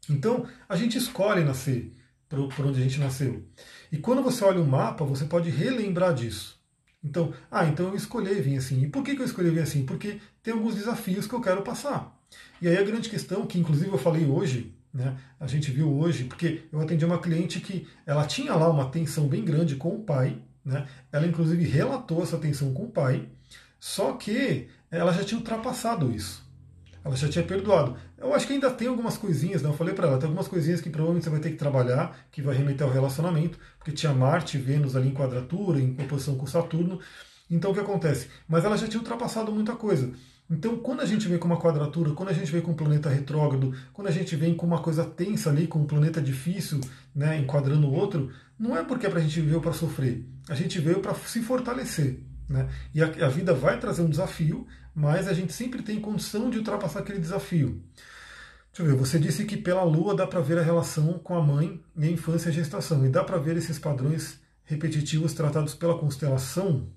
Então, 0.10 0.46
a 0.68 0.76
gente 0.76 0.98
escolhe 0.98 1.42
nascer 1.42 1.96
por, 2.28 2.66
onde 2.66 2.82
a 2.82 2.84
gente 2.84 3.00
nasceu. 3.00 3.42
E 3.90 3.98
quando 3.98 4.22
você 4.22 4.44
olha 4.44 4.60
o 4.60 4.68
mapa, 4.68 5.06
você 5.06 5.24
pode 5.24 5.50
relembrar 5.50 6.14
disso. 6.14 6.62
Então, 7.02 7.34
ah, 7.50 7.66
então 7.66 7.88
eu 7.88 7.96
escolhi 7.96 8.34
vir 8.42 8.58
assim. 8.58 8.82
E 8.82 8.90
por 8.90 9.02
que, 9.06 9.16
que 9.16 9.22
eu 9.22 9.26
escolhi 9.26 9.52
vir 9.52 9.62
assim? 9.62 9.86
Porque 9.86 10.20
tem 10.44 10.54
alguns 10.54 10.76
desafios 10.76 11.26
que 11.26 11.34
eu 11.34 11.40
quero 11.40 11.62
passar. 11.62 12.14
E 12.62 12.68
aí 12.68 12.78
a 12.78 12.84
grande 12.84 13.10
questão, 13.10 13.48
que 13.48 13.58
inclusive 13.58 13.90
eu 13.90 13.98
falei 13.98 14.26
hoje, 14.26 14.76
né, 14.94 15.18
a 15.40 15.48
gente 15.48 15.72
viu 15.72 15.90
hoje, 15.98 16.26
porque 16.26 16.64
eu 16.70 16.82
atendi 16.82 17.06
uma 17.06 17.20
cliente 17.20 17.62
que 17.62 17.88
ela 18.06 18.26
tinha 18.26 18.54
lá 18.54 18.70
uma 18.70 18.90
tensão 18.90 19.30
bem 19.30 19.46
grande 19.46 19.78
com 19.78 19.96
o 19.96 20.04
pai, 20.04 20.42
né, 20.65 20.88
ela 21.12 21.28
inclusive 21.28 21.63
relatou 21.65 22.23
essa 22.23 22.38
tensão 22.38 22.73
com 22.73 22.84
o 22.84 22.91
pai, 22.91 23.28
só 23.80 24.13
que 24.13 24.69
ela 24.89 25.12
já 25.12 25.23
tinha 25.23 25.38
ultrapassado 25.38 26.12
isso. 26.12 26.43
Ela 27.04 27.17
já 27.17 27.28
tinha 27.28 27.43
perdoado. 27.43 27.97
Eu 28.17 28.34
acho 28.34 28.47
que 28.47 28.54
ainda 28.54 28.71
tem 28.71 28.88
algumas 28.88 29.17
coisinhas, 29.17 29.62
né? 29.62 29.67
Eu 29.67 29.73
falei 29.73 29.93
para 29.93 30.08
ela, 30.08 30.17
tem 30.17 30.28
algumas 30.28 30.47
coisinhas 30.47 30.80
que 30.80 30.89
provavelmente 30.89 31.26
você 31.26 31.30
vai 31.30 31.39
ter 31.41 31.49
que 31.49 31.58
trabalhar, 31.58 32.17
que 32.32 32.41
vai 32.41 32.56
remeter 32.56 32.88
ao 32.88 32.93
relacionamento, 32.93 33.60
porque 33.78 33.91
tinha 33.91 34.13
Marte 34.13 34.58
e 34.58 34.62
Vênus 34.62 34.95
ali 34.95 35.10
em 35.10 35.13
quadratura, 35.13 35.80
em 35.80 35.97
oposição 36.02 36.38
com 36.38 36.47
Saturno. 36.47 37.02
Então 37.52 37.71
o 37.71 37.73
que 37.73 37.82
acontece? 37.82 38.30
Mas 38.47 38.63
ela 38.63 38.78
já 38.78 38.88
tinha 38.88 39.02
ultrapassado 39.02 39.52
muita 39.52 39.76
coisa. 39.76 40.13
Então, 40.49 40.77
quando 40.77 41.01
a 41.01 41.06
gente 41.06 41.27
vem 41.27 41.38
com 41.38 41.47
uma 41.47 41.60
quadratura, 41.60 42.12
quando 42.12 42.29
a 42.29 42.34
gente 42.34 42.51
vem 42.51 42.62
com 42.62 42.71
um 42.71 42.75
planeta 42.75 43.10
retrógrado, 43.10 43.73
quando 43.91 44.08
a 44.08 44.12
gente 44.12 44.36
vem 44.36 44.53
com 44.53 44.65
uma 44.65 44.82
coisa 44.82 45.06
tensa 45.06 45.49
ali, 45.49 45.67
com 45.67 45.79
um 45.79 45.86
planeta 45.86 46.21
difícil, 46.21 46.79
né, 47.15 47.38
enquadrando 47.38 47.88
o 47.88 47.93
outro, 47.93 48.32
não 48.60 48.77
é 48.77 48.84
porque 48.84 49.08
é 49.08 49.12
a 49.12 49.19
gente 49.19 49.41
veio 49.41 49.62
para 49.62 49.73
sofrer. 49.73 50.25
A 50.47 50.56
gente 50.56 50.79
veio 50.79 50.99
para 50.99 51.15
se 51.15 51.41
fortalecer. 51.41 52.19
Né? 52.47 52.69
E 52.93 53.01
a, 53.01 53.08
a 53.25 53.29
vida 53.29 53.53
vai 53.53 53.79
trazer 53.79 54.01
um 54.01 54.10
desafio, 54.10 54.67
mas 54.93 55.27
a 55.27 55.34
gente 55.34 55.53
sempre 55.53 55.82
tem 55.82 55.99
condição 55.99 56.49
de 56.49 56.58
ultrapassar 56.58 56.99
aquele 56.99 57.19
desafio. 57.19 57.82
Deixa 58.73 58.82
eu 58.82 58.86
ver, 58.86 58.95
você 58.95 59.19
disse 59.19 59.45
que 59.45 59.56
pela 59.56 59.84
Lua 59.84 60.15
dá 60.15 60.25
para 60.25 60.41
ver 60.41 60.58
a 60.58 60.63
relação 60.63 61.19
com 61.19 61.36
a 61.36 61.41
mãe 61.41 61.84
e 61.95 62.06
a 62.06 62.10
infância 62.10 62.49
e 62.49 62.51
a 62.51 62.56
gestação, 62.56 63.06
e 63.06 63.10
dá 63.10 63.23
para 63.23 63.38
ver 63.38 63.56
esses 63.56 63.77
padrões 63.77 64.39
repetitivos 64.63 65.34
tratados 65.34 65.75
pela 65.75 65.97
constelação? 65.97 66.89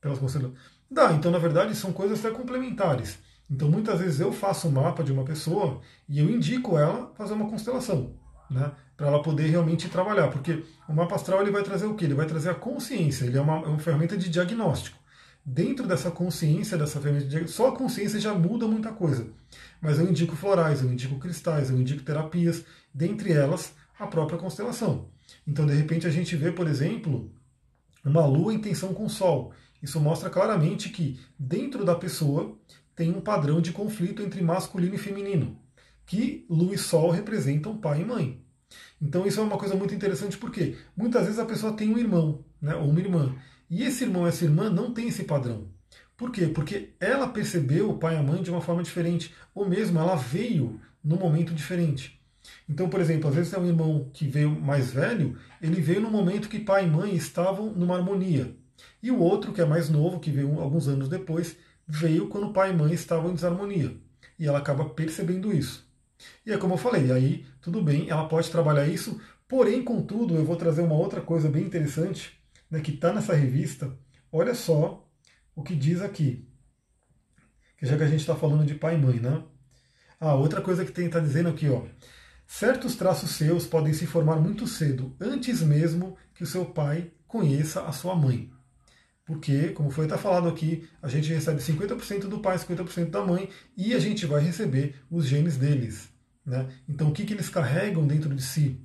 Pelas 0.00 0.18
constelações. 0.18 0.58
Dá, 0.90 1.12
então 1.12 1.30
na 1.30 1.38
verdade 1.38 1.74
são 1.74 1.92
coisas 1.92 2.24
até 2.24 2.34
complementares. 2.34 3.18
Então 3.50 3.68
muitas 3.68 4.00
vezes 4.00 4.20
eu 4.20 4.32
faço 4.32 4.68
um 4.68 4.72
mapa 4.72 5.02
de 5.02 5.12
uma 5.12 5.24
pessoa 5.24 5.80
e 6.08 6.18
eu 6.18 6.30
indico 6.30 6.78
ela 6.78 7.12
fazer 7.16 7.34
uma 7.34 7.48
constelação, 7.48 8.14
né? 8.50 8.72
Para 8.96 9.08
ela 9.08 9.22
poder 9.22 9.48
realmente 9.48 9.88
trabalhar, 9.88 10.28
porque 10.28 10.64
o 10.88 10.92
mapa 10.92 11.16
astral 11.16 11.42
ele 11.42 11.50
vai 11.50 11.62
trazer 11.62 11.86
o 11.86 11.94
quê? 11.94 12.04
Ele 12.04 12.14
vai 12.14 12.26
trazer 12.26 12.50
a 12.50 12.54
consciência, 12.54 13.24
ele 13.24 13.36
é 13.36 13.40
uma, 13.40 13.56
é 13.56 13.66
uma 13.66 13.78
ferramenta 13.78 14.16
de 14.16 14.28
diagnóstico 14.28 15.04
dentro 15.44 15.86
dessa 15.86 16.10
consciência, 16.10 16.78
dessa 16.78 17.00
ferramenta, 17.00 17.46
só 17.46 17.68
a 17.68 17.76
consciência 17.76 18.18
já 18.18 18.32
muda 18.32 18.66
muita 18.66 18.92
coisa. 18.92 19.28
Mas 19.80 19.98
eu 19.98 20.08
indico 20.08 20.34
florais, 20.34 20.82
eu 20.82 20.90
indico 20.90 21.18
cristais, 21.18 21.70
eu 21.70 21.78
indico 21.78 22.02
terapias, 22.02 22.64
dentre 22.92 23.32
elas 23.32 23.74
a 23.98 24.06
própria 24.06 24.38
constelação. 24.38 25.08
Então, 25.46 25.66
de 25.66 25.74
repente, 25.74 26.06
a 26.06 26.10
gente 26.10 26.34
vê, 26.34 26.50
por 26.50 26.66
exemplo, 26.66 27.30
uma 28.04 28.24
lua 28.24 28.54
em 28.54 28.58
tensão 28.58 28.94
com 28.94 29.04
o 29.04 29.10
Sol. 29.10 29.52
Isso 29.84 30.00
mostra 30.00 30.30
claramente 30.30 30.88
que 30.88 31.20
dentro 31.38 31.84
da 31.84 31.94
pessoa 31.94 32.56
tem 32.96 33.10
um 33.10 33.20
padrão 33.20 33.60
de 33.60 33.70
conflito 33.70 34.22
entre 34.22 34.40
masculino 34.40 34.94
e 34.94 34.98
feminino, 34.98 35.58
que 36.06 36.46
lua 36.48 36.74
e 36.74 36.78
sol 36.78 37.10
representam 37.10 37.76
pai 37.76 38.00
e 38.00 38.04
mãe. 38.06 38.42
Então 38.98 39.26
isso 39.26 39.40
é 39.40 39.42
uma 39.42 39.58
coisa 39.58 39.76
muito 39.76 39.94
interessante 39.94 40.38
porque 40.38 40.78
muitas 40.96 41.24
vezes 41.24 41.38
a 41.38 41.44
pessoa 41.44 41.74
tem 41.74 41.92
um 41.92 41.98
irmão, 41.98 42.42
né, 42.62 42.74
ou 42.74 42.88
uma 42.88 42.98
irmã, 42.98 43.36
e 43.68 43.82
esse 43.82 44.04
irmão, 44.04 44.26
essa 44.26 44.46
irmã 44.46 44.70
não 44.70 44.94
tem 44.94 45.08
esse 45.08 45.24
padrão. 45.24 45.68
Por 46.16 46.32
quê? 46.32 46.46
Porque 46.46 46.94
ela 46.98 47.28
percebeu 47.28 47.90
o 47.90 47.98
pai 47.98 48.14
e 48.14 48.18
a 48.18 48.22
mãe 48.22 48.42
de 48.42 48.50
uma 48.50 48.62
forma 48.62 48.82
diferente, 48.82 49.34
ou 49.54 49.68
mesmo 49.68 49.98
ela 49.98 50.16
veio 50.16 50.80
num 51.04 51.18
momento 51.18 51.52
diferente. 51.52 52.18
Então, 52.66 52.88
por 52.88 53.02
exemplo, 53.02 53.28
às 53.28 53.34
vezes 53.34 53.52
é 53.52 53.58
um 53.58 53.66
irmão 53.66 54.08
que 54.14 54.26
veio 54.26 54.50
mais 54.50 54.92
velho, 54.92 55.36
ele 55.60 55.82
veio 55.82 56.00
no 56.00 56.10
momento 56.10 56.48
que 56.48 56.58
pai 56.58 56.86
e 56.86 56.90
mãe 56.90 57.14
estavam 57.14 57.70
numa 57.70 57.96
harmonia. 57.96 58.63
E 59.02 59.10
o 59.10 59.18
outro, 59.18 59.52
que 59.52 59.60
é 59.60 59.64
mais 59.64 59.88
novo, 59.88 60.20
que 60.20 60.30
veio 60.30 60.60
alguns 60.60 60.88
anos 60.88 61.08
depois, 61.08 61.56
veio 61.86 62.28
quando 62.28 62.52
pai 62.52 62.70
e 62.70 62.74
mãe 62.74 62.92
estavam 62.92 63.30
em 63.30 63.34
desarmonia. 63.34 63.96
E 64.38 64.46
ela 64.46 64.58
acaba 64.58 64.88
percebendo 64.88 65.52
isso. 65.52 65.86
E 66.46 66.52
é 66.52 66.58
como 66.58 66.74
eu 66.74 66.78
falei, 66.78 67.12
aí 67.12 67.46
tudo 67.60 67.82
bem, 67.82 68.08
ela 68.08 68.28
pode 68.28 68.50
trabalhar 68.50 68.86
isso, 68.86 69.20
porém, 69.48 69.82
contudo, 69.82 70.36
eu 70.36 70.44
vou 70.44 70.56
trazer 70.56 70.82
uma 70.82 70.94
outra 70.94 71.20
coisa 71.20 71.48
bem 71.48 71.64
interessante, 71.64 72.38
né, 72.70 72.80
que 72.80 72.92
está 72.92 73.12
nessa 73.12 73.34
revista, 73.34 73.96
olha 74.32 74.54
só 74.54 75.06
o 75.54 75.62
que 75.62 75.74
diz 75.74 76.00
aqui. 76.02 76.48
Que 77.76 77.86
já 77.86 77.96
que 77.96 78.02
a 78.02 78.08
gente 78.08 78.20
está 78.20 78.34
falando 78.34 78.64
de 78.64 78.74
pai 78.74 78.94
e 78.94 78.98
mãe, 78.98 79.20
né? 79.20 79.42
Ah, 80.18 80.34
outra 80.34 80.62
coisa 80.62 80.84
que 80.84 80.92
tem 80.92 81.06
está 81.06 81.20
dizendo 81.20 81.48
aqui, 81.48 81.68
ó. 81.68 81.82
Certos 82.46 82.94
traços 82.94 83.30
seus 83.30 83.66
podem 83.66 83.92
se 83.92 84.06
formar 84.06 84.36
muito 84.36 84.66
cedo, 84.66 85.14
antes 85.20 85.60
mesmo 85.62 86.16
que 86.34 86.42
o 86.42 86.46
seu 86.46 86.66
pai 86.66 87.12
conheça 87.26 87.82
a 87.82 87.92
sua 87.92 88.14
mãe. 88.14 88.53
Porque, 89.24 89.68
como 89.70 89.90
foi 89.90 90.04
até 90.04 90.18
falado 90.18 90.48
aqui, 90.48 90.86
a 91.02 91.08
gente 91.08 91.32
recebe 91.32 91.60
50% 91.60 92.28
do 92.28 92.40
pai, 92.40 92.58
50% 92.58 93.10
da 93.10 93.24
mãe, 93.24 93.48
e 93.76 93.94
a 93.94 93.98
gente 93.98 94.26
vai 94.26 94.42
receber 94.42 94.96
os 95.10 95.26
genes 95.26 95.56
deles. 95.56 96.08
Né? 96.44 96.66
Então, 96.88 97.08
o 97.08 97.12
que, 97.12 97.24
que 97.24 97.32
eles 97.32 97.48
carregam 97.48 98.06
dentro 98.06 98.34
de 98.34 98.42
si? 98.42 98.78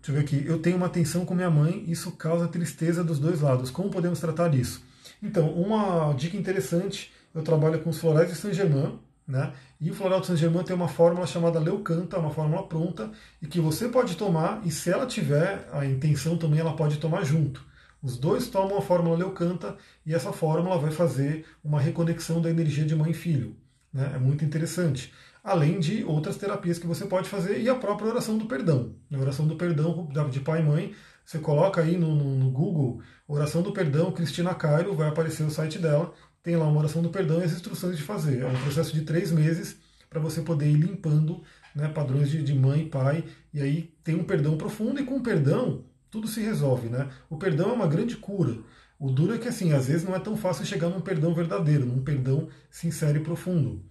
Deixa 0.00 0.12
eu 0.12 0.14
ver 0.14 0.20
aqui. 0.20 0.44
Eu 0.46 0.60
tenho 0.60 0.76
uma 0.76 0.88
tensão 0.88 1.24
com 1.24 1.34
minha 1.34 1.50
mãe, 1.50 1.84
isso 1.88 2.12
causa 2.12 2.46
tristeza 2.46 3.02
dos 3.02 3.18
dois 3.18 3.40
lados. 3.40 3.70
Como 3.70 3.90
podemos 3.90 4.20
tratar 4.20 4.48
disso? 4.48 4.82
Então, 5.20 5.50
uma 5.50 6.12
dica 6.12 6.36
interessante, 6.36 7.12
eu 7.34 7.42
trabalho 7.42 7.80
com 7.80 7.90
os 7.90 7.98
florais 7.98 8.28
de 8.28 8.36
Saint 8.36 8.54
Germain, 8.54 8.98
né? 9.26 9.52
E 9.80 9.90
o 9.90 9.94
floral 9.94 10.20
de 10.20 10.28
Saint 10.28 10.38
Germain 10.38 10.64
tem 10.64 10.74
uma 10.74 10.88
fórmula 10.88 11.26
chamada 11.26 11.58
Leucanta, 11.58 12.18
uma 12.18 12.30
fórmula 12.30 12.66
pronta, 12.66 13.10
e 13.42 13.46
que 13.46 13.60
você 13.60 13.88
pode 13.88 14.16
tomar, 14.16 14.62
e 14.64 14.70
se 14.70 14.88
ela 14.90 15.04
tiver 15.04 15.68
a 15.72 15.84
intenção 15.84 16.38
também, 16.38 16.60
ela 16.60 16.76
pode 16.76 16.98
tomar 16.98 17.24
junto. 17.24 17.66
Os 18.02 18.16
dois 18.16 18.48
tomam 18.48 18.78
a 18.78 18.82
fórmula 18.82 19.16
Leucanta 19.16 19.76
e 20.06 20.14
essa 20.14 20.32
fórmula 20.32 20.78
vai 20.78 20.90
fazer 20.90 21.44
uma 21.62 21.80
reconexão 21.80 22.40
da 22.40 22.50
energia 22.50 22.84
de 22.84 22.94
mãe 22.94 23.10
e 23.10 23.14
filho. 23.14 23.56
Né? 23.92 24.12
É 24.14 24.18
muito 24.18 24.44
interessante 24.44 25.12
além 25.42 25.80
de 25.80 26.04
outras 26.04 26.36
terapias 26.36 26.78
que 26.78 26.86
você 26.86 27.06
pode 27.06 27.28
fazer 27.28 27.60
e 27.60 27.68
a 27.68 27.74
própria 27.74 28.10
oração 28.10 28.36
do 28.36 28.46
perdão. 28.46 28.94
A 29.12 29.18
oração 29.18 29.46
do 29.46 29.56
perdão 29.56 30.08
de 30.30 30.40
pai 30.40 30.60
e 30.60 30.64
mãe, 30.64 30.94
você 31.24 31.38
coloca 31.38 31.80
aí 31.80 31.96
no, 31.96 32.14
no, 32.14 32.36
no 32.36 32.50
Google 32.50 33.00
oração 33.26 33.62
do 33.62 33.72
perdão 33.72 34.12
Cristina 34.12 34.54
Cairo, 34.54 34.94
vai 34.94 35.08
aparecer 35.08 35.44
o 35.44 35.50
site 35.50 35.78
dela, 35.78 36.12
tem 36.42 36.56
lá 36.56 36.66
uma 36.66 36.78
oração 36.78 37.02
do 37.02 37.10
perdão 37.10 37.40
e 37.40 37.44
as 37.44 37.52
instruções 37.52 37.96
de 37.96 38.02
fazer. 38.02 38.42
É 38.42 38.46
um 38.46 38.62
processo 38.62 38.92
de 38.92 39.02
três 39.02 39.32
meses 39.32 39.78
para 40.08 40.20
você 40.20 40.40
poder 40.40 40.66
ir 40.66 40.76
limpando 40.76 41.42
né, 41.74 41.88
padrões 41.88 42.30
de, 42.30 42.42
de 42.42 42.54
mãe 42.54 42.82
e 42.82 42.88
pai, 42.88 43.24
e 43.52 43.60
aí 43.60 43.94
tem 44.02 44.14
um 44.14 44.24
perdão 44.24 44.56
profundo, 44.56 45.00
e 45.00 45.04
com 45.04 45.16
o 45.16 45.22
perdão 45.22 45.84
tudo 46.10 46.28
se 46.28 46.40
resolve. 46.40 46.88
Né? 46.88 47.08
O 47.28 47.36
perdão 47.36 47.70
é 47.70 47.72
uma 47.72 47.86
grande 47.86 48.16
cura. 48.16 48.58
O 48.98 49.10
duro 49.10 49.34
é 49.34 49.38
que 49.38 49.48
assim, 49.48 49.72
às 49.72 49.86
vezes 49.86 50.04
não 50.04 50.16
é 50.16 50.18
tão 50.18 50.36
fácil 50.36 50.66
chegar 50.66 50.88
num 50.88 51.00
perdão 51.00 51.32
verdadeiro, 51.32 51.86
num 51.86 52.02
perdão 52.02 52.48
sincero 52.70 53.18
e 53.18 53.22
profundo. 53.22 53.84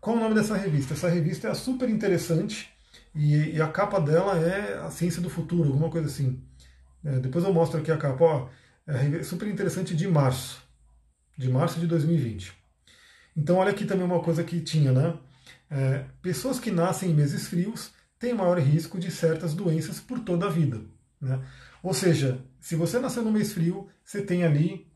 Qual 0.00 0.16
o 0.16 0.20
nome 0.20 0.34
dessa 0.34 0.56
revista? 0.56 0.94
Essa 0.94 1.08
revista 1.08 1.48
é 1.48 1.54
super 1.54 1.88
interessante 1.88 2.70
e, 3.14 3.60
a 3.60 3.68
capa 3.68 4.00
dela 4.00 4.38
é 4.38 4.78
a 4.78 4.90
ciência 4.90 5.20
do 5.20 5.28
futuro, 5.28 5.68
alguma 5.68 5.90
coisa 5.90 6.06
assim. 6.08 6.42
É, 7.04 7.18
depois 7.18 7.44
eu 7.44 7.52
mostro 7.52 7.80
aqui 7.80 7.90
a 7.90 7.96
capa. 7.96 8.24
Ó, 8.24 8.48
é 8.86 9.22
super 9.22 9.48
interessante 9.48 9.94
de 9.94 10.08
março, 10.08 10.62
de 11.36 11.48
março 11.48 11.78
de 11.78 11.86
2020. 11.86 12.52
Então 13.36 13.56
olha 13.56 13.70
aqui 13.70 13.84
também 13.84 14.04
uma 14.04 14.20
coisa 14.20 14.42
que 14.44 14.60
tinha, 14.60 14.92
né? 14.92 15.18
É, 15.70 16.04
pessoas 16.20 16.60
que 16.60 16.70
nascem 16.70 17.10
em 17.10 17.14
meses 17.14 17.46
frios 17.48 17.92
têm 18.18 18.34
maior 18.34 18.58
risco 18.58 18.98
de 18.98 19.10
certas 19.10 19.54
doenças 19.54 20.00
por 20.00 20.20
toda 20.20 20.46
a 20.46 20.50
vida. 20.50 20.80
Né? 21.22 21.40
Ou 21.82 21.94
seja, 21.94 22.44
se 22.60 22.74
você 22.74 22.98
nasceu 22.98 23.22
no 23.22 23.30
mês 23.30 23.52
frio, 23.52 23.88
você 24.04 24.20
tem 24.20 24.44
ali 24.44 24.90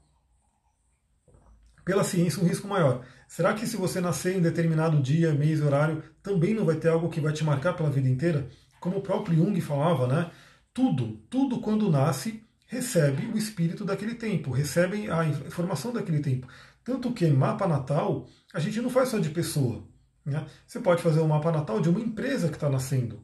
pela 1.84 2.02
ciência, 2.02 2.42
um 2.42 2.46
risco 2.46 2.66
maior. 2.66 3.06
Será 3.28 3.54
que 3.54 3.66
se 3.66 3.76
você 3.76 4.00
nascer 4.00 4.36
em 4.36 4.42
determinado 4.42 5.00
dia, 5.00 5.32
mês, 5.32 5.62
horário, 5.62 6.02
também 6.20 6.52
não 6.52 6.64
vai 6.64 6.74
ter 6.74 6.88
algo 6.88 7.08
que 7.08 7.20
vai 7.20 7.32
te 7.32 7.44
marcar 7.44 7.74
pela 7.74 7.90
vida 7.90 8.08
inteira? 8.08 8.48
Como 8.80 8.98
o 8.98 9.02
próprio 9.02 9.36
Jung 9.36 9.60
falava, 9.60 10.08
né? 10.08 10.30
Tudo, 10.74 11.18
tudo 11.30 11.60
quando 11.60 11.90
nasce 11.90 12.44
recebe 12.66 13.26
o 13.26 13.38
espírito 13.38 13.84
daquele 13.84 14.16
tempo, 14.16 14.50
recebe 14.50 15.08
a 15.08 15.24
informação 15.24 15.92
daquele 15.92 16.20
tempo. 16.20 16.48
Tanto 16.84 17.12
que 17.12 17.26
mapa 17.28 17.66
natal 17.66 18.28
a 18.52 18.58
gente 18.58 18.80
não 18.80 18.90
faz 18.90 19.08
só 19.08 19.18
de 19.18 19.30
pessoa. 19.30 19.86
Né? 20.24 20.44
Você 20.66 20.80
pode 20.80 21.02
fazer 21.02 21.20
um 21.20 21.28
mapa 21.28 21.52
natal 21.52 21.80
de 21.80 21.88
uma 21.88 22.00
empresa 22.00 22.48
que 22.48 22.54
está 22.54 22.68
nascendo. 22.68 23.22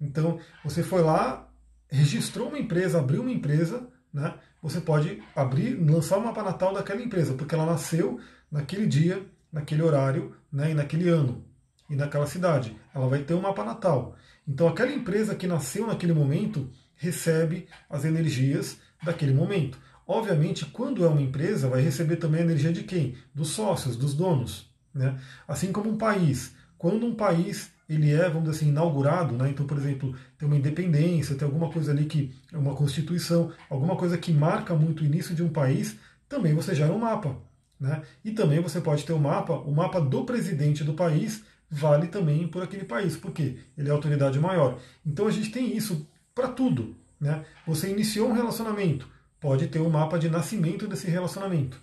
Então, 0.00 0.40
você 0.64 0.82
foi 0.82 1.02
lá, 1.02 1.47
registrou 1.90 2.48
uma 2.48 2.58
empresa, 2.58 2.98
abriu 2.98 3.22
uma 3.22 3.30
empresa, 3.30 3.88
né? 4.12 4.34
você 4.62 4.80
pode 4.80 5.22
abrir, 5.34 5.74
lançar 5.74 6.18
o 6.18 6.24
mapa 6.24 6.42
natal 6.42 6.74
daquela 6.74 7.02
empresa, 7.02 7.34
porque 7.34 7.54
ela 7.54 7.66
nasceu 7.66 8.20
naquele 8.50 8.86
dia, 8.86 9.24
naquele 9.52 9.82
horário 9.82 10.34
né? 10.52 10.70
e 10.70 10.74
naquele 10.74 11.08
ano 11.08 11.44
e 11.88 11.96
naquela 11.96 12.26
cidade. 12.26 12.76
Ela 12.94 13.08
vai 13.08 13.20
ter 13.20 13.34
um 13.34 13.40
mapa 13.40 13.64
natal. 13.64 14.16
Então, 14.46 14.68
aquela 14.68 14.92
empresa 14.92 15.34
que 15.34 15.46
nasceu 15.46 15.86
naquele 15.86 16.12
momento 16.12 16.70
recebe 16.96 17.66
as 17.88 18.04
energias 18.04 18.78
daquele 19.02 19.32
momento. 19.32 19.78
Obviamente, 20.06 20.64
quando 20.66 21.04
é 21.04 21.08
uma 21.08 21.20
empresa, 21.20 21.68
vai 21.68 21.82
receber 21.82 22.16
também 22.16 22.40
a 22.40 22.44
energia 22.44 22.72
de 22.72 22.82
quem? 22.82 23.16
Dos 23.34 23.48
sócios, 23.48 23.96
dos 23.96 24.14
donos. 24.14 24.70
Né? 24.92 25.18
Assim 25.46 25.70
como 25.70 25.90
um 25.90 25.98
país. 25.98 26.54
Quando 26.76 27.06
um 27.06 27.14
país 27.14 27.70
ele 27.88 28.12
é, 28.12 28.28
vamos 28.28 28.44
dizer 28.44 28.56
assim, 28.56 28.68
inaugurado, 28.68 29.34
né? 29.34 29.48
então, 29.48 29.66
por 29.66 29.78
exemplo, 29.78 30.14
tem 30.36 30.46
uma 30.46 30.56
independência, 30.56 31.34
tem 31.34 31.46
alguma 31.46 31.70
coisa 31.70 31.90
ali 31.90 32.04
que 32.04 32.34
é 32.52 32.58
uma 32.58 32.74
constituição, 32.74 33.50
alguma 33.70 33.96
coisa 33.96 34.18
que 34.18 34.30
marca 34.30 34.74
muito 34.74 35.02
o 35.02 35.06
início 35.06 35.34
de 35.34 35.42
um 35.42 35.48
país, 35.48 35.96
também 36.28 36.54
você 36.54 36.74
gera 36.74 36.92
um 36.92 36.98
mapa. 36.98 37.36
Né? 37.80 38.02
E 38.24 38.32
também 38.32 38.60
você 38.60 38.80
pode 38.80 39.04
ter 39.04 39.12
o 39.12 39.16
um 39.16 39.20
mapa, 39.20 39.54
o 39.54 39.72
mapa 39.72 40.00
do 40.00 40.24
presidente 40.24 40.84
do 40.84 40.94
país 40.94 41.44
vale 41.70 42.08
também 42.08 42.46
por 42.46 42.62
aquele 42.62 42.84
país, 42.84 43.16
porque 43.16 43.58
ele 43.76 43.88
é 43.88 43.92
autoridade 43.92 44.38
maior. 44.38 44.78
Então 45.06 45.26
a 45.26 45.30
gente 45.30 45.50
tem 45.50 45.76
isso 45.76 46.06
para 46.34 46.48
tudo. 46.48 46.94
Né? 47.20 47.44
Você 47.66 47.90
iniciou 47.90 48.28
um 48.28 48.34
relacionamento, 48.34 49.08
pode 49.40 49.66
ter 49.68 49.80
um 49.80 49.90
mapa 49.90 50.18
de 50.18 50.28
nascimento 50.28 50.86
desse 50.86 51.08
relacionamento. 51.08 51.80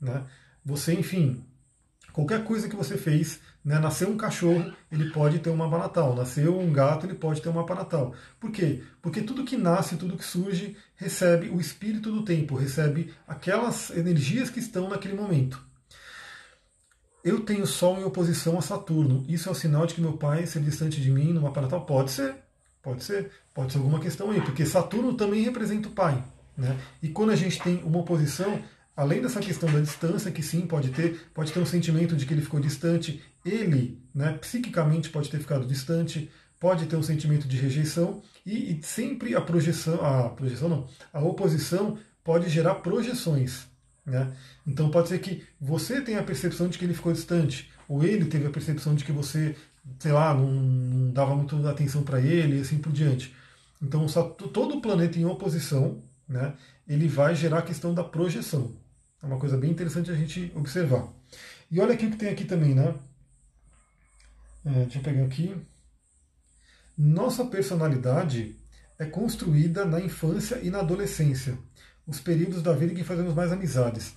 Né? 0.00 0.24
Você, 0.64 0.92
enfim, 0.94 1.42
qualquer 2.18 2.42
coisa 2.42 2.68
que 2.68 2.74
você 2.74 2.98
fez, 2.98 3.38
né, 3.64 3.78
nasceu 3.78 4.08
um 4.08 4.16
cachorro, 4.16 4.72
ele 4.90 5.10
pode 5.10 5.38
ter 5.38 5.50
um 5.50 5.56
mapa 5.56 5.78
natal. 5.78 6.16
Nasceu 6.16 6.58
um 6.58 6.72
gato, 6.72 7.06
ele 7.06 7.14
pode 7.14 7.40
ter 7.40 7.48
um 7.48 7.52
mapa 7.52 7.76
natal. 7.76 8.12
Por 8.40 8.50
quê? 8.50 8.82
Porque 9.00 9.22
tudo 9.22 9.44
que 9.44 9.56
nasce, 9.56 9.96
tudo 9.96 10.16
que 10.16 10.24
surge, 10.24 10.76
recebe 10.96 11.48
o 11.48 11.60
espírito 11.60 12.10
do 12.10 12.24
tempo, 12.24 12.56
recebe 12.56 13.14
aquelas 13.24 13.90
energias 13.90 14.50
que 14.50 14.58
estão 14.58 14.88
naquele 14.88 15.14
momento. 15.14 15.64
Eu 17.22 17.40
tenho 17.40 17.64
Sol 17.68 18.00
em 18.00 18.04
oposição 18.04 18.58
a 18.58 18.62
Saturno. 18.62 19.24
Isso 19.28 19.48
é 19.48 19.52
um 19.52 19.54
sinal 19.54 19.86
de 19.86 19.94
que 19.94 20.00
meu 20.00 20.14
pai 20.14 20.44
ser 20.44 20.60
distante 20.60 21.00
de 21.00 21.12
mim 21.12 21.32
no 21.32 21.42
mapa 21.42 21.60
natal? 21.60 21.86
Pode 21.86 22.10
ser. 22.10 22.34
Pode 22.82 23.04
ser. 23.04 23.30
Pode 23.54 23.70
ser 23.70 23.78
alguma 23.78 24.00
questão 24.00 24.32
aí, 24.32 24.40
porque 24.40 24.66
Saturno 24.66 25.14
também 25.14 25.42
representa 25.42 25.88
o 25.88 25.92
pai. 25.92 26.24
Né? 26.56 26.76
E 27.00 27.08
quando 27.10 27.30
a 27.30 27.36
gente 27.36 27.62
tem 27.62 27.80
uma 27.84 28.00
oposição, 28.00 28.60
além 28.98 29.22
dessa 29.22 29.38
questão 29.38 29.72
da 29.72 29.78
distância, 29.78 30.32
que 30.32 30.42
sim 30.42 30.62
pode 30.62 30.88
ter, 30.88 31.20
pode 31.32 31.52
ter 31.52 31.60
um 31.60 31.64
sentimento 31.64 32.16
de 32.16 32.26
que 32.26 32.34
ele 32.34 32.42
ficou 32.42 32.58
distante, 32.58 33.22
ele, 33.46 34.02
né, 34.12 34.32
psiquicamente 34.40 35.08
pode 35.08 35.30
ter 35.30 35.38
ficado 35.38 35.64
distante, 35.64 36.28
pode 36.58 36.84
ter 36.86 36.96
um 36.96 37.02
sentimento 37.02 37.46
de 37.46 37.56
rejeição 37.56 38.20
e, 38.44 38.72
e 38.72 38.82
sempre 38.82 39.36
a 39.36 39.40
projeção, 39.40 40.04
a 40.04 40.30
projeção 40.30 40.68
não, 40.68 40.88
a 41.12 41.20
oposição 41.20 41.96
pode 42.24 42.48
gerar 42.48 42.74
projeções. 42.76 43.68
Né? 44.04 44.32
Então 44.66 44.90
pode 44.90 45.10
ser 45.10 45.20
que 45.20 45.44
você 45.60 46.00
tenha 46.00 46.18
a 46.18 46.24
percepção 46.24 46.68
de 46.68 46.76
que 46.76 46.84
ele 46.84 46.94
ficou 46.94 47.12
distante, 47.12 47.70
ou 47.86 48.02
ele 48.02 48.24
teve 48.24 48.48
a 48.48 48.50
percepção 48.50 48.96
de 48.96 49.04
que 49.04 49.12
você, 49.12 49.54
sei 50.00 50.10
lá, 50.10 50.34
não, 50.34 50.50
não 50.50 51.12
dava 51.12 51.36
muito 51.36 51.54
atenção 51.68 52.02
para 52.02 52.20
ele 52.20 52.58
e 52.58 52.60
assim 52.62 52.78
por 52.78 52.90
diante. 52.90 53.32
Então 53.80 54.06
todo 54.52 54.78
o 54.78 54.80
planeta 54.80 55.20
em 55.20 55.24
oposição 55.24 56.02
né, 56.28 56.54
ele 56.88 57.06
vai 57.06 57.36
gerar 57.36 57.60
a 57.60 57.62
questão 57.62 57.94
da 57.94 58.02
projeção. 58.02 58.72
É 59.22 59.26
uma 59.26 59.38
coisa 59.38 59.56
bem 59.56 59.70
interessante 59.70 60.10
a 60.10 60.14
gente 60.14 60.52
observar. 60.54 61.08
E 61.70 61.80
olha 61.80 61.94
aqui 61.94 62.06
o 62.06 62.10
que 62.10 62.16
tem 62.16 62.28
aqui 62.28 62.44
também, 62.44 62.74
né? 62.74 62.94
É, 64.64 64.70
deixa 64.84 64.98
eu 64.98 65.02
pegar 65.02 65.24
aqui. 65.24 65.54
Nossa 66.96 67.44
personalidade 67.44 68.56
é 68.98 69.04
construída 69.04 69.84
na 69.84 70.00
infância 70.00 70.58
e 70.62 70.70
na 70.70 70.80
adolescência, 70.80 71.56
os 72.06 72.20
períodos 72.20 72.62
da 72.62 72.72
vida 72.72 72.92
em 72.92 72.96
que 72.96 73.04
fazemos 73.04 73.34
mais 73.34 73.52
amizades. 73.52 74.14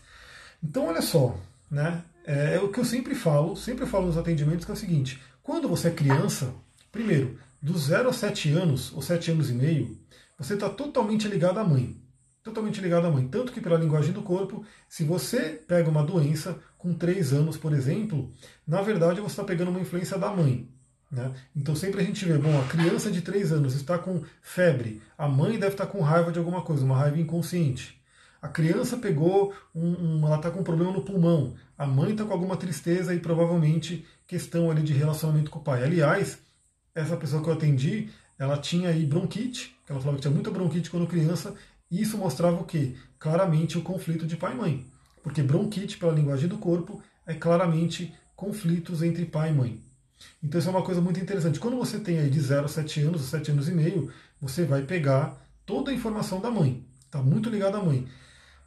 Então, 0.64 0.88
olha 0.88 1.02
só, 1.02 1.40
né? 1.70 2.04
É, 2.26 2.56
é 2.56 2.60
o 2.60 2.70
que 2.70 2.80
eu 2.80 2.86
sempre 2.86 3.16
falo, 3.16 3.56
sempre 3.56 3.86
falo 3.86 4.08
nos 4.08 4.18
atendimentos, 4.18 4.66
que 4.66 4.72
é 4.72 4.74
o 4.74 4.78
seguinte: 4.78 5.22
quando 5.44 5.68
você 5.68 5.90
é 5.90 5.92
criança, 5.92 6.54
primeiro, 6.92 7.40
dos 7.62 7.84
0 7.84 8.08
aos 8.08 8.18
7 8.18 8.52
anos, 8.52 8.92
ou 8.94 9.02
7 9.02 9.32
anos 9.32 9.50
e 9.50 9.54
meio, 9.54 9.98
você 10.38 10.56
está 10.56 10.70
totalmente 10.70 11.28
ligado 11.28 11.60
à 11.60 11.64
mãe. 11.64 12.01
Totalmente 12.44 12.82
ligado 12.82 13.06
à 13.06 13.12
mãe. 13.12 13.28
Tanto 13.28 13.52
que 13.52 13.62
pela 13.62 13.78
linguagem 13.78 14.12
do 14.12 14.24
corpo, 14.24 14.66
se 14.90 15.04
você 15.04 15.62
pega 15.68 15.90
uma 15.90 16.04
doença 16.04 16.60
com 16.78 16.94
3 16.94 17.34
anos, 17.34 17.58
por 17.58 17.72
exemplo, 17.74 18.34
na 18.68 18.82
verdade 18.82 19.22
você 19.22 19.34
está 19.34 19.44
pegando 19.44 19.70
uma 19.70 19.80
influência 19.80 20.18
da 20.18 20.32
mãe. 20.32 20.68
Né? 21.12 21.32
Então 21.56 21.76
sempre 21.76 22.02
a 22.02 22.04
gente 22.04 22.24
vê, 22.26 22.38
bom, 22.38 22.60
a 22.60 22.68
criança 22.68 23.12
de 23.12 23.22
3 23.22 23.52
anos 23.52 23.76
está 23.76 23.98
com 23.98 24.24
febre, 24.42 25.02
a 25.18 25.28
mãe 25.28 25.60
deve 25.60 25.74
estar 25.74 25.86
com 25.86 26.02
raiva 26.02 26.32
de 26.32 26.40
alguma 26.40 26.62
coisa, 26.62 26.86
uma 26.86 26.98
raiva 26.98 27.20
inconsciente. 27.20 28.02
A 28.42 28.48
criança 28.48 28.98
pegou 28.98 29.54
um, 29.76 30.20
um 30.20 30.26
ela 30.26 30.38
está 30.38 30.50
com 30.50 30.62
um 30.62 30.64
problema 30.64 30.92
no 30.92 31.04
pulmão, 31.04 31.54
a 31.78 31.86
mãe 31.86 32.12
está 32.12 32.26
com 32.26 32.34
alguma 32.34 32.58
tristeza 32.58 33.14
e 33.14 33.20
provavelmente 33.20 34.04
questão 34.26 34.72
ali 34.72 34.82
de 34.82 34.94
relacionamento 34.94 35.52
com 35.52 35.60
o 35.60 35.64
pai. 35.64 35.84
Aliás, 35.84 36.40
essa 36.96 37.16
pessoa 37.18 37.44
que 37.44 37.50
eu 37.50 37.54
atendi, 37.54 38.10
ela 38.40 38.58
tinha 38.58 38.90
aí 38.90 39.06
bronquite, 39.06 39.76
ela 39.88 40.00
falava 40.00 40.18
que 40.18 40.22
tinha 40.22 40.34
muita 40.34 40.50
bronquite 40.50 40.90
quando 40.90 41.06
criança, 41.06 41.54
e 41.92 42.02
isso 42.02 42.18
mostrava 42.18 42.62
o 42.62 42.64
quê? 42.64 42.96
Claramente 43.20 43.78
o 43.78 43.82
conflito 43.82 44.26
de 44.26 44.38
pai 44.38 44.54
e 44.54 44.58
mãe. 44.58 44.86
Porque 45.22 45.44
bronquite, 45.44 45.98
pela 45.98 46.14
linguagem 46.14 46.48
do 46.48 46.58
corpo, 46.58 47.04
é 47.28 47.34
claramente 47.34 48.14
conflitos 48.36 49.04
entre 49.04 49.26
pai 49.26 49.52
e 49.52 49.54
mãe. 49.54 49.80
Então 50.42 50.60
isso 50.60 50.70
é 50.70 50.72
uma 50.72 50.84
coisa 50.84 51.02
muito 51.02 51.20
interessante. 51.20 51.60
Quando 51.60 51.78
você 51.78 52.00
tem 52.00 52.18
aí 52.20 52.30
de 52.30 52.40
0 52.40 52.66
a 52.66 52.68
7 52.70 53.02
anos, 53.02 53.22
7 53.24 53.52
anos 53.52 53.68
e 53.68 53.72
meio, 53.72 54.12
você 54.40 54.66
vai 54.66 54.84
pegar 54.84 55.38
toda 55.66 55.92
a 55.92 55.94
informação 55.94 56.40
da 56.40 56.50
mãe. 56.50 56.86
Está 57.06 57.22
muito 57.22 57.50
ligado 57.50 57.76
à 57.76 57.84
mãe. 57.84 58.08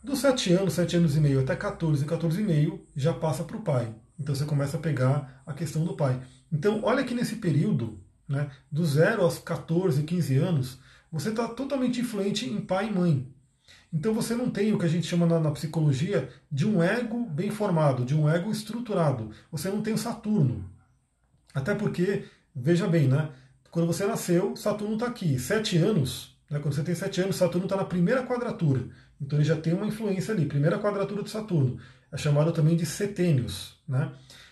Dos 0.03 0.19
7 0.19 0.53
anos, 0.53 0.75
7 0.75 0.97
anos 0.97 1.17
e 1.17 1.21
meio 1.21 1.41
até 1.41 1.57
14, 1.57 2.05
14 2.05 2.41
e 2.41 2.45
meio, 2.45 2.87
já 2.95 3.13
passa 3.13 3.43
para 3.43 3.57
o 3.57 3.63
pai. 3.63 3.93
Então 4.19 4.35
você 4.35 4.45
começa 4.45 4.77
a 4.77 4.81
pegar 4.81 5.43
a 5.47 5.53
questão 5.53 5.85
do 5.85 5.95
pai. 5.95 6.21
Então 6.53 6.81
olha 6.85 7.05
que 7.05 7.15
nesse 7.15 7.37
período, 7.37 7.99
né, 8.29 8.51
do 8.71 8.85
0 8.85 9.23
aos 9.23 9.39
14, 9.39 10.03
15 10.03 10.37
anos, 10.37 10.79
você 11.15 11.29
está 11.29 11.47
totalmente 11.47 12.01
influente 12.01 12.45
em 12.45 12.61
pai 12.61 12.89
e 12.89 12.93
mãe. 12.93 13.33
Então 13.93 14.13
você 14.13 14.35
não 14.35 14.51
tem 14.51 14.73
o 14.73 14.79
que 14.79 14.85
a 14.85 14.89
gente 14.89 15.07
chama 15.07 15.25
na, 15.25 15.39
na, 15.39 15.53
psicologia 15.53 16.29
de 16.51 16.67
um 16.67 16.83
ego 16.83 17.25
bem 17.27 17.53
formado, 17.53 18.05
de 18.05 18.17
um 18.17 18.29
ego 18.29 18.51
estruturado. 18.51 19.31
Você 19.53 19.69
não 19.69 19.81
tem 19.81 19.95
o 19.95 19.99
Saturno. 19.99 20.69
Até 21.55 21.73
porque, 21.73 22.25
veja 22.53 22.89
bem, 22.89 23.07
né? 23.07 23.31
Quando 23.71 23.87
você 23.87 24.05
nasceu, 24.05 24.57
Saturno 24.57 24.95
está 24.95 25.07
aqui. 25.07 25.39
Sete 25.39 25.77
anos, 25.77 26.37
né, 26.51 26.59
quando 26.59 26.75
você 26.75 26.83
tem 26.83 26.97
sete 26.97 27.21
anos, 27.21 27.37
Saturno 27.37 27.67
está 27.67 27.77
na 27.77 27.85
primeira 27.85 28.25
quadratura. 28.27 28.89
Então 29.21 29.39
ele 29.39 29.47
já 29.47 29.57
tem 29.57 29.73
uma 29.73 29.87
influência 29.87 30.35
ali. 30.35 30.47
Primeira 30.47 30.81
quadratura 30.81 31.23
de 31.23 31.31
Saturno. 31.31 31.79
É 32.11 32.17
chamado 32.17 32.51
também 32.51 32.75
de 32.75 32.85
setênios. 32.85 33.81
Né? 33.87 34.11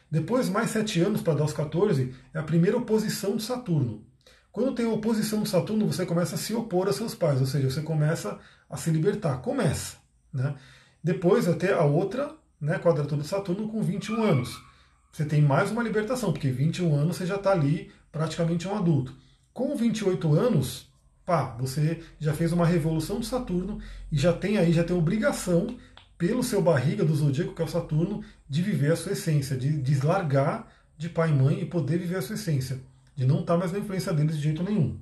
Depois, 0.09 0.49
mais 0.49 0.71
sete 0.71 1.01
anos 1.01 1.23
para 1.23 1.35
dar 1.35 1.45
os 1.45 1.53
14, 1.53 2.15
é 2.33 2.39
a 2.39 2.45
primeira 2.45 2.77
oposição 2.77 3.37
de 3.37 3.43
Saturno. 3.43 4.12
Quando 4.53 4.75
tem 4.75 4.85
oposição 4.85 5.43
de 5.43 5.49
Saturno, 5.49 5.87
você 5.87 6.05
começa 6.05 6.35
a 6.35 6.39
se 6.39 6.53
opor 6.53 6.87
a 6.87 6.93
seus 6.93 7.15
pais, 7.15 7.41
ou 7.41 7.47
seja, 7.47 7.71
você 7.71 7.81
começa 7.81 8.39
a 8.69 8.77
se 8.77 8.91
libertar. 8.91 9.39
Começa. 9.39 9.97
Né? 10.31 10.55
Depois 11.03 11.49
até 11.49 11.73
a 11.73 11.85
outra 11.85 12.35
né, 12.61 12.79
quadratura 12.79 13.23
de 13.23 13.27
Saturno 13.27 13.67
com 13.69 13.81
21 13.81 14.23
anos. 14.23 14.63
Você 15.11 15.25
tem 15.25 15.41
mais 15.41 15.71
uma 15.71 15.83
libertação, 15.83 16.33
porque 16.33 16.51
21 16.51 16.95
anos 16.95 17.17
você 17.17 17.25
já 17.25 17.37
está 17.37 17.51
ali 17.51 17.91
praticamente 18.13 18.69
um 18.69 18.77
adulto. 18.77 19.17
Com 19.55 19.75
28 19.75 20.35
anos, 20.35 20.87
pá, 21.25 21.57
você 21.59 22.03
já 22.21 22.35
fez 22.35 22.53
uma 22.53 22.67
revolução 22.67 23.21
de 23.21 23.27
Saturno 23.27 23.79
e 24.11 24.19
já 24.19 24.35
tem 24.35 24.59
aí, 24.59 24.71
já 24.71 24.85
tem 24.85 24.95
obrigação 24.95 25.79
pelo 26.19 26.43
seu 26.43 26.61
barriga 26.61 27.07
do 27.07 27.15
zodíaco, 27.15 27.55
que 27.55 27.63
é 27.63 27.65
o 27.65 27.69
Saturno, 27.69 28.23
de 28.47 28.61
viver 28.61 28.93
a 28.93 28.97
sua 28.97 29.13
essência, 29.13 29.57
de 29.57 29.79
deslargar 29.79 30.69
de 30.99 31.09
pai 31.09 31.31
e 31.31 31.35
mãe 31.35 31.61
e 31.63 31.65
poder 31.65 31.99
viver 31.99 32.17
a 32.17 32.23
sua 32.23 32.35
essência 32.35 32.92
de 33.15 33.27
não 33.27 33.41
estar 33.41 33.57
mais 33.57 33.73
na 33.73 33.79
influência 33.79 34.13
deles 34.13 34.37
de 34.37 34.43
jeito 34.43 34.63
nenhum. 34.63 34.99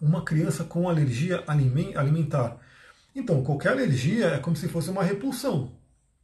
Uma 0.00 0.22
criança 0.22 0.64
com 0.64 0.88
alergia 0.88 1.42
alimentar. 1.46 2.58
Então, 3.14 3.42
qualquer 3.42 3.72
alergia 3.72 4.26
é 4.26 4.38
como 4.38 4.56
se 4.56 4.68
fosse 4.68 4.90
uma 4.90 5.02
repulsão 5.02 5.72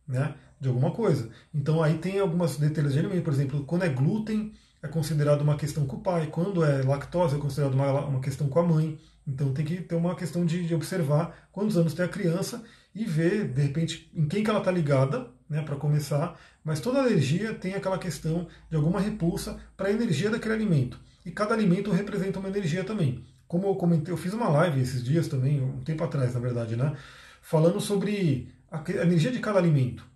né, 0.07 0.35
de 0.61 0.69
alguma 0.69 0.91
coisa. 0.91 1.31
Então, 1.55 1.83
aí 1.83 1.99
tem 1.99 2.19
algumas 2.19 2.57
detalhes 2.57 2.93
de 2.93 2.99
alimento, 2.99 3.23
por 3.25 3.33
exemplo, 3.33 3.65
quando 3.65 3.85
é 3.85 3.89
glúten, 3.89 4.53
é 4.83 4.89
considerado 4.89 5.43
uma 5.43 5.57
questão 5.57 5.87
com 5.87 5.97
o 5.97 6.01
pai, 6.01 6.29
quando 6.29 6.65
é 6.65 6.83
lactose, 6.83 7.37
é 7.37 7.39
considerado 7.39 7.75
uma, 7.75 8.07
uma 8.07 8.21
questão 8.21 8.49
com 8.49 8.59
a 8.59 8.67
mãe. 8.67 8.99
Então 9.27 9.53
tem 9.53 9.65
que 9.65 9.81
ter 9.81 9.95
uma 9.95 10.15
questão 10.17 10.45
de, 10.45 10.67
de 10.67 10.75
observar 10.75 11.49
quantos 11.53 11.77
anos 11.77 11.95
tem 11.95 12.05
a 12.05 12.09
criança 12.09 12.65
e 12.95 13.05
ver, 13.05 13.49
de 13.49 13.63
repente, 13.63 14.11
em 14.15 14.27
quem 14.27 14.43
que 14.43 14.51
ela 14.51 14.59
está 14.59 14.71
ligada, 14.71 15.29
né, 15.51 15.63
para 15.63 15.75
começar. 15.75 16.39
Mas 16.65 16.79
toda 16.79 17.01
alergia 17.01 17.53
tem 17.53 17.75
aquela 17.75 17.99
questão 17.99 18.47
de 18.71 18.77
alguma 18.77 19.01
repulsa 19.01 19.59
para 19.77 19.89
a 19.89 19.93
energia 19.93 20.31
daquele 20.31 20.55
alimento. 20.55 20.99
E 21.27 21.33
cada 21.33 21.53
alimento 21.53 21.91
representa 21.91 22.39
uma 22.39 22.49
energia 22.49 22.85
também. 22.85 23.25
Como 23.49 23.67
eu 23.67 23.75
comentei, 23.75 24.15
eu 24.15 24.17
fiz 24.17 24.33
uma 24.33 24.49
live 24.49 24.81
esses 24.81 25.03
dias 25.03 25.27
também, 25.27 25.61
um 25.61 25.81
tempo 25.81 26.05
atrás, 26.05 26.35
na 26.35 26.41
verdade, 26.41 26.77
né? 26.77 26.97
Falando 27.43 27.81
sobre 27.81 28.49
a 28.71 28.79
energia 29.03 29.33
de 29.33 29.41
cada 29.41 29.59
alimento. 29.59 30.09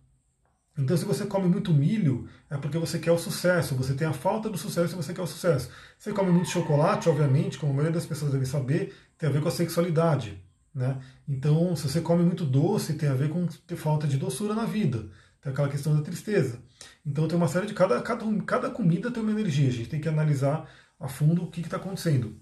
Então, 0.78 0.96
se 0.96 1.04
você 1.04 1.24
come 1.24 1.48
muito 1.48 1.72
milho, 1.72 2.28
é 2.50 2.56
porque 2.56 2.78
você 2.78 2.98
quer 2.98 3.12
o 3.12 3.18
sucesso, 3.18 3.76
você 3.76 3.94
tem 3.94 4.06
a 4.06 4.12
falta 4.12 4.48
do 4.48 4.58
sucesso 4.58 4.94
e 4.94 4.96
você 4.96 5.12
quer 5.12 5.22
o 5.22 5.26
sucesso. 5.26 5.68
Você 5.96 6.12
come 6.12 6.32
muito 6.32 6.48
chocolate, 6.48 7.08
obviamente, 7.08 7.58
como 7.58 7.72
a 7.72 7.76
maioria 7.76 7.94
das 7.94 8.06
pessoas 8.06 8.32
deve 8.32 8.46
saber, 8.46 8.92
tem 9.16 9.28
a 9.28 9.32
ver 9.32 9.40
com 9.40 9.48
a 9.48 9.52
sexualidade. 9.52 10.42
Né? 10.74 11.00
Então, 11.28 11.76
se 11.76 11.88
você 11.88 12.00
come 12.00 12.24
muito 12.24 12.44
doce, 12.44 12.94
tem 12.94 13.08
a 13.08 13.14
ver 13.14 13.30
com 13.30 13.46
ter 13.46 13.76
falta 13.76 14.08
de 14.08 14.16
doçura 14.16 14.54
na 14.54 14.64
vida. 14.64 15.08
Tem 15.44 15.52
aquela 15.52 15.68
questão 15.68 15.94
da 15.94 16.00
tristeza. 16.00 16.58
Então, 17.04 17.28
tem 17.28 17.36
uma 17.36 17.48
série 17.48 17.66
de. 17.66 17.74
Cada, 17.74 18.00
cada, 18.00 18.24
cada 18.46 18.70
comida 18.70 19.10
tem 19.10 19.22
uma 19.22 19.30
energia. 19.30 19.68
A 19.68 19.72
gente 19.72 19.90
tem 19.90 20.00
que 20.00 20.08
analisar 20.08 20.66
a 20.98 21.06
fundo 21.06 21.44
o 21.44 21.50
que 21.50 21.60
está 21.60 21.76
acontecendo. 21.76 22.40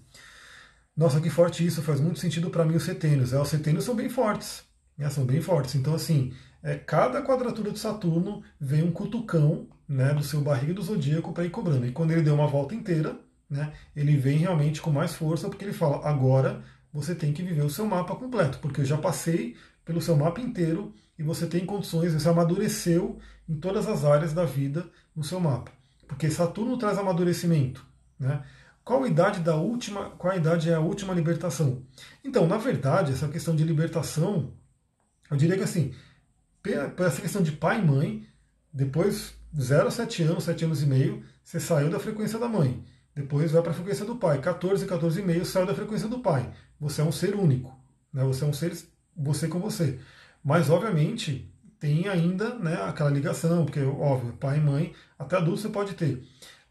Nossa, 0.95 1.19
que 1.19 1.29
forte 1.29 1.65
isso, 1.65 1.81
faz 1.81 1.99
muito 1.99 2.19
sentido 2.19 2.49
para 2.49 2.63
mim 2.63 2.75
os 2.75 2.83
setênios. 2.83 3.33
É, 3.33 3.41
os 3.41 3.49
setênios 3.49 3.83
são 3.83 3.93
bem 3.93 4.07
fortes. 4.07 4.63
Né? 4.97 5.09
São 5.09 5.25
bem 5.25 5.41
fortes. 5.41 5.75
Então, 5.75 5.93
assim, 5.93 6.31
é, 6.63 6.75
cada 6.75 7.21
quadratura 7.21 7.71
de 7.71 7.79
Saturno 7.79 8.41
vem 8.57 8.83
um 8.83 8.91
cutucão 8.91 9.67
né, 9.85 10.13
do 10.13 10.23
seu 10.23 10.39
barriga 10.39 10.73
do 10.73 10.81
zodíaco 10.81 11.33
para 11.33 11.43
ir 11.43 11.49
cobrando. 11.49 11.85
E 11.85 11.91
quando 11.91 12.11
ele 12.11 12.21
deu 12.21 12.35
uma 12.35 12.47
volta 12.47 12.73
inteira, 12.73 13.19
né, 13.49 13.73
ele 13.93 14.15
vem 14.15 14.37
realmente 14.37 14.81
com 14.81 14.91
mais 14.91 15.13
força, 15.13 15.49
porque 15.49 15.65
ele 15.65 15.73
fala: 15.73 16.07
agora 16.07 16.63
você 16.93 17.13
tem 17.13 17.33
que 17.33 17.43
viver 17.43 17.65
o 17.65 17.69
seu 17.69 17.85
mapa 17.85 18.15
completo, 18.15 18.59
porque 18.59 18.79
eu 18.79 18.85
já 18.85 18.97
passei 18.97 19.57
pelo 19.83 20.01
seu 20.01 20.15
mapa 20.15 20.39
inteiro 20.39 20.95
e 21.17 21.23
você 21.23 21.47
tem 21.47 21.65
condições, 21.65 22.13
você 22.13 22.27
amadureceu 22.27 23.19
em 23.47 23.55
todas 23.55 23.87
as 23.87 24.03
áreas 24.03 24.33
da 24.33 24.45
vida 24.45 24.89
no 25.15 25.23
seu 25.23 25.39
mapa. 25.39 25.71
Porque 26.07 26.29
Saturno 26.29 26.77
traz 26.77 26.97
amadurecimento. 26.97 27.85
Né? 28.19 28.43
Qual 28.83 29.03
a 29.03 29.07
idade 29.07 29.39
da 29.39 29.55
última, 29.55 30.09
qual 30.11 30.33
a 30.33 30.37
idade 30.37 30.69
é 30.69 30.75
a 30.75 30.79
última 30.79 31.13
libertação? 31.13 31.83
Então, 32.23 32.47
na 32.47 32.57
verdade, 32.57 33.13
essa 33.13 33.27
questão 33.27 33.55
de 33.55 33.63
libertação, 33.63 34.53
eu 35.29 35.37
diria 35.37 35.57
que 35.57 35.63
assim, 35.63 35.93
por 36.95 37.05
essa 37.05 37.21
questão 37.21 37.41
de 37.41 37.51
pai 37.51 37.79
e 37.79 37.85
mãe, 37.85 38.27
depois 38.71 39.35
0 39.57 39.87
a 39.87 39.91
7 39.91 40.23
anos, 40.23 40.43
7 40.43 40.65
anos 40.65 40.81
e 40.81 40.85
meio, 40.85 41.23
você 41.43 41.59
saiu 41.59 41.89
da 41.89 41.99
frequência 41.99 42.39
da 42.39 42.47
mãe. 42.47 42.83
Depois 43.15 43.51
vai 43.51 43.61
para 43.61 43.71
a 43.71 43.75
frequência 43.75 44.05
do 44.05 44.15
pai. 44.15 44.41
14, 44.41 44.85
14 44.85 45.21
e 45.21 45.23
meio, 45.23 45.45
saiu 45.45 45.65
da 45.65 45.75
frequência 45.75 46.07
do 46.07 46.19
pai. 46.19 46.51
Você 46.79 47.01
é 47.01 47.03
um 47.03 47.11
ser 47.11 47.35
único. 47.35 47.71
Né? 48.11 48.23
Você 48.23 48.43
é 48.43 48.47
um 48.47 48.53
ser, 48.53 48.75
você 49.15 49.47
com 49.47 49.59
você. 49.59 49.99
Mas, 50.43 50.69
obviamente, 50.69 51.51
tem 51.79 52.07
ainda 52.07 52.55
né, 52.55 52.81
aquela 52.83 53.09
ligação, 53.09 53.65
porque, 53.65 53.81
óbvio, 53.81 54.33
pai 54.33 54.57
e 54.57 54.61
mãe, 54.61 54.93
até 55.17 55.37
adulto 55.37 55.61
você 55.61 55.69
pode 55.69 55.93
ter. 55.93 56.23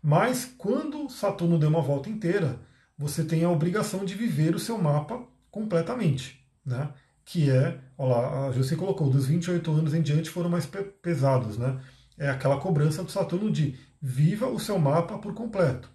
Mas, 0.03 0.53
quando 0.59 1.09
Saturno 1.09 1.59
deu 1.59 1.68
uma 1.68 1.83
volta 1.83 2.09
inteira, 2.09 2.61
você 2.99 3.25
tem 3.25 3.45
a 3.45 3.51
obrigação 3.51 4.05
de 4.05 4.14
viver 4.14 4.55
o 4.55 4.59
seu 4.59 4.79
mapa 4.79 5.23
completamente. 5.51 6.41
Né? 6.64 6.93
que 7.25 7.51
é, 7.51 7.79
olha 7.97 8.14
lá, 8.14 8.49
a 8.49 8.53
Jussi 8.53 8.77
colocou, 8.77 9.09
dos 9.09 9.27
28 9.27 9.70
anos 9.70 9.95
em 9.95 10.03
diante 10.03 10.31
foram 10.31 10.51
mais 10.51 10.68
pesados, 11.01 11.57
né? 11.57 11.81
É 12.18 12.29
aquela 12.29 12.61
cobrança 12.61 13.03
do 13.03 13.11
Saturno 13.11 13.51
de 13.51 13.79
viva 14.01 14.47
o 14.47 14.61
seu 14.61 14.79
mapa 14.79 15.18
por 15.18 15.33
completo. 15.35 15.91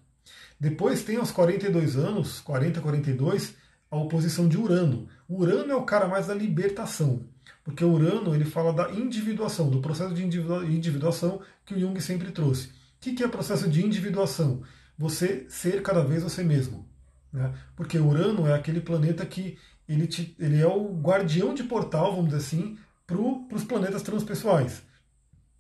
Depois 0.60 1.04
tem 1.04 1.18
aos 1.18 1.32
42 1.32 1.96
anos, 1.96 2.40
40, 2.42 2.82
42, 2.82 3.54
a 3.92 3.98
oposição 3.98 4.48
de 4.48 4.58
Urano. 4.58 5.08
Urano 5.30 5.72
é 5.72 5.76
o 5.76 5.84
cara 5.84 6.08
mais 6.08 6.28
da 6.28 6.34
libertação, 6.34 7.26
porque 7.68 7.84
Urano 7.84 8.34
ele 8.34 8.45
fala 8.45 8.72
da 8.72 8.89
individuação, 8.93 9.70
do 9.70 9.82
processo 9.82 10.13
de 10.13 10.24
individuação 10.24 11.41
que 11.65 11.74
o 11.74 11.80
Jung 11.80 11.99
sempre 11.99 12.32
trouxe. 12.32 12.68
O 12.68 12.72
que 13.01 13.22
é 13.22 13.28
processo 13.28 13.70
de 13.70 13.86
individuação? 13.86 14.63
Você 14.97 15.45
ser 15.49 15.82
cada 15.82 16.01
vez 16.01 16.24
você 16.24 16.41
mesmo. 16.43 16.88
Né? 17.32 17.53
Porque 17.76 17.99
Urano 17.99 18.47
é 18.47 18.53
aquele 18.53 18.80
planeta 18.80 19.26
que 19.26 19.57
ele, 19.86 20.07
te, 20.07 20.34
ele 20.39 20.61
é 20.61 20.65
o 20.65 20.93
guardião 20.93 21.53
de 21.53 21.65
portal, 21.65 22.11
vamos 22.15 22.28
dizer 22.28 22.38
assim, 22.38 22.78
para 23.05 23.18
os 23.20 23.65
planetas 23.65 24.01
transpessoais. 24.01 24.82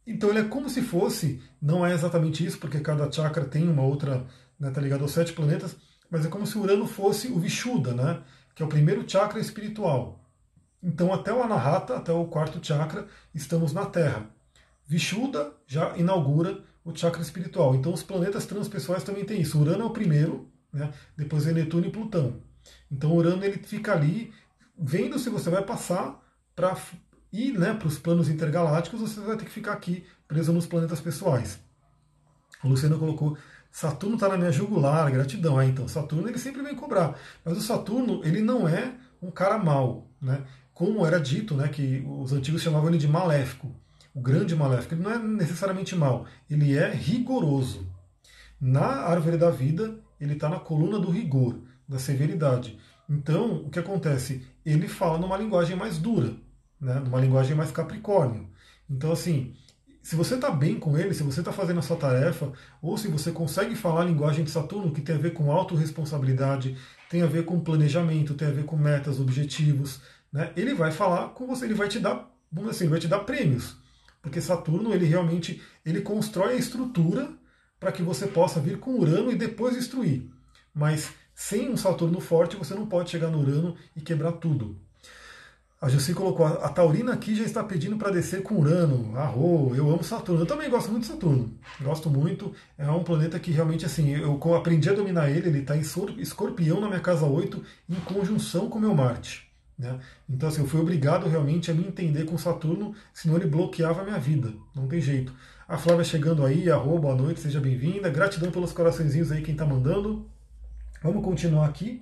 Então 0.05 0.29
ele 0.29 0.39
é 0.39 0.43
como 0.45 0.69
se 0.69 0.81
fosse, 0.81 1.41
não 1.61 1.85
é 1.85 1.93
exatamente 1.93 2.45
isso, 2.45 2.57
porque 2.57 2.79
cada 2.79 3.11
chakra 3.11 3.43
tem 3.43 3.67
uma 3.67 3.83
outra, 3.83 4.25
né, 4.57 4.71
tá 4.71 4.79
ligado 4.79 5.01
aos 5.01 5.11
sete 5.11 5.33
planetas, 5.33 5.75
mas 6.09 6.25
é 6.25 6.29
como 6.29 6.47
se 6.47 6.57
Urano 6.57 6.87
fosse 6.87 7.27
o 7.27 7.37
Vishuddha, 7.37 7.93
né, 7.93 8.21
que 8.55 8.63
é 8.63 8.65
o 8.65 8.69
primeiro 8.69 9.03
chakra 9.05 9.41
espiritual. 9.41 10.16
Então 10.81 11.13
até 11.13 11.33
o 11.33 11.41
Anahata, 11.41 11.97
até 11.97 12.11
o 12.11 12.25
quarto 12.25 12.65
chakra, 12.65 13.07
estamos 13.33 13.73
na 13.73 13.85
Terra. 13.85 14.29
Vishuddha 14.85 15.51
já 15.65 15.97
inaugura 15.97 16.63
o 16.83 16.95
chakra 16.95 17.21
espiritual. 17.21 17.75
Então 17.75 17.93
os 17.93 18.03
planetas 18.03 18.45
transpessoais 18.45 19.03
também 19.03 19.25
têm 19.25 19.41
isso. 19.41 19.59
Urano 19.59 19.83
é 19.83 19.85
o 19.85 19.91
primeiro, 19.91 20.49
né, 20.71 20.91
depois 21.15 21.45
é 21.47 21.51
Netuno 21.51 21.87
e 21.87 21.91
Plutão. 21.91 22.41
Então 22.91 23.13
Urano 23.13 23.43
ele 23.43 23.57
fica 23.57 23.93
ali 23.93 24.33
vendo 24.77 25.17
se 25.17 25.29
você 25.29 25.49
vai 25.49 25.63
passar 25.63 26.23
para 26.55 26.77
ir 27.31 27.57
né, 27.57 27.73
para 27.73 27.87
os 27.87 27.99
planos 27.99 28.29
intergalácticos, 28.29 29.01
você 29.01 29.19
vai 29.19 29.35
ter 29.35 29.45
que 29.45 29.51
ficar 29.51 29.73
aqui 29.73 30.05
preso 30.27 30.53
nos 30.53 30.65
planetas 30.65 31.01
pessoais. 31.01 31.59
O 32.63 32.67
Luciano 32.67 32.97
colocou 32.97 33.37
Saturno 33.71 34.15
está 34.15 34.27
na 34.27 34.37
minha 34.37 34.51
jugular, 34.51 35.11
gratidão. 35.11 35.59
Ah, 35.59 35.65
então, 35.65 35.87
Saturno 35.87 36.27
ele 36.27 36.39
sempre 36.39 36.63
vem 36.63 36.73
cobrar. 36.73 37.15
Mas 37.45 37.57
o 37.57 37.61
Saturno 37.61 38.21
ele 38.23 38.41
não 38.41 38.67
é 38.67 38.95
um 39.21 39.29
cara 39.29 39.57
mau. 39.57 40.09
Né? 40.19 40.43
Como 40.77 41.03
era 41.03 41.19
dito, 41.19 41.55
né, 41.55 41.69
que 41.69 42.05
os 42.07 42.31
antigos 42.31 42.61
chamavam 42.61 42.89
ele 42.89 42.99
de 42.99 43.07
maléfico. 43.07 43.75
O 44.13 44.21
grande 44.21 44.55
maléfico. 44.55 44.93
Ele 44.93 45.01
não 45.01 45.11
é 45.11 45.17
necessariamente 45.17 45.95
mau, 45.95 46.27
ele 46.47 46.77
é 46.77 46.93
rigoroso. 46.93 47.91
Na 48.61 48.85
árvore 48.85 49.37
da 49.37 49.49
vida, 49.49 49.95
ele 50.21 50.33
está 50.33 50.47
na 50.47 50.59
coluna 50.59 50.99
do 50.99 51.09
rigor 51.09 51.57
da 51.89 51.97
severidade. 51.97 52.77
Então, 53.09 53.55
o 53.55 53.71
que 53.71 53.79
acontece? 53.79 54.45
Ele 54.63 54.87
fala 54.87 55.17
numa 55.17 55.35
linguagem 55.35 55.75
mais 55.75 55.97
dura, 55.97 56.35
né? 56.79 56.99
numa 56.99 57.19
linguagem 57.19 57.55
mais 57.55 57.71
capricórnio. 57.71 58.47
Então, 58.87 59.11
assim, 59.11 59.55
se 60.03 60.15
você 60.15 60.35
está 60.35 60.51
bem 60.51 60.79
com 60.79 60.95
ele, 60.95 61.11
se 61.15 61.23
você 61.23 61.39
está 61.39 61.51
fazendo 61.51 61.79
a 61.79 61.81
sua 61.81 61.97
tarefa, 61.97 62.51
ou 62.83 62.99
se 62.99 63.07
você 63.07 63.31
consegue 63.31 63.75
falar 63.75 64.01
a 64.03 64.05
linguagem 64.05 64.43
de 64.45 64.51
Saturno, 64.51 64.93
que 64.93 65.01
tem 65.01 65.15
a 65.15 65.19
ver 65.19 65.33
com 65.33 65.51
autorresponsabilidade, 65.51 66.77
tem 67.09 67.23
a 67.23 67.25
ver 67.25 67.45
com 67.45 67.59
planejamento, 67.59 68.35
tem 68.35 68.47
a 68.47 68.51
ver 68.51 68.65
com 68.65 68.77
metas, 68.77 69.19
objetivos, 69.19 70.01
né? 70.31 70.51
ele 70.55 70.73
vai 70.73 70.91
falar 70.91 71.29
com 71.29 71.47
você, 71.47 71.65
ele 71.65 71.73
vai 71.73 71.87
te 71.87 71.99
dar, 71.99 72.29
vamos 72.51 72.71
assim, 72.71 72.87
vai 72.87 72.99
te 72.99 73.07
dar 73.07 73.19
prêmios. 73.19 73.77
Porque 74.21 74.41
Saturno, 74.41 74.93
ele 74.93 75.05
realmente 75.05 75.61
ele 75.85 76.01
constrói 76.01 76.53
a 76.53 76.57
estrutura 76.57 77.29
para 77.79 77.91
que 77.91 78.01
você 78.01 78.27
possa 78.27 78.59
vir 78.59 78.79
com 78.79 78.99
Urano 78.99 79.31
e 79.31 79.35
depois 79.35 79.75
destruir. 79.75 80.29
Mas 80.73 81.13
sem 81.33 81.69
um 81.69 81.77
Saturno 81.77 82.19
forte, 82.19 82.55
você 82.55 82.73
não 82.73 82.87
pode 82.87 83.09
chegar 83.09 83.29
no 83.29 83.39
Urano 83.39 83.75
e 83.95 84.01
quebrar 84.01 84.33
tudo. 84.33 84.79
A 85.79 85.87
Jussi 85.87 86.11
colocou, 86.11 86.43
a 86.43 86.69
Taurina 86.69 87.13
aqui 87.13 87.35
já 87.35 87.43
está 87.43 87.63
pedindo 87.63 87.97
para 87.97 88.09
descer 88.09 88.41
com 88.41 88.55
Urano. 88.55 89.15
Arro, 89.15 89.75
eu 89.75 89.87
amo 89.91 90.03
Saturno. 90.03 90.41
Eu 90.41 90.47
também 90.47 90.71
gosto 90.71 90.89
muito 90.89 91.03
de 91.03 91.09
Saturno. 91.09 91.53
Gosto 91.79 92.09
muito. 92.09 92.51
É 92.75 92.89
um 92.89 93.03
planeta 93.03 93.39
que 93.39 93.51
realmente, 93.51 93.85
assim, 93.85 94.09
eu 94.09 94.55
aprendi 94.55 94.89
a 94.89 94.93
dominar 94.93 95.29
ele. 95.29 95.49
Ele 95.49 95.59
está 95.59 95.77
em 95.77 95.83
escorpião 96.17 96.81
na 96.81 96.87
minha 96.87 96.99
casa 96.99 97.27
8, 97.27 97.63
em 97.87 97.95
conjunção 98.01 98.67
com 98.71 98.79
o 98.79 98.81
meu 98.81 98.95
Marte. 98.95 99.46
Né? 99.77 99.99
Então, 100.27 100.49
assim, 100.49 100.61
eu 100.61 100.67
fui 100.67 100.79
obrigado 100.79 101.27
realmente 101.27 101.69
a 101.69 101.73
me 101.73 101.85
entender 101.85 102.25
com 102.25 102.37
Saturno, 102.37 102.95
senão 103.13 103.35
ele 103.35 103.47
bloqueava 103.47 104.01
a 104.01 104.03
minha 104.03 104.19
vida. 104.19 104.51
Não 104.75 104.87
tem 104.87 104.99
jeito. 104.99 105.33
A 105.67 105.77
Flávia 105.77 106.03
chegando 106.03 106.45
aí, 106.45 106.69
arro, 106.71 106.97
boa 106.97 107.15
noite, 107.15 107.39
seja 107.39 107.59
bem-vinda. 107.59 108.09
Gratidão 108.09 108.51
pelos 108.51 108.71
coraçõezinhos 108.71 109.31
aí, 109.31 109.41
quem 109.41 109.53
está 109.53 109.65
mandando. 109.65 110.25
Vamos 111.03 111.23
continuar 111.23 111.67
aqui. 111.67 112.01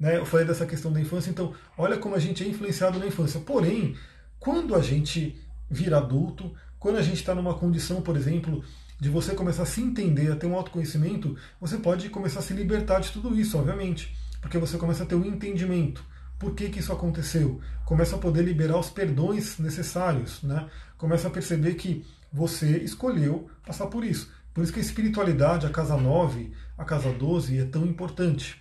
Né? 0.00 0.16
Eu 0.16 0.26
falei 0.26 0.44
dessa 0.44 0.66
questão 0.66 0.92
da 0.92 1.00
infância, 1.00 1.30
então 1.30 1.54
olha 1.78 1.96
como 1.96 2.16
a 2.16 2.18
gente 2.18 2.42
é 2.42 2.48
influenciado 2.48 2.98
na 2.98 3.06
infância. 3.06 3.38
Porém, 3.38 3.96
quando 4.40 4.74
a 4.74 4.82
gente 4.82 5.40
vira 5.70 5.98
adulto, 5.98 6.52
quando 6.78 6.96
a 6.96 7.02
gente 7.02 7.18
está 7.18 7.34
numa 7.34 7.54
condição, 7.54 8.02
por 8.02 8.16
exemplo, 8.16 8.64
de 8.98 9.08
você 9.08 9.34
começar 9.34 9.62
a 9.62 9.66
se 9.66 9.80
entender, 9.80 10.32
a 10.32 10.36
ter 10.36 10.46
um 10.46 10.56
autoconhecimento, 10.56 11.36
você 11.60 11.76
pode 11.76 12.08
começar 12.08 12.40
a 12.40 12.42
se 12.42 12.52
libertar 12.52 12.98
de 13.00 13.12
tudo 13.12 13.38
isso, 13.38 13.56
obviamente. 13.56 14.16
Porque 14.40 14.58
você 14.58 14.76
começa 14.76 15.04
a 15.04 15.06
ter 15.06 15.14
um 15.14 15.24
entendimento. 15.24 16.04
Por 16.42 16.56
que, 16.56 16.68
que 16.68 16.80
isso 16.80 16.92
aconteceu? 16.92 17.60
Começa 17.84 18.16
a 18.16 18.18
poder 18.18 18.42
liberar 18.42 18.76
os 18.76 18.90
perdões 18.90 19.60
necessários, 19.60 20.42
né? 20.42 20.68
Começa 20.98 21.28
a 21.28 21.30
perceber 21.30 21.74
que 21.74 22.04
você 22.32 22.78
escolheu 22.78 23.48
passar 23.64 23.86
por 23.86 24.04
isso. 24.04 24.28
Por 24.52 24.64
isso 24.64 24.72
que 24.72 24.80
a 24.80 24.82
espiritualidade, 24.82 25.66
a 25.66 25.70
casa 25.70 25.96
9, 25.96 26.52
a 26.76 26.84
casa 26.84 27.12
12 27.12 27.60
é 27.60 27.64
tão 27.64 27.86
importante. 27.86 28.60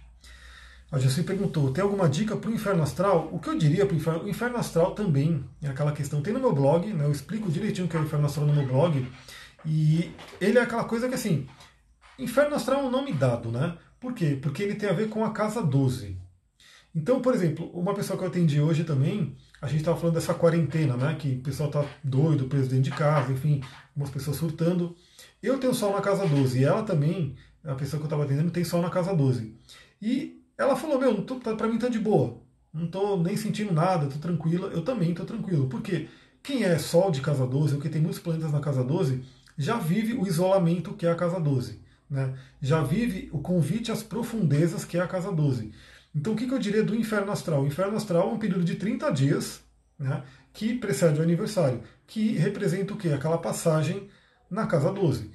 A 0.92 1.00
Jessie 1.00 1.24
perguntou: 1.24 1.74
tem 1.74 1.84
alguma 1.84 2.08
dica 2.08 2.36
para 2.36 2.52
o 2.52 2.54
inferno 2.54 2.84
astral? 2.84 3.30
O 3.32 3.40
que 3.40 3.50
eu 3.50 3.58
diria 3.58 3.84
para 3.84 3.96
o 3.96 3.98
inferno? 3.98 4.24
O 4.26 4.30
inferno 4.30 4.58
astral 4.58 4.94
também 4.94 5.44
é 5.60 5.68
aquela 5.68 5.92
questão. 5.92 6.22
Tem 6.22 6.32
no 6.32 6.40
meu 6.40 6.54
blog, 6.54 6.86
né, 6.94 7.04
eu 7.04 7.12
explico 7.12 7.50
direitinho 7.50 7.88
o 7.88 7.90
que 7.90 7.98
é 7.98 8.00
o 8.00 8.04
inferno 8.04 8.28
astral 8.28 8.46
no 8.46 8.54
meu 8.54 8.68
blog. 8.68 9.08
E 9.66 10.12
ele 10.40 10.60
é 10.60 10.62
aquela 10.62 10.84
coisa 10.84 11.10
que 11.10 11.16
assim: 11.16 11.48
inferno 12.20 12.56
astral 12.56 12.82
é 12.82 12.84
um 12.84 12.92
nome 12.92 13.12
dado, 13.12 13.50
né? 13.50 13.76
Por 14.00 14.14
quê? 14.14 14.38
Porque 14.40 14.62
ele 14.62 14.76
tem 14.76 14.88
a 14.88 14.94
ver 14.94 15.10
com 15.10 15.26
a 15.26 15.32
casa 15.32 15.64
12. 15.64 16.30
Então, 16.94 17.22
por 17.22 17.34
exemplo, 17.34 17.70
uma 17.74 17.94
pessoa 17.94 18.18
que 18.18 18.24
eu 18.24 18.28
atendi 18.28 18.60
hoje 18.60 18.84
também, 18.84 19.36
a 19.62 19.68
gente 19.68 19.80
estava 19.80 19.98
falando 19.98 20.16
dessa 20.16 20.34
quarentena, 20.34 20.98
né? 20.98 21.16
Que 21.18 21.36
o 21.36 21.42
pessoal 21.42 21.70
tá 21.70 21.86
doido, 22.04 22.48
preso 22.48 22.70
dentro 22.70 22.84
de 22.84 22.92
casa, 22.92 23.32
enfim, 23.32 23.62
algumas 23.90 24.10
pessoas 24.10 24.38
surtando. 24.38 24.96
Eu 25.42 25.58
tenho 25.58 25.74
sol 25.74 25.94
na 25.94 26.02
casa 26.02 26.28
12 26.28 26.60
e 26.60 26.64
ela 26.66 26.84
também, 26.84 27.36
a 27.64 27.76
pessoa 27.76 28.00
que 28.00 28.04
eu 28.04 28.08
estava 28.08 28.24
atendendo, 28.26 28.52
tem 28.52 28.64
sol 28.64 28.82
na 28.82 28.90
casa 28.90 29.14
12. 29.16 29.56
E 30.02 30.44
ela 30.58 30.76
falou: 30.76 31.00
Meu, 31.00 31.24
tá, 31.24 31.56
para 31.56 31.68
mim 31.68 31.78
tá 31.78 31.88
de 31.88 32.00
boa, 32.00 32.42
não 32.74 32.86
estou 32.86 33.22
nem 33.22 33.38
sentindo 33.38 33.74
nada, 33.74 34.06
estou 34.06 34.22
tranquila. 34.22 34.68
Eu 34.68 34.84
também 34.84 35.12
estou 35.12 35.26
tranquilo. 35.26 35.68
Porque 35.68 36.10
quem 36.44 36.64
é 36.64 36.78
sol 36.78 37.12
de 37.12 37.22
casa 37.22 37.46
12, 37.46 37.76
ou 37.76 37.82
que 37.82 37.90
tem 37.90 38.02
muitos 38.02 38.20
planetas 38.20 38.52
na 38.52 38.60
casa 38.60 38.84
12, 38.84 39.24
já 39.58 39.78
vive 39.78 40.14
o 40.14 40.28
isolamento 40.28 40.94
que 40.94 41.06
é 41.06 41.12
a 41.12 41.16
casa 41.16 41.40
12. 41.40 41.80
Né? 42.10 42.34
Já 42.62 42.82
vive 42.84 43.30
o 43.32 43.40
convite 43.40 43.92
às 43.92 44.04
profundezas 44.04 44.84
que 44.84 44.98
é 44.98 45.02
a 45.02 45.08
casa 45.08 45.32
12. 45.32 45.72
Então, 46.14 46.34
o 46.34 46.36
que, 46.36 46.50
eu 46.50 46.60
diria 46.60 46.84
do 46.84 46.96
inferno 46.96 47.32
astral? 47.32 47.64
O 47.64 47.68
inferno 47.68 47.96
astral 47.96 48.30
é 48.30 48.34
um 48.34 48.40
período 48.40 48.66
de 48.66 48.76
30 48.76 49.10
dias 49.12 49.62
né, 49.98 50.24
que 50.52 50.78
precede 50.78 51.20
o 51.20 51.24
aniversário, 51.24 51.82
que 52.06 52.34
representa 52.34 52.94
o 52.94 52.98
quê? 52.98 53.10
Aquela 53.10 53.38
passagem 53.38 54.10
na 54.50 54.68
casa 54.68 54.92
12. 54.92 55.32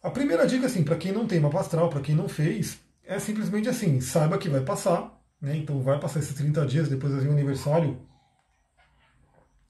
A 0.00 0.10
primeira 0.10 0.46
dica, 0.46 0.66
assim, 0.66 0.84
para 0.84 0.96
quem 0.96 1.10
não 1.10 1.26
tem 1.26 1.40
mapa 1.40 1.60
astral, 1.60 1.90
para 1.90 2.00
quem 2.00 2.14
não 2.14 2.28
fez, 2.28 2.78
é 3.04 3.18
simplesmente 3.18 3.68
assim: 3.68 4.00
saiba 4.00 4.38
que 4.38 4.48
vai 4.48 4.60
passar, 4.60 5.20
né, 5.40 5.56
então 5.56 5.82
vai 5.82 5.98
passar 5.98 6.20
esses 6.20 6.34
30 6.34 6.64
dias, 6.66 6.88
depois 6.88 7.12
vai 7.12 7.22
vir 7.22 7.28
o 7.28 7.32
aniversário 7.32 8.00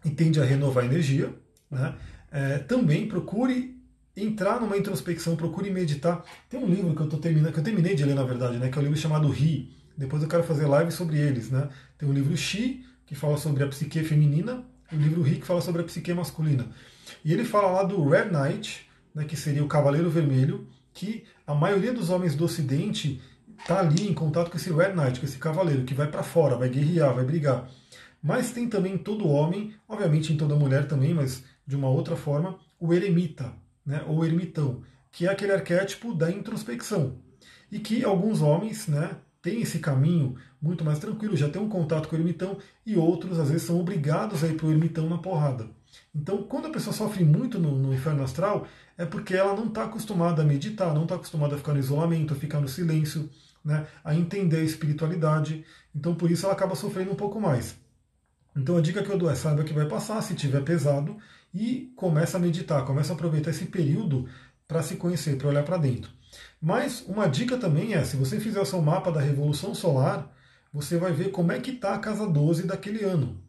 e 0.04 0.10
tende 0.10 0.40
a 0.40 0.44
renovar 0.44 0.84
a 0.84 0.86
energia. 0.86 1.34
Né? 1.70 1.94
É, 2.30 2.58
também 2.58 3.08
procure 3.08 3.78
entrar 4.14 4.60
numa 4.60 4.76
introspecção, 4.76 5.36
procure 5.36 5.70
meditar. 5.70 6.22
Tem 6.50 6.60
um 6.60 6.66
livro 6.66 6.94
que 6.94 7.00
eu 7.00 7.08
tô 7.08 7.16
terminando, 7.16 7.52
que 7.52 7.60
eu 7.60 7.64
terminei 7.64 7.94
de 7.94 8.04
ler, 8.04 8.14
na 8.14 8.24
verdade, 8.24 8.58
né, 8.58 8.68
que 8.68 8.76
é 8.76 8.80
um 8.80 8.84
livro 8.84 8.98
chamado 8.98 9.28
Ri 9.30 9.77
depois 9.98 10.22
eu 10.22 10.28
quero 10.28 10.44
fazer 10.44 10.66
live 10.66 10.92
sobre 10.92 11.18
eles. 11.18 11.50
Né? 11.50 11.68
Tem 11.98 12.08
o 12.08 12.12
livro 12.12 12.36
Xi, 12.36 12.84
que 13.04 13.14
fala 13.14 13.36
sobre 13.36 13.64
a 13.64 13.66
psique 13.66 14.02
feminina, 14.04 14.64
e 14.92 14.96
o 14.96 14.98
livro 14.98 15.22
Ri, 15.22 15.36
que 15.36 15.46
fala 15.46 15.60
sobre 15.60 15.82
a 15.82 15.84
psique 15.84 16.14
masculina. 16.14 16.66
E 17.24 17.32
ele 17.32 17.44
fala 17.44 17.70
lá 17.70 17.82
do 17.82 18.08
Red 18.08 18.26
Knight, 18.26 18.88
né, 19.14 19.24
que 19.24 19.36
seria 19.36 19.62
o 19.64 19.68
Cavaleiro 19.68 20.08
Vermelho, 20.08 20.68
que 20.94 21.24
a 21.46 21.54
maioria 21.54 21.92
dos 21.92 22.10
homens 22.10 22.34
do 22.34 22.44
Ocidente 22.44 23.20
está 23.58 23.80
ali 23.80 24.08
em 24.08 24.14
contato 24.14 24.50
com 24.50 24.56
esse 24.56 24.72
Red 24.72 24.94
Knight, 24.94 25.20
com 25.20 25.26
esse 25.26 25.38
cavaleiro, 25.38 25.84
que 25.84 25.94
vai 25.94 26.06
para 26.06 26.22
fora, 26.22 26.56
vai 26.56 26.68
guerrear, 26.68 27.14
vai 27.14 27.24
brigar. 27.24 27.68
Mas 28.22 28.52
tem 28.52 28.68
também 28.68 28.96
todo 28.96 29.28
homem, 29.28 29.74
obviamente 29.88 30.32
em 30.32 30.36
toda 30.36 30.54
mulher 30.54 30.86
também, 30.86 31.12
mas 31.12 31.42
de 31.66 31.76
uma 31.76 31.88
outra 31.88 32.16
forma, 32.16 32.58
o 32.80 32.94
eremita, 32.94 33.52
né, 33.84 34.02
ou 34.06 34.24
ermitão, 34.24 34.82
que 35.10 35.26
é 35.26 35.30
aquele 35.30 35.52
arquétipo 35.52 36.14
da 36.14 36.30
introspecção. 36.30 37.18
E 37.70 37.78
que 37.78 38.04
alguns 38.04 38.40
homens, 38.40 38.86
né, 38.86 39.16
tem 39.40 39.62
esse 39.62 39.78
caminho 39.78 40.36
muito 40.60 40.84
mais 40.84 40.98
tranquilo, 40.98 41.36
já 41.36 41.48
tem 41.48 41.60
um 41.60 41.68
contato 41.68 42.08
com 42.08 42.16
o 42.16 42.18
ermitão, 42.18 42.58
e 42.84 42.96
outros 42.96 43.38
às 43.38 43.50
vezes 43.50 43.66
são 43.66 43.78
obrigados 43.78 44.42
a 44.42 44.48
ir 44.48 44.56
para 44.56 44.66
o 44.66 44.70
ermitão 44.70 45.08
na 45.08 45.18
porrada. 45.18 45.68
Então, 46.14 46.42
quando 46.42 46.66
a 46.66 46.70
pessoa 46.70 46.94
sofre 46.94 47.24
muito 47.24 47.58
no, 47.58 47.78
no 47.78 47.94
inferno 47.94 48.22
astral, 48.22 48.66
é 48.96 49.04
porque 49.04 49.34
ela 49.34 49.54
não 49.54 49.66
está 49.66 49.84
acostumada 49.84 50.42
a 50.42 50.44
meditar, 50.44 50.92
não 50.92 51.04
está 51.04 51.14
acostumada 51.14 51.54
a 51.54 51.58
ficar 51.58 51.72
no 51.72 51.78
isolamento, 51.78 52.34
a 52.34 52.36
ficar 52.36 52.60
no 52.60 52.68
silêncio, 52.68 53.30
né, 53.64 53.86
a 54.04 54.14
entender 54.14 54.58
a 54.58 54.64
espiritualidade. 54.64 55.64
Então, 55.94 56.14
por 56.14 56.30
isso 56.30 56.46
ela 56.46 56.54
acaba 56.54 56.74
sofrendo 56.74 57.12
um 57.12 57.16
pouco 57.16 57.40
mais. 57.40 57.76
Então, 58.56 58.76
a 58.76 58.80
dica 58.80 59.02
que 59.02 59.10
eu 59.10 59.18
dou 59.18 59.30
é 59.30 59.34
saiba 59.34 59.64
que 59.64 59.72
vai 59.72 59.86
passar, 59.86 60.20
se 60.22 60.34
tiver 60.34 60.62
pesado, 60.62 61.16
e 61.54 61.92
começa 61.96 62.36
a 62.36 62.40
meditar, 62.40 62.84
começa 62.84 63.12
a 63.12 63.16
aproveitar 63.16 63.50
esse 63.50 63.66
período 63.66 64.28
para 64.66 64.82
se 64.82 64.96
conhecer, 64.96 65.36
para 65.38 65.48
olhar 65.48 65.64
para 65.64 65.78
dentro. 65.78 66.10
Mas 66.60 67.04
uma 67.06 67.26
dica 67.28 67.56
também 67.56 67.94
é, 67.94 68.04
se 68.04 68.16
você 68.16 68.38
fizer 68.40 68.60
o 68.60 68.66
seu 68.66 68.80
mapa 68.82 69.10
da 69.10 69.20
revolução 69.20 69.74
solar, 69.74 70.34
você 70.72 70.96
vai 70.96 71.12
ver 71.12 71.30
como 71.30 71.52
é 71.52 71.60
que 71.60 71.70
está 71.70 71.94
a 71.94 71.98
casa 71.98 72.26
12 72.26 72.66
daquele 72.66 73.04
ano. 73.04 73.40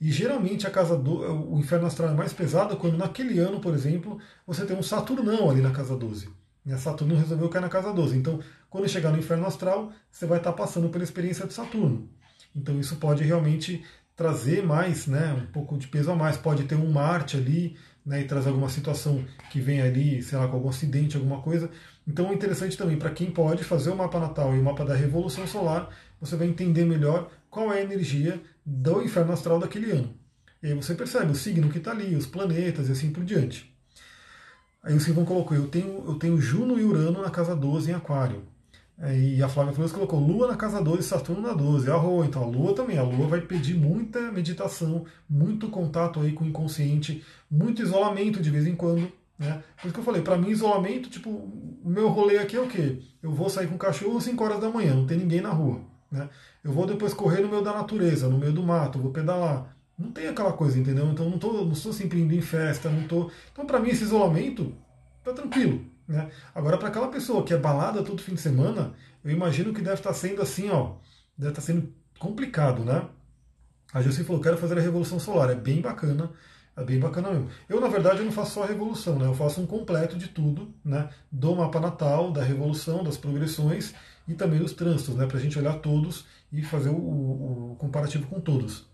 E 0.00 0.10
geralmente 0.10 0.66
a 0.66 0.70
casa 0.70 0.96
do, 0.96 1.52
o 1.52 1.58
inferno 1.58 1.86
astral 1.86 2.10
é 2.10 2.14
mais 2.14 2.32
pesado 2.32 2.76
quando 2.76 2.96
naquele 2.96 3.38
ano, 3.38 3.60
por 3.60 3.72
exemplo, 3.72 4.18
você 4.46 4.64
tem 4.64 4.76
um 4.76 4.82
Saturnão 4.82 5.48
ali 5.48 5.60
na 5.60 5.70
casa 5.70 5.96
12. 5.96 6.28
E 6.64 6.72
a 6.72 6.78
Saturno 6.78 7.16
resolveu 7.16 7.48
cair 7.48 7.62
na 7.62 7.68
casa 7.68 7.92
12. 7.92 8.16
Então, 8.16 8.40
quando 8.70 8.88
chegar 8.88 9.10
no 9.10 9.18
inferno 9.18 9.46
astral, 9.46 9.92
você 10.10 10.26
vai 10.26 10.38
estar 10.38 10.52
passando 10.52 10.88
pela 10.88 11.04
experiência 11.04 11.46
de 11.46 11.52
Saturno. 11.52 12.08
Então 12.54 12.78
isso 12.78 12.96
pode 12.96 13.24
realmente 13.24 13.84
trazer 14.14 14.62
mais, 14.62 15.06
né, 15.06 15.32
um 15.34 15.46
pouco 15.52 15.76
de 15.76 15.88
peso 15.88 16.10
a 16.10 16.14
mais. 16.14 16.36
Pode 16.36 16.64
ter 16.64 16.76
um 16.76 16.90
Marte 16.90 17.36
ali, 17.36 17.76
né, 18.04 18.20
e 18.20 18.24
trazer 18.24 18.48
alguma 18.48 18.68
situação 18.68 19.24
que 19.50 19.60
vem 19.60 19.80
ali, 19.80 20.22
sei 20.22 20.38
lá, 20.38 20.48
com 20.48 20.56
algum 20.56 20.68
acidente, 20.68 21.16
alguma 21.16 21.40
coisa. 21.40 21.70
Então 22.06 22.30
é 22.30 22.34
interessante 22.34 22.76
também 22.76 22.98
para 22.98 23.10
quem 23.10 23.30
pode 23.30 23.62
fazer 23.64 23.90
o 23.90 23.96
mapa 23.96 24.18
natal 24.18 24.54
e 24.54 24.58
o 24.58 24.62
mapa 24.62 24.84
da 24.84 24.94
revolução 24.94 25.46
solar, 25.46 25.88
você 26.20 26.36
vai 26.36 26.48
entender 26.48 26.84
melhor 26.84 27.30
qual 27.48 27.72
é 27.72 27.78
a 27.78 27.82
energia 27.82 28.40
do 28.64 29.02
inferno 29.02 29.32
astral 29.32 29.58
daquele 29.58 29.90
ano. 29.90 30.14
E 30.62 30.68
aí 30.68 30.74
você 30.74 30.94
percebe 30.94 31.32
o 31.32 31.34
signo 31.34 31.70
que 31.70 31.78
está 31.78 31.90
ali, 31.90 32.14
os 32.14 32.26
planetas 32.26 32.88
e 32.88 32.92
assim 32.92 33.10
por 33.10 33.24
diante. 33.24 33.72
Aí 34.82 34.94
o 34.96 35.00
Silvão 35.00 35.24
colocou, 35.24 35.56
eu 35.56 35.68
tenho, 35.68 36.04
eu 36.06 36.14
tenho 36.16 36.40
Juno 36.40 36.78
e 36.78 36.84
Urano 36.84 37.22
na 37.22 37.30
casa 37.30 37.54
12 37.54 37.90
em 37.90 37.94
Aquário. 37.94 38.42
E 39.10 39.42
a 39.42 39.48
Flávia 39.48 39.72
Flores 39.72 39.92
colocou 39.92 40.20
Lua 40.20 40.46
na 40.46 40.56
casa 40.56 40.80
12 40.80 41.00
e 41.00 41.02
Saturno 41.02 41.42
na 41.42 41.52
12. 41.52 41.90
Arro, 41.90 42.24
então 42.24 42.44
a 42.44 42.46
Lua 42.46 42.72
também. 42.72 42.98
A 42.98 43.02
Lua 43.02 43.26
vai 43.26 43.40
pedir 43.40 43.74
muita 43.74 44.30
meditação, 44.30 45.04
muito 45.28 45.68
contato 45.68 46.20
aí 46.20 46.32
com 46.32 46.44
o 46.44 46.48
inconsciente, 46.48 47.24
muito 47.50 47.82
isolamento 47.82 48.40
de 48.40 48.48
vez 48.48 48.64
em 48.64 48.76
quando. 48.76 49.10
Né? 49.36 49.60
Por 49.76 49.88
isso 49.88 49.94
que 49.94 50.00
eu 50.00 50.04
falei, 50.04 50.22
para 50.22 50.38
mim 50.38 50.50
isolamento, 50.50 51.10
tipo, 51.10 51.30
o 51.30 51.82
meu 51.84 52.08
rolê 52.10 52.38
aqui 52.38 52.56
é 52.56 52.60
o 52.60 52.68
quê? 52.68 53.02
Eu 53.20 53.32
vou 53.32 53.50
sair 53.50 53.66
com 53.66 53.74
o 53.74 53.78
cachorro 53.78 54.18
às 54.18 54.24
5 54.24 54.44
horas 54.44 54.60
da 54.60 54.70
manhã, 54.70 54.94
não 54.94 55.06
tem 55.06 55.18
ninguém 55.18 55.40
na 55.40 55.50
rua. 55.50 55.80
Né? 56.10 56.28
Eu 56.62 56.70
vou 56.70 56.86
depois 56.86 57.12
correr 57.12 57.40
no 57.40 57.48
meio 57.48 57.62
da 57.62 57.72
natureza, 57.72 58.28
no 58.28 58.38
meio 58.38 58.52
do 58.52 58.62
mato, 58.62 59.00
vou 59.00 59.10
pedalar. 59.10 59.74
Não 59.98 60.12
tem 60.12 60.28
aquela 60.28 60.52
coisa, 60.52 60.78
entendeu? 60.78 61.06
Então 61.10 61.28
não, 61.28 61.38
tô, 61.38 61.64
não 61.64 61.72
estou 61.72 61.92
sempre 61.92 62.20
indo 62.20 62.34
em 62.34 62.40
festa, 62.40 62.88
não 62.88 63.06
tô. 63.08 63.30
Então 63.52 63.66
para 63.66 63.80
mim 63.80 63.90
esse 63.90 64.04
isolamento 64.04 64.72
tá 65.24 65.32
tranquilo. 65.32 65.84
Né? 66.12 66.30
Agora, 66.54 66.76
para 66.76 66.88
aquela 66.88 67.08
pessoa 67.08 67.42
que 67.42 67.54
é 67.54 67.56
balada 67.56 68.02
todo 68.02 68.22
fim 68.22 68.34
de 68.34 68.40
semana, 68.40 68.92
eu 69.24 69.30
imagino 69.30 69.72
que 69.72 69.80
deve 69.80 69.96
estar 69.96 70.10
tá 70.10 70.14
sendo 70.14 70.42
assim, 70.42 70.68
ó, 70.68 70.96
deve 71.36 71.52
estar 71.52 71.62
tá 71.62 71.66
sendo 71.66 71.90
complicado, 72.18 72.84
né? 72.84 73.06
A 73.94 74.02
Jussi 74.02 74.22
falou, 74.22 74.42
quero 74.42 74.58
fazer 74.58 74.78
a 74.78 74.82
Revolução 74.82 75.18
Solar, 75.18 75.50
é 75.50 75.54
bem 75.54 75.80
bacana, 75.80 76.30
é 76.76 76.84
bem 76.84 77.00
bacana 77.00 77.30
mesmo. 77.30 77.48
Eu, 77.66 77.80
na 77.80 77.88
verdade, 77.88 78.18
eu 78.18 78.26
não 78.26 78.32
faço 78.32 78.52
só 78.52 78.62
a 78.62 78.66
Revolução, 78.66 79.18
né? 79.18 79.26
Eu 79.26 79.34
faço 79.34 79.60
um 79.62 79.66
completo 79.66 80.18
de 80.18 80.28
tudo, 80.28 80.74
né? 80.84 81.08
Do 81.30 81.56
mapa 81.56 81.80
natal, 81.80 82.30
da 82.30 82.42
Revolução, 82.42 83.02
das 83.02 83.16
progressões 83.16 83.94
e 84.28 84.34
também 84.34 84.60
dos 84.60 84.74
trânsitos, 84.74 85.14
né? 85.14 85.26
Para 85.26 85.38
a 85.38 85.40
gente 85.40 85.58
olhar 85.58 85.78
todos 85.78 86.26
e 86.52 86.62
fazer 86.62 86.90
o, 86.90 86.94
o, 86.94 87.72
o 87.72 87.76
comparativo 87.76 88.26
com 88.26 88.38
todos. 88.38 88.86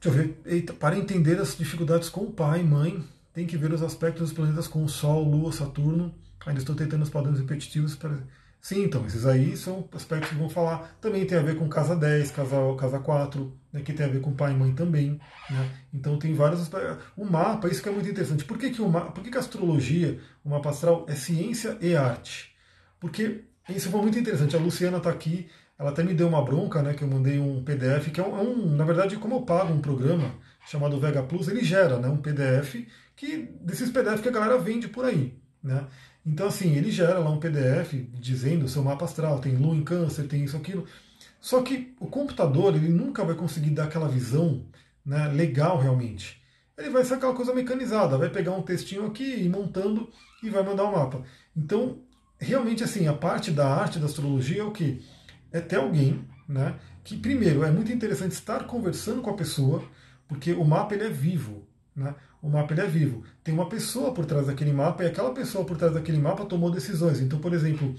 Deixa 0.00 0.18
eu 0.18 0.24
ver. 0.24 0.40
Eita, 0.44 0.72
para 0.72 0.98
entender 0.98 1.40
as 1.40 1.56
dificuldades 1.56 2.08
com 2.08 2.22
o 2.22 2.32
pai, 2.32 2.64
mãe, 2.64 3.04
tem 3.32 3.46
que 3.46 3.56
ver 3.56 3.72
os 3.72 3.82
aspectos 3.82 4.28
dos 4.28 4.32
planetas 4.32 4.66
com 4.66 4.86
Sol, 4.88 5.22
Lua, 5.24 5.52
Saturno. 5.52 6.14
Ainda 6.46 6.60
estou 6.60 6.74
tentando 6.74 7.02
os 7.02 7.10
padrões 7.10 7.38
repetitivos 7.38 7.94
para. 7.94 8.18
Sim, 8.60 8.84
então, 8.84 9.06
esses 9.06 9.24
aí 9.24 9.56
são 9.56 9.88
aspectos 9.92 10.30
que 10.30 10.34
vão 10.34 10.50
falar. 10.50 10.94
Também 11.00 11.24
tem 11.24 11.38
a 11.38 11.42
ver 11.42 11.56
com 11.56 11.68
casa 11.68 11.96
10, 11.96 12.30
casa, 12.30 12.56
casa 12.78 12.98
4, 12.98 13.52
né, 13.72 13.80
que 13.80 13.92
tem 13.92 14.04
a 14.04 14.08
ver 14.08 14.20
com 14.20 14.34
pai 14.34 14.52
e 14.52 14.56
mãe 14.56 14.74
também. 14.74 15.18
Né? 15.48 15.70
Então 15.94 16.18
tem 16.18 16.34
vários 16.34 16.60
aspectos. 16.60 16.98
O 17.16 17.24
mapa, 17.24 17.68
isso 17.68 17.82
que 17.82 17.88
é 17.88 17.92
muito 17.92 18.08
interessante. 18.08 18.44
Por 18.44 18.58
que, 18.58 18.70
que, 18.70 18.82
o 18.82 18.88
mapa, 18.88 19.12
por 19.12 19.24
que, 19.24 19.30
que 19.30 19.36
a 19.36 19.40
astrologia, 19.40 20.20
o 20.44 20.50
mapa 20.50 20.70
astral, 20.70 21.06
é 21.08 21.14
ciência 21.14 21.78
e 21.80 21.96
arte? 21.96 22.54
Porque 22.98 23.44
isso 23.68 23.88
foi 23.90 24.02
muito 24.02 24.18
interessante. 24.18 24.56
A 24.56 24.58
Luciana 24.58 24.98
está 24.98 25.08
aqui, 25.08 25.48
ela 25.78 25.90
até 25.90 26.02
me 26.02 26.12
deu 26.12 26.28
uma 26.28 26.44
bronca, 26.44 26.82
né? 26.82 26.92
Que 26.92 27.02
eu 27.02 27.08
mandei 27.08 27.38
um 27.38 27.62
PDF, 27.64 28.10
que 28.12 28.20
é 28.20 28.26
um, 28.26 28.38
é 28.38 28.42
um 28.42 28.76
na 28.76 28.84
verdade, 28.84 29.16
como 29.16 29.36
eu 29.36 29.42
pago 29.42 29.72
um 29.72 29.80
programa 29.80 30.34
chamado 30.66 31.00
Vega 31.00 31.22
Plus, 31.22 31.48
ele 31.48 31.64
gera 31.64 31.98
né, 31.98 32.08
um 32.08 32.18
PDF 32.18 32.76
que 33.20 33.50
desses 33.60 33.90
PDF 33.90 34.22
que 34.22 34.30
a 34.30 34.32
galera 34.32 34.56
vende 34.56 34.88
por 34.88 35.04
aí. 35.04 35.38
Né? 35.62 35.86
Então, 36.24 36.46
assim, 36.46 36.74
ele 36.74 36.90
gera 36.90 37.18
lá 37.18 37.28
um 37.28 37.38
PDF 37.38 37.92
dizendo 38.14 38.64
o 38.64 38.68
seu 38.68 38.82
mapa 38.82 39.04
astral, 39.04 39.38
tem 39.40 39.56
lua 39.56 39.76
em 39.76 39.84
câncer, 39.84 40.26
tem 40.26 40.42
isso, 40.42 40.56
aquilo. 40.56 40.86
Só 41.38 41.60
que 41.60 41.94
o 42.00 42.06
computador, 42.06 42.74
ele 42.74 42.88
nunca 42.88 43.22
vai 43.22 43.34
conseguir 43.34 43.70
dar 43.70 43.84
aquela 43.84 44.08
visão 44.08 44.64
né, 45.04 45.28
legal 45.28 45.78
realmente. 45.78 46.42
Ele 46.78 46.88
vai 46.88 47.04
ser 47.04 47.14
aquela 47.14 47.34
coisa 47.34 47.52
mecanizada, 47.52 48.16
vai 48.16 48.30
pegar 48.30 48.52
um 48.52 48.62
textinho 48.62 49.04
aqui 49.04 49.42
e 49.42 49.50
montando 49.50 50.10
e 50.42 50.48
vai 50.48 50.62
mandar 50.62 50.84
o 50.84 50.88
um 50.88 50.92
mapa. 50.92 51.22
Então, 51.54 51.98
realmente, 52.38 52.82
assim, 52.82 53.06
a 53.06 53.12
parte 53.12 53.50
da 53.50 53.68
arte 53.68 53.98
da 53.98 54.06
astrologia 54.06 54.62
é 54.62 54.64
o 54.64 54.72
que? 54.72 55.04
É 55.52 55.60
ter 55.60 55.76
alguém, 55.76 56.24
né? 56.48 56.76
Que, 57.04 57.18
primeiro, 57.18 57.64
é 57.64 57.70
muito 57.70 57.92
interessante 57.92 58.32
estar 58.32 58.64
conversando 58.64 59.20
com 59.20 59.28
a 59.28 59.36
pessoa, 59.36 59.84
porque 60.26 60.54
o 60.54 60.64
mapa 60.64 60.94
ele 60.94 61.04
é 61.04 61.10
vivo. 61.10 61.68
Né? 61.94 62.14
O 62.42 62.48
mapa 62.48 62.74
é 62.74 62.86
vivo. 62.86 63.22
Tem 63.44 63.52
uma 63.52 63.68
pessoa 63.68 64.12
por 64.12 64.24
trás 64.24 64.46
daquele 64.46 64.72
mapa 64.72 65.04
e 65.04 65.06
aquela 65.06 65.32
pessoa 65.32 65.64
por 65.64 65.76
trás 65.76 65.92
daquele 65.92 66.18
mapa 66.18 66.44
tomou 66.46 66.70
decisões. 66.70 67.20
Então, 67.20 67.38
por 67.38 67.52
exemplo, 67.52 67.94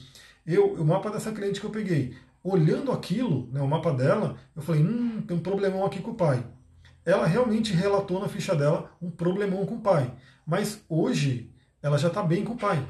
eu, 0.46 0.74
o 0.74 0.86
mapa 0.86 1.12
dessa 1.12 1.32
cliente 1.32 1.60
que 1.60 1.66
eu 1.66 1.72
peguei, 1.72 2.16
olhando 2.44 2.92
aquilo, 2.92 3.48
né, 3.52 3.62
o 3.62 3.68
mapa 3.68 3.94
dela, 3.94 4.38
eu 4.56 4.62
falei, 4.62 4.82
hum, 4.82 5.22
tem 5.22 5.38
um 5.38 5.42
problemão 5.42 5.86
aqui 5.86 6.02
com 6.02 6.12
o 6.12 6.16
pai. 6.16 6.44
Ela 7.06 7.26
realmente 7.26 7.74
relatou 7.74 8.20
na 8.20 8.28
ficha 8.28 8.56
dela 8.56 8.92
um 9.02 9.12
problemão 9.12 9.66
com 9.66 9.76
o 9.76 9.82
pai. 9.82 10.12
Mas 10.46 10.82
hoje 10.90 11.52
ela 11.82 11.98
já 11.98 12.08
está 12.08 12.24
bem 12.24 12.44
com 12.44 12.54
o 12.54 12.58
pai. 12.58 12.84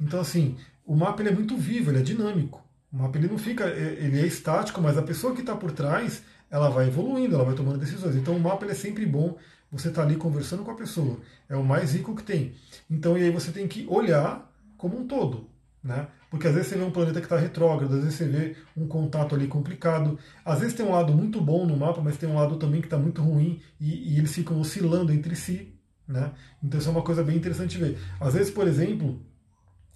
Então, 0.00 0.20
assim, 0.20 0.56
o 0.84 0.96
mapa 0.96 1.22
ele 1.22 1.30
é 1.30 1.34
muito 1.34 1.56
vivo, 1.56 1.90
ele 1.90 1.98
é 1.98 2.02
dinâmico. 2.02 2.62
O 2.92 2.96
mapa 2.96 3.16
ele 3.18 3.28
não 3.28 3.38
fica, 3.38 3.64
é, 3.64 3.96
ele 4.00 4.20
é 4.20 4.26
estático, 4.26 4.80
mas 4.80 4.98
a 4.98 5.02
pessoa 5.02 5.34
que 5.34 5.40
está 5.40 5.54
por 5.54 5.72
trás, 5.72 6.22
ela 6.50 6.68
vai 6.68 6.88
evoluindo, 6.88 7.34
ela 7.34 7.44
vai 7.44 7.54
tomando 7.54 7.78
decisões. 7.78 8.16
Então 8.16 8.36
o 8.36 8.40
mapa 8.40 8.64
ele 8.64 8.72
é 8.72 8.74
sempre 8.76 9.06
bom, 9.06 9.36
você 9.72 9.88
está 9.88 10.02
ali 10.02 10.16
conversando 10.16 10.62
com 10.62 10.70
a 10.70 10.76
pessoa, 10.76 11.18
é 11.48 11.56
o 11.56 11.64
mais 11.64 11.94
rico 11.94 12.14
que 12.14 12.22
tem. 12.22 12.52
Então 12.90 13.16
e 13.16 13.22
aí 13.22 13.30
você 13.30 13.50
tem 13.50 13.66
que 13.66 13.86
olhar 13.88 14.52
como 14.76 15.00
um 15.00 15.06
todo, 15.06 15.48
né? 15.82 16.08
Porque 16.30 16.46
às 16.46 16.54
vezes 16.54 16.68
você 16.68 16.76
vê 16.76 16.84
um 16.84 16.90
planeta 16.90 17.20
que 17.20 17.26
está 17.26 17.38
retrógrado, 17.38 17.94
às 17.94 18.02
vezes 18.02 18.14
você 18.14 18.26
vê 18.26 18.56
um 18.76 18.86
contato 18.86 19.34
ali 19.34 19.46
complicado, 19.46 20.18
às 20.44 20.60
vezes 20.60 20.74
tem 20.74 20.84
um 20.84 20.92
lado 20.92 21.12
muito 21.12 21.40
bom 21.40 21.66
no 21.66 21.76
mapa, 21.76 22.00
mas 22.00 22.16
tem 22.16 22.28
um 22.28 22.34
lado 22.34 22.56
também 22.56 22.80
que 22.80 22.86
está 22.86 22.98
muito 22.98 23.22
ruim 23.22 23.60
e, 23.80 24.14
e, 24.14 24.18
eles 24.18 24.34
ficam 24.34 24.60
oscilando 24.60 25.12
entre 25.12 25.36
si, 25.36 25.74
né? 26.06 26.32
Então 26.62 26.78
isso 26.78 26.88
é 26.88 26.92
uma 26.92 27.02
coisa 27.02 27.22
bem 27.22 27.36
interessante 27.36 27.78
ver. 27.78 27.98
Às 28.20 28.34
vezes, 28.34 28.50
por 28.50 28.66
exemplo, 28.66 29.20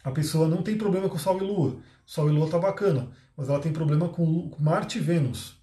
a 0.04 0.10
pessoa 0.10 0.46
não 0.46 0.62
tem 0.62 0.76
problema 0.76 1.08
com 1.08 1.18
Sol 1.18 1.38
e 1.38 1.44
Lua, 1.44 1.76
Sol 2.04 2.28
e 2.28 2.32
Lua 2.32 2.46
está 2.46 2.58
bacana, 2.58 3.08
mas 3.36 3.48
ela 3.48 3.58
tem 3.58 3.72
problema 3.72 4.08
com 4.08 4.50
Marte 4.58 4.98
e 4.98 5.00
Vênus. 5.00 5.55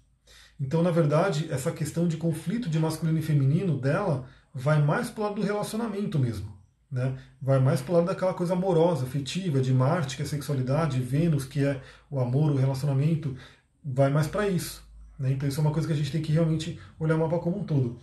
Então, 0.60 0.82
na 0.82 0.90
verdade, 0.90 1.48
essa 1.50 1.72
questão 1.72 2.06
de 2.06 2.16
conflito 2.16 2.68
de 2.68 2.78
masculino 2.78 3.18
e 3.18 3.22
feminino 3.22 3.78
dela 3.78 4.26
vai 4.54 4.80
mais 4.80 5.10
para 5.10 5.20
o 5.20 5.24
lado 5.24 5.36
do 5.36 5.42
relacionamento 5.42 6.18
mesmo. 6.18 6.52
Né? 6.90 7.16
Vai 7.42 7.58
mais 7.58 7.80
para 7.82 7.92
o 7.92 7.96
lado 7.96 8.06
daquela 8.06 8.32
coisa 8.32 8.52
amorosa, 8.52 9.04
afetiva, 9.04 9.60
de 9.60 9.74
Marte, 9.74 10.16
que 10.16 10.22
é 10.22 10.26
sexualidade, 10.26 11.00
Vênus, 11.00 11.44
que 11.44 11.64
é 11.64 11.80
o 12.08 12.20
amor, 12.20 12.52
o 12.52 12.56
relacionamento, 12.56 13.36
vai 13.84 14.10
mais 14.10 14.28
para 14.28 14.48
isso. 14.48 14.84
Né? 15.18 15.32
Então 15.32 15.48
isso 15.48 15.58
é 15.58 15.62
uma 15.62 15.72
coisa 15.72 15.88
que 15.88 15.94
a 15.94 15.96
gente 15.96 16.12
tem 16.12 16.22
que 16.22 16.32
realmente 16.32 16.78
olhar 16.98 17.16
o 17.16 17.18
mapa 17.18 17.38
como 17.38 17.58
um 17.58 17.64
todo. 17.64 17.98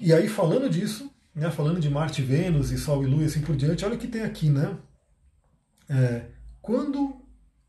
E 0.00 0.12
aí, 0.12 0.28
falando 0.28 0.68
disso, 0.68 1.08
né, 1.34 1.50
falando 1.50 1.80
de 1.80 1.88
Marte, 1.88 2.20
Vênus 2.20 2.72
e 2.72 2.78
Sol 2.78 3.04
e 3.04 3.06
Lua 3.06 3.22
e 3.22 3.26
assim 3.26 3.40
por 3.40 3.56
diante, 3.56 3.84
olha 3.84 3.94
o 3.94 3.98
que 3.98 4.08
tem 4.08 4.22
aqui, 4.22 4.50
né? 4.50 4.76
É, 5.88 6.26
quando 6.60 7.23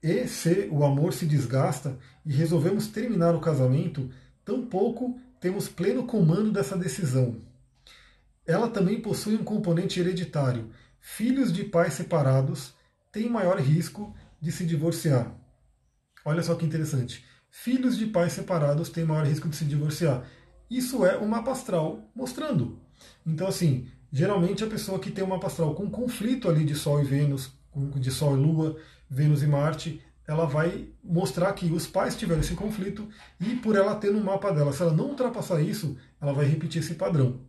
e 0.07 0.27
se 0.27 0.69
o 0.71 0.85
amor 0.85 1.13
se 1.13 1.25
desgasta 1.25 1.97
e 2.23 2.31
resolvemos 2.31 2.85
terminar 2.85 3.33
o 3.33 3.39
casamento, 3.39 4.07
tampouco 4.45 5.19
temos 5.39 5.67
pleno 5.67 6.05
comando 6.05 6.51
dessa 6.51 6.77
decisão. 6.77 7.37
Ela 8.45 8.69
também 8.69 9.01
possui 9.01 9.33
um 9.33 9.43
componente 9.43 9.99
hereditário. 9.99 10.69
Filhos 10.99 11.51
de 11.51 11.63
pais 11.63 11.93
separados 11.93 12.75
têm 13.11 13.27
maior 13.27 13.59
risco 13.59 14.15
de 14.39 14.51
se 14.51 14.63
divorciar. 14.63 15.35
Olha 16.23 16.43
só 16.43 16.53
que 16.53 16.67
interessante. 16.67 17.25
Filhos 17.49 17.97
de 17.97 18.05
pais 18.05 18.33
separados 18.33 18.89
têm 18.89 19.05
maior 19.05 19.25
risco 19.25 19.49
de 19.49 19.55
se 19.55 19.65
divorciar. 19.65 20.23
Isso 20.69 21.03
é 21.03 21.17
o 21.17 21.27
mapa 21.27 21.51
astral 21.51 22.07
mostrando. 22.13 22.79
Então, 23.25 23.47
assim, 23.47 23.87
geralmente 24.11 24.63
a 24.63 24.67
pessoa 24.67 24.99
que 24.99 25.09
tem 25.09 25.23
uma 25.23 25.37
mapa 25.37 25.47
astral 25.47 25.73
com 25.73 25.89
conflito 25.89 26.47
ali 26.47 26.63
de 26.63 26.75
Sol 26.75 27.01
e 27.01 27.05
Vênus, 27.05 27.51
de 27.95 28.11
Sol 28.11 28.37
e 28.37 28.39
Lua, 28.39 28.77
Vênus 29.09 29.43
e 29.43 29.47
Marte, 29.47 30.01
ela 30.27 30.45
vai 30.45 30.89
mostrar 31.03 31.53
que 31.53 31.71
os 31.71 31.85
pais 31.85 32.15
tiveram 32.15 32.41
esse 32.41 32.55
conflito 32.55 33.07
e 33.39 33.55
por 33.55 33.75
ela 33.75 33.95
ter 33.95 34.11
no 34.11 34.23
mapa 34.23 34.51
dela, 34.51 34.73
se 34.73 34.81
ela 34.81 34.93
não 34.93 35.09
ultrapassar 35.09 35.61
isso, 35.61 35.97
ela 36.19 36.33
vai 36.33 36.45
repetir 36.45 36.81
esse 36.81 36.95
padrão. 36.95 37.41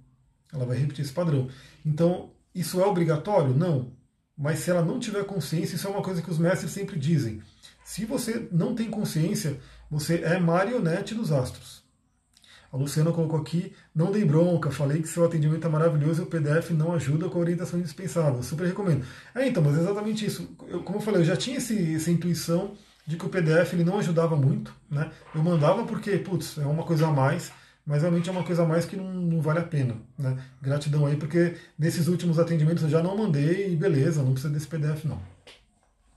Ela 0.52 0.66
vai 0.66 0.76
repetir 0.76 1.04
esse 1.04 1.12
padrão. 1.12 1.48
Então, 1.84 2.30
isso 2.54 2.80
é 2.80 2.86
obrigatório? 2.86 3.54
Não. 3.54 3.92
Mas 4.36 4.58
se 4.58 4.70
ela 4.70 4.84
não 4.84 5.00
tiver 5.00 5.24
consciência, 5.24 5.76
isso 5.76 5.86
é 5.86 5.90
uma 5.90 6.02
coisa 6.02 6.20
que 6.20 6.30
os 6.30 6.38
mestres 6.38 6.70
sempre 6.70 6.98
dizem. 6.98 7.42
Se 7.82 8.04
você 8.04 8.48
não 8.52 8.74
tem 8.74 8.90
consciência, 8.90 9.58
você 9.90 10.22
é 10.22 10.38
marionete 10.38 11.14
dos 11.14 11.32
astros. 11.32 11.85
A 12.76 12.78
Luciana 12.78 13.10
colocou 13.10 13.40
aqui, 13.40 13.72
não 13.94 14.12
dei 14.12 14.22
bronca, 14.22 14.70
falei 14.70 15.00
que 15.00 15.08
seu 15.08 15.24
atendimento 15.24 15.66
é 15.66 15.70
maravilhoso 15.70 16.20
e 16.20 16.24
o 16.24 16.26
PDF 16.26 16.72
não 16.72 16.92
ajuda 16.92 17.26
com 17.26 17.38
a 17.38 17.40
orientação 17.40 17.80
indispensável. 17.80 18.42
Super 18.42 18.66
recomendo. 18.66 19.02
É, 19.34 19.48
então, 19.48 19.62
mas 19.62 19.78
é 19.78 19.80
exatamente 19.80 20.26
isso. 20.26 20.46
Eu, 20.68 20.82
como 20.82 20.98
eu 20.98 21.02
falei, 21.02 21.22
eu 21.22 21.24
já 21.24 21.34
tinha 21.34 21.56
esse, 21.56 21.94
essa 21.94 22.10
intuição 22.10 22.74
de 23.06 23.16
que 23.16 23.24
o 23.24 23.30
PDF 23.30 23.72
ele 23.72 23.82
não 23.82 23.98
ajudava 23.98 24.36
muito. 24.36 24.74
Né? 24.90 25.10
Eu 25.34 25.42
mandava 25.42 25.84
porque, 25.84 26.18
putz, 26.18 26.58
é 26.58 26.66
uma 26.66 26.82
coisa 26.82 27.06
a 27.06 27.10
mais, 27.10 27.50
mas 27.86 28.02
realmente 28.02 28.28
é 28.28 28.32
uma 28.32 28.44
coisa 28.44 28.62
a 28.62 28.66
mais 28.66 28.84
que 28.84 28.94
não, 28.94 29.10
não 29.10 29.40
vale 29.40 29.60
a 29.60 29.64
pena. 29.64 29.94
Né? 30.18 30.36
Gratidão 30.60 31.06
aí, 31.06 31.16
porque 31.16 31.54
nesses 31.78 32.08
últimos 32.08 32.38
atendimentos 32.38 32.82
eu 32.82 32.90
já 32.90 33.02
não 33.02 33.16
mandei 33.16 33.72
e 33.72 33.76
beleza, 33.76 34.22
não 34.22 34.32
precisa 34.32 34.52
desse 34.52 34.66
PDF 34.66 35.02
não. 35.04 35.18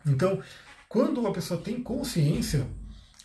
Então, 0.06 0.42
quando 0.90 1.26
a 1.26 1.32
pessoa 1.32 1.62
tem 1.62 1.82
consciência, 1.82 2.68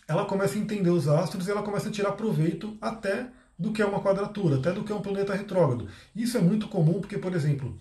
ela 0.07 0.25
começa 0.25 0.55
a 0.55 0.61
entender 0.61 0.89
os 0.89 1.07
astros 1.07 1.47
e 1.47 1.51
ela 1.51 1.63
começa 1.63 1.89
a 1.89 1.91
tirar 1.91 2.11
proveito 2.13 2.77
até 2.81 3.29
do 3.57 3.71
que 3.71 3.81
é 3.81 3.85
uma 3.85 4.01
quadratura, 4.01 4.57
até 4.57 4.71
do 4.71 4.83
que 4.83 4.91
é 4.91 4.95
um 4.95 5.01
planeta 5.01 5.33
retrógrado. 5.33 5.87
Isso 6.15 6.37
é 6.37 6.41
muito 6.41 6.67
comum 6.67 6.99
porque, 6.99 7.17
por 7.17 7.33
exemplo, 7.33 7.77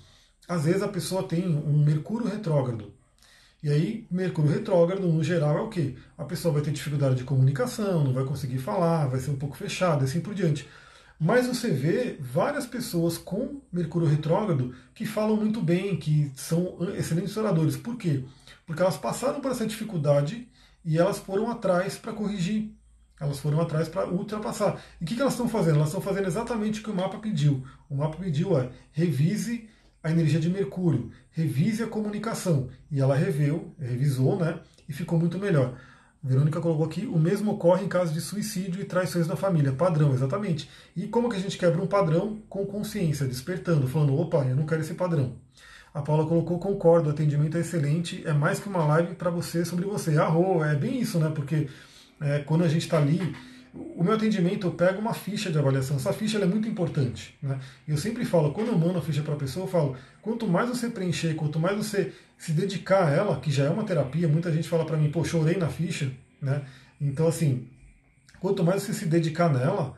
às 0.48 0.64
vezes 0.64 0.82
a 0.82 0.88
pessoa 0.88 1.26
tem 1.26 1.46
um 1.46 1.84
Mercúrio 1.84 2.28
retrógrado. 2.28 2.92
E 3.62 3.70
aí, 3.70 4.06
Mercúrio 4.10 4.52
retrógrado, 4.52 5.06
no 5.08 5.24
geral, 5.24 5.56
é 5.56 5.60
o 5.62 5.68
quê? 5.68 5.96
A 6.18 6.24
pessoa 6.24 6.52
vai 6.52 6.62
ter 6.62 6.70
dificuldade 6.70 7.16
de 7.16 7.24
comunicação, 7.24 8.04
não 8.04 8.12
vai 8.12 8.24
conseguir 8.24 8.58
falar, 8.58 9.06
vai 9.06 9.18
ser 9.20 9.30
um 9.30 9.36
pouco 9.36 9.56
fechada, 9.56 10.04
assim 10.04 10.20
por 10.20 10.34
diante. 10.34 10.68
Mas 11.18 11.46
você 11.46 11.70
vê 11.70 12.18
várias 12.20 12.66
pessoas 12.66 13.16
com 13.16 13.62
Mercúrio 13.72 14.08
retrógrado 14.08 14.74
que 14.94 15.06
falam 15.06 15.36
muito 15.36 15.62
bem, 15.62 15.96
que 15.96 16.30
são 16.34 16.76
excelentes 16.96 17.36
oradores. 17.36 17.76
Por 17.76 17.96
quê? 17.96 18.24
Porque 18.66 18.82
elas 18.82 18.98
passaram 18.98 19.40
por 19.40 19.50
essa 19.50 19.66
dificuldade 19.66 20.46
e 20.84 20.98
elas 20.98 21.18
foram 21.18 21.50
atrás 21.50 21.96
para 21.96 22.12
corrigir. 22.12 22.70
Elas 23.20 23.38
foram 23.38 23.60
atrás 23.60 23.88
para 23.88 24.08
ultrapassar. 24.08 24.82
E 25.00 25.04
o 25.04 25.06
que, 25.06 25.14
que 25.14 25.20
elas 25.20 25.34
estão 25.34 25.48
fazendo? 25.48 25.76
Elas 25.76 25.88
estão 25.88 26.00
fazendo 26.00 26.26
exatamente 26.26 26.80
o 26.80 26.82
que 26.82 26.90
o 26.90 26.94
mapa 26.94 27.18
pediu. 27.18 27.64
O 27.88 27.94
mapa 27.96 28.16
pediu 28.16 28.58
é 28.58 28.70
revise 28.92 29.68
a 30.02 30.10
energia 30.10 30.38
de 30.38 30.50
Mercúrio, 30.50 31.10
revise 31.30 31.82
a 31.82 31.86
comunicação. 31.86 32.68
E 32.90 33.00
ela 33.00 33.14
reveu, 33.14 33.72
revisou, 33.78 34.36
né? 34.38 34.60
E 34.88 34.92
ficou 34.92 35.18
muito 35.18 35.38
melhor. 35.38 35.78
Verônica 36.22 36.60
colocou 36.60 36.86
aqui, 36.86 37.06
o 37.06 37.18
mesmo 37.18 37.52
ocorre 37.52 37.84
em 37.84 37.88
caso 37.88 38.12
de 38.12 38.20
suicídio 38.20 38.80
e 38.80 38.84
traições 38.84 39.26
da 39.26 39.36
família. 39.36 39.72
Padrão, 39.72 40.12
exatamente. 40.12 40.68
E 40.96 41.06
como 41.06 41.28
que 41.28 41.36
a 41.36 41.40
gente 41.40 41.56
quebra 41.56 41.80
um 41.80 41.86
padrão? 41.86 42.42
Com 42.48 42.66
consciência, 42.66 43.26
despertando, 43.26 43.86
falando, 43.86 44.18
opa, 44.18 44.38
eu 44.44 44.56
não 44.56 44.66
quero 44.66 44.80
esse 44.80 44.94
padrão. 44.94 45.36
A 45.94 46.02
Paula 46.02 46.26
colocou, 46.26 46.58
concordo, 46.58 47.08
o 47.08 47.12
atendimento 47.12 47.56
é 47.56 47.60
excelente, 47.60 48.20
é 48.26 48.32
mais 48.32 48.58
que 48.58 48.68
uma 48.68 48.84
live 48.84 49.14
para 49.14 49.30
você 49.30 49.64
sobre 49.64 49.84
você. 49.84 50.18
Arro, 50.18 50.64
é 50.64 50.74
bem 50.74 51.00
isso, 51.00 51.20
né? 51.20 51.30
Porque 51.32 51.68
é, 52.20 52.40
quando 52.40 52.64
a 52.64 52.68
gente 52.68 52.82
está 52.82 52.98
ali, 52.98 53.32
o 53.72 54.02
meu 54.02 54.14
atendimento 54.14 54.66
eu 54.66 54.72
pego 54.72 55.00
uma 55.00 55.14
ficha 55.14 55.52
de 55.52 55.58
avaliação. 55.58 55.96
Essa 55.96 56.12
ficha 56.12 56.38
é 56.38 56.46
muito 56.46 56.68
importante. 56.68 57.36
Né? 57.40 57.60
Eu 57.86 57.96
sempre 57.96 58.24
falo, 58.24 58.52
quando 58.52 58.68
eu 58.68 58.78
mando 58.78 58.98
a 58.98 59.02
ficha 59.02 59.22
para 59.22 59.34
a 59.34 59.36
pessoa, 59.36 59.66
eu 59.66 59.70
falo, 59.70 59.96
quanto 60.20 60.48
mais 60.48 60.68
você 60.68 60.90
preencher, 60.90 61.34
quanto 61.34 61.60
mais 61.60 61.76
você 61.76 62.12
se 62.36 62.50
dedicar 62.50 63.06
a 63.06 63.10
ela, 63.10 63.38
que 63.38 63.52
já 63.52 63.64
é 63.64 63.70
uma 63.70 63.84
terapia, 63.84 64.26
muita 64.26 64.52
gente 64.52 64.68
fala 64.68 64.84
para 64.84 64.96
mim, 64.96 65.12
pô, 65.12 65.22
chorei 65.22 65.56
na 65.56 65.68
ficha, 65.68 66.10
né? 66.42 66.62
Então, 67.00 67.28
assim, 67.28 67.68
quanto 68.40 68.64
mais 68.64 68.82
você 68.82 68.92
se 68.92 69.06
dedicar 69.06 69.48
nela, 69.48 69.96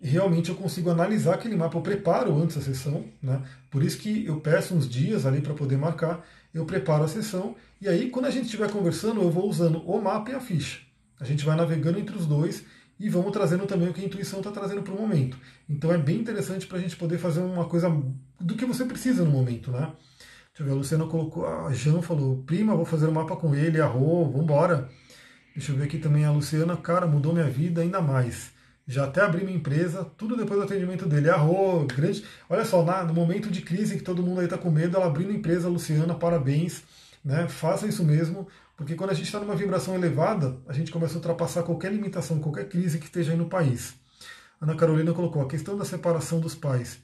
realmente 0.00 0.50
eu 0.50 0.56
consigo 0.56 0.90
analisar 0.90 1.34
aquele 1.34 1.56
mapa. 1.56 1.76
Eu 1.76 1.82
preparo 1.82 2.34
antes 2.36 2.56
a 2.56 2.60
sessão, 2.60 3.04
né? 3.22 3.42
Por 3.70 3.82
isso 3.82 3.98
que 3.98 4.26
eu 4.26 4.40
peço 4.40 4.74
uns 4.74 4.88
dias 4.88 5.26
ali 5.26 5.40
para 5.40 5.54
poder 5.54 5.76
marcar, 5.76 6.24
eu 6.52 6.64
preparo 6.64 7.04
a 7.04 7.08
sessão, 7.08 7.54
e 7.80 7.88
aí 7.88 8.10
quando 8.10 8.26
a 8.26 8.30
gente 8.30 8.44
estiver 8.44 8.70
conversando, 8.70 9.20
eu 9.20 9.30
vou 9.30 9.48
usando 9.48 9.78
o 9.80 10.00
mapa 10.00 10.30
e 10.30 10.34
a 10.34 10.40
ficha. 10.40 10.80
A 11.20 11.24
gente 11.24 11.44
vai 11.44 11.56
navegando 11.56 11.98
entre 11.98 12.16
os 12.16 12.26
dois 12.26 12.64
e 12.98 13.08
vamos 13.08 13.32
trazendo 13.32 13.66
também 13.66 13.88
o 13.88 13.92
que 13.92 14.00
a 14.00 14.04
intuição 14.04 14.38
está 14.40 14.50
trazendo 14.50 14.82
para 14.82 14.94
o 14.94 15.00
momento. 15.00 15.38
Então 15.68 15.92
é 15.92 15.98
bem 15.98 16.18
interessante 16.18 16.66
para 16.66 16.78
a 16.78 16.80
gente 16.80 16.96
poder 16.96 17.18
fazer 17.18 17.40
uma 17.40 17.66
coisa 17.66 17.90
do 18.40 18.54
que 18.54 18.64
você 18.64 18.84
precisa 18.84 19.24
no 19.24 19.30
momento, 19.30 19.70
né? 19.70 19.92
Deixa 20.48 20.62
eu 20.62 20.66
ver, 20.66 20.72
a 20.72 20.74
Luciana 20.74 21.06
colocou, 21.06 21.46
a 21.46 21.72
Jean 21.74 22.00
falou, 22.00 22.42
prima, 22.46 22.74
vou 22.74 22.86
fazer 22.86 23.06
o 23.06 23.10
um 23.10 23.12
mapa 23.12 23.36
com 23.36 23.54
ele, 23.54 23.78
arro, 23.78 24.30
vambora. 24.30 24.88
Deixa 25.54 25.72
eu 25.72 25.76
ver 25.76 25.84
aqui 25.84 25.98
também 25.98 26.24
a 26.24 26.30
Luciana, 26.30 26.76
cara, 26.76 27.06
mudou 27.06 27.34
minha 27.34 27.48
vida 27.48 27.82
ainda 27.82 28.00
mais. 28.00 28.55
Já 28.86 29.04
até 29.04 29.20
abri 29.20 29.44
minha 29.44 29.56
empresa, 29.56 30.04
tudo 30.16 30.36
depois 30.36 30.60
do 30.60 30.64
atendimento 30.64 31.06
dele. 31.06 31.28
Arro, 31.28 31.84
grande. 31.86 32.24
Olha 32.48 32.64
só, 32.64 32.84
na, 32.84 33.02
no 33.02 33.12
momento 33.12 33.50
de 33.50 33.60
crise 33.62 33.96
que 33.96 34.02
todo 34.02 34.22
mundo 34.22 34.38
aí 34.38 34.46
está 34.46 34.56
com 34.56 34.70
medo, 34.70 34.96
ela 34.96 35.06
abrindo 35.06 35.32
empresa, 35.32 35.68
Luciana, 35.68 36.14
parabéns. 36.14 36.84
Né? 37.24 37.48
Faça 37.48 37.88
isso 37.88 38.04
mesmo, 38.04 38.46
porque 38.76 38.94
quando 38.94 39.10
a 39.10 39.14
gente 39.14 39.26
está 39.26 39.40
numa 39.40 39.56
vibração 39.56 39.96
elevada, 39.96 40.56
a 40.68 40.72
gente 40.72 40.92
começa 40.92 41.14
a 41.14 41.16
ultrapassar 41.16 41.64
qualquer 41.64 41.92
limitação, 41.92 42.38
qualquer 42.38 42.68
crise 42.68 42.98
que 42.98 43.06
esteja 43.06 43.32
aí 43.32 43.38
no 43.38 43.48
país. 43.48 43.94
Ana 44.60 44.76
Carolina 44.76 45.12
colocou: 45.12 45.42
a 45.42 45.48
questão 45.48 45.76
da 45.76 45.84
separação 45.84 46.38
dos 46.38 46.54
pais 46.54 46.98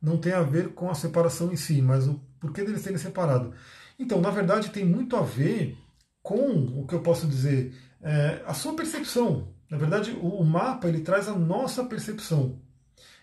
não 0.00 0.16
tem 0.16 0.32
a 0.32 0.42
ver 0.42 0.70
com 0.70 0.90
a 0.90 0.94
separação 0.94 1.52
em 1.52 1.56
si, 1.56 1.82
mas 1.82 2.06
o 2.06 2.20
porquê 2.40 2.64
deles 2.64 2.82
terem 2.82 2.98
separado. 2.98 3.52
Então, 3.98 4.20
na 4.20 4.30
verdade, 4.30 4.70
tem 4.70 4.84
muito 4.84 5.16
a 5.16 5.22
ver 5.22 5.76
com 6.22 6.80
o 6.80 6.86
que 6.86 6.94
eu 6.94 7.00
posso 7.00 7.26
dizer, 7.26 7.74
é, 8.00 8.42
a 8.46 8.54
sua 8.54 8.74
percepção. 8.74 9.48
Na 9.70 9.76
verdade, 9.76 10.12
o, 10.12 10.42
mapa 10.44 10.88
ele 10.88 11.00
traz 11.00 11.28
a 11.28 11.34
nossa 11.34 11.84
percepção. 11.84 12.58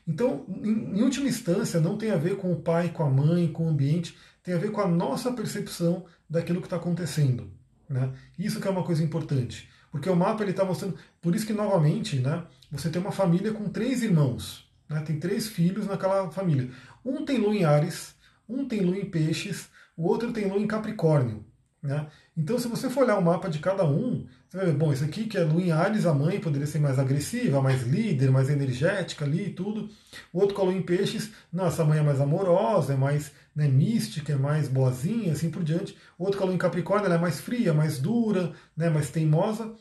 Então, 0.08 0.46
em, 0.64 1.02
última 1.02 1.28
instância, 1.28 1.80
não 1.80 1.98
tem 1.98 2.12
a 2.12 2.18
ver 2.18 2.38
com 2.38 2.52
o 2.52 2.62
pai, 2.62 2.90
com 2.90 3.04
a 3.04 3.10
mãe, 3.10 3.48
com 3.52 3.66
o 3.66 3.70
ambiente, 3.70 4.16
tem 4.44 4.54
a 4.54 4.60
ver 4.60 4.72
com 4.72 4.82
a 4.82 4.88
nossa 4.88 5.32
percepção 5.32 6.06
daquilo 6.30 6.62
que 6.62 6.68
está 6.68 6.76
acontecendo. 6.76 7.50
Né? 7.90 8.12
Isso 8.38 8.60
que 8.60 8.68
é 8.68 8.72
uma 8.72 8.84
coisa 8.84 9.04
importante. 9.04 9.68
Porque 9.92 10.10
o 10.10 10.16
mapa 10.16 10.44
ele 10.44 10.52
está 10.52 10.64
mostrando. 10.64 10.98
Por 11.22 11.36
isso 11.36 11.48
que, 11.48 11.54
novamente, 11.54 12.20
né, 12.20 12.44
você 12.70 12.90
tem 12.90 13.02
uma 13.02 13.12
família 13.12 13.52
com 13.54 13.70
três 13.70 14.04
irmãos. 14.04 14.70
Né, 14.88 15.00
tem 15.02 15.20
três 15.20 15.48
filhos 15.48 15.88
naquela 15.88 16.30
família. 16.30 16.70
Um 17.04 17.26
tem 17.26 17.38
lua 17.38 17.56
em 17.56 17.64
Ares, 17.64 18.14
um 18.48 18.68
tem 18.68 18.82
lua 18.82 18.98
em 18.98 19.10
Peixes, 19.10 19.70
o 19.98 20.04
outro 20.04 20.32
tem 20.32 20.48
lua 20.48 20.60
em 20.60 20.68
Capricórnio. 20.68 21.46
Né? 21.86 22.08
Então, 22.36 22.58
se 22.58 22.68
você 22.68 22.90
for 22.90 23.04
olhar 23.04 23.18
o 23.18 23.24
mapa 23.24 23.48
de 23.48 23.60
cada 23.60 23.86
um, 23.86 24.26
você 24.50 24.58
vai 24.58 24.66
ver, 24.66 24.74
bom, 24.74 24.92
esse 24.92 25.04
aqui 25.04 25.26
que 25.26 25.38
é 25.38 25.44
Lu 25.44 25.62
em 25.62 25.72
Ares, 25.72 26.08
a 26.08 26.14
mãe 26.14 26.40
poderia 26.40 26.66
ser 26.66 26.80
mais 26.80 26.98
agressiva, 26.98 27.62
mais 27.62 27.84
líder, 27.84 28.32
mais 28.32 28.50
energética 28.50 29.24
ali 29.24 29.48
e 29.48 29.54
tudo. 29.54 29.88
O 30.34 30.40
outro 30.40 30.56
com 30.56 30.64
a 30.64 30.66
Lu 30.66 30.72
em 30.72 30.82
Peixes, 30.82 31.32
não, 31.54 31.68
essa 31.68 31.86
mãe 31.86 32.00
é 32.00 32.02
mais 32.02 32.20
amorosa, 32.20 32.94
é 32.94 32.98
mais 32.98 33.32
né, 33.56 33.68
mística, 33.68 34.34
é 34.34 34.36
mais 34.36 34.68
boazinha, 34.68 35.32
assim 35.32 35.52
por 35.52 35.64
diante. 35.64 35.96
O 36.18 36.24
outro 36.24 36.40
com 36.40 36.46
a 36.46 36.48
Lu 36.48 36.54
em 36.54 36.58
Capricórnio, 36.58 37.06
ela 37.06 37.16
é 37.16 37.20
mais 37.20 37.40
fria, 37.40 37.72
mais 37.72 38.00
dura, 38.00 38.52
né, 38.76 38.90
mais 38.90 39.12
teimosa. 39.12 39.76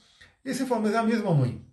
E 0.44 0.52
você 0.52 0.66
fala, 0.66 0.82
mas 0.82 0.92
é 0.92 0.98
a 0.98 1.02
mesma 1.02 1.34
mãe. 1.34 1.64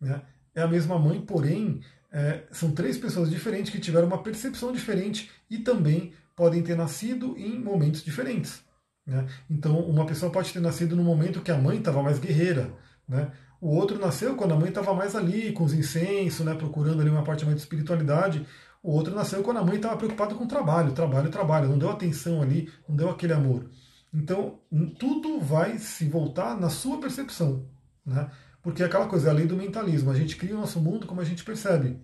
Né? 0.00 0.22
É 0.54 0.62
a 0.62 0.68
mesma 0.68 1.00
mãe, 1.00 1.20
porém, 1.20 1.80
é, 2.12 2.44
são 2.52 2.70
três 2.70 2.96
pessoas 2.96 3.28
diferentes 3.28 3.72
que 3.72 3.80
tiveram 3.80 4.06
uma 4.06 4.22
percepção 4.22 4.70
diferente 4.70 5.30
e 5.50 5.58
também 5.58 6.12
podem 6.36 6.62
ter 6.62 6.76
nascido 6.76 7.36
em 7.36 7.58
momentos 7.58 8.04
diferentes. 8.04 8.62
Né? 9.10 9.26
Então, 9.50 9.76
uma 9.80 10.06
pessoa 10.06 10.30
pode 10.30 10.52
ter 10.52 10.60
nascido 10.60 10.94
no 10.94 11.02
momento 11.02 11.40
que 11.40 11.50
a 11.50 11.58
mãe 11.58 11.78
estava 11.78 12.00
mais 12.00 12.20
guerreira. 12.20 12.70
Né? 13.08 13.32
O 13.60 13.74
outro 13.74 13.98
nasceu 13.98 14.36
quando 14.36 14.54
a 14.54 14.56
mãe 14.56 14.68
estava 14.68 14.94
mais 14.94 15.16
ali, 15.16 15.50
com 15.52 15.64
os 15.64 15.74
incensos, 15.74 16.46
né, 16.46 16.54
procurando 16.54 17.00
ali 17.00 17.10
uma 17.10 17.24
parte 17.24 17.44
mais 17.44 17.56
de 17.56 17.62
espiritualidade. 17.62 18.46
O 18.80 18.92
outro 18.92 19.12
nasceu 19.12 19.42
quando 19.42 19.56
a 19.56 19.64
mãe 19.64 19.76
estava 19.76 19.96
preocupada 19.96 20.36
com 20.36 20.44
o 20.44 20.46
trabalho, 20.46 20.92
trabalho, 20.92 21.28
trabalho. 21.28 21.68
Não 21.68 21.76
deu 21.76 21.90
atenção 21.90 22.40
ali, 22.40 22.72
não 22.88 22.94
deu 22.94 23.10
aquele 23.10 23.32
amor. 23.32 23.68
Então, 24.14 24.60
tudo 24.96 25.40
vai 25.40 25.76
se 25.78 26.04
voltar 26.08 26.56
na 26.58 26.70
sua 26.70 27.00
percepção. 27.00 27.66
Né? 28.06 28.30
Porque 28.62 28.80
é 28.80 28.86
aquela 28.86 29.08
coisa, 29.08 29.26
é 29.26 29.30
a 29.30 29.34
lei 29.34 29.46
do 29.46 29.56
mentalismo. 29.56 30.12
A 30.12 30.14
gente 30.14 30.36
cria 30.36 30.54
o 30.54 30.60
nosso 30.60 30.78
mundo 30.80 31.04
como 31.04 31.20
a 31.20 31.24
gente 31.24 31.42
percebe. 31.42 31.98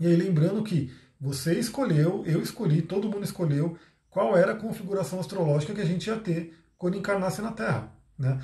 E 0.00 0.06
aí, 0.06 0.16
lembrando 0.16 0.62
que 0.62 0.90
você 1.20 1.58
escolheu, 1.58 2.24
eu 2.24 2.40
escolhi, 2.40 2.80
todo 2.80 3.10
mundo 3.10 3.22
escolheu 3.22 3.76
qual 4.12 4.36
era 4.36 4.52
a 4.52 4.56
configuração 4.56 5.18
astrológica 5.18 5.74
que 5.74 5.80
a 5.80 5.86
gente 5.86 6.06
ia 6.06 6.16
ter 6.16 6.54
quando 6.76 6.98
encarnasse 6.98 7.40
na 7.40 7.50
Terra. 7.50 7.90
Né? 8.18 8.38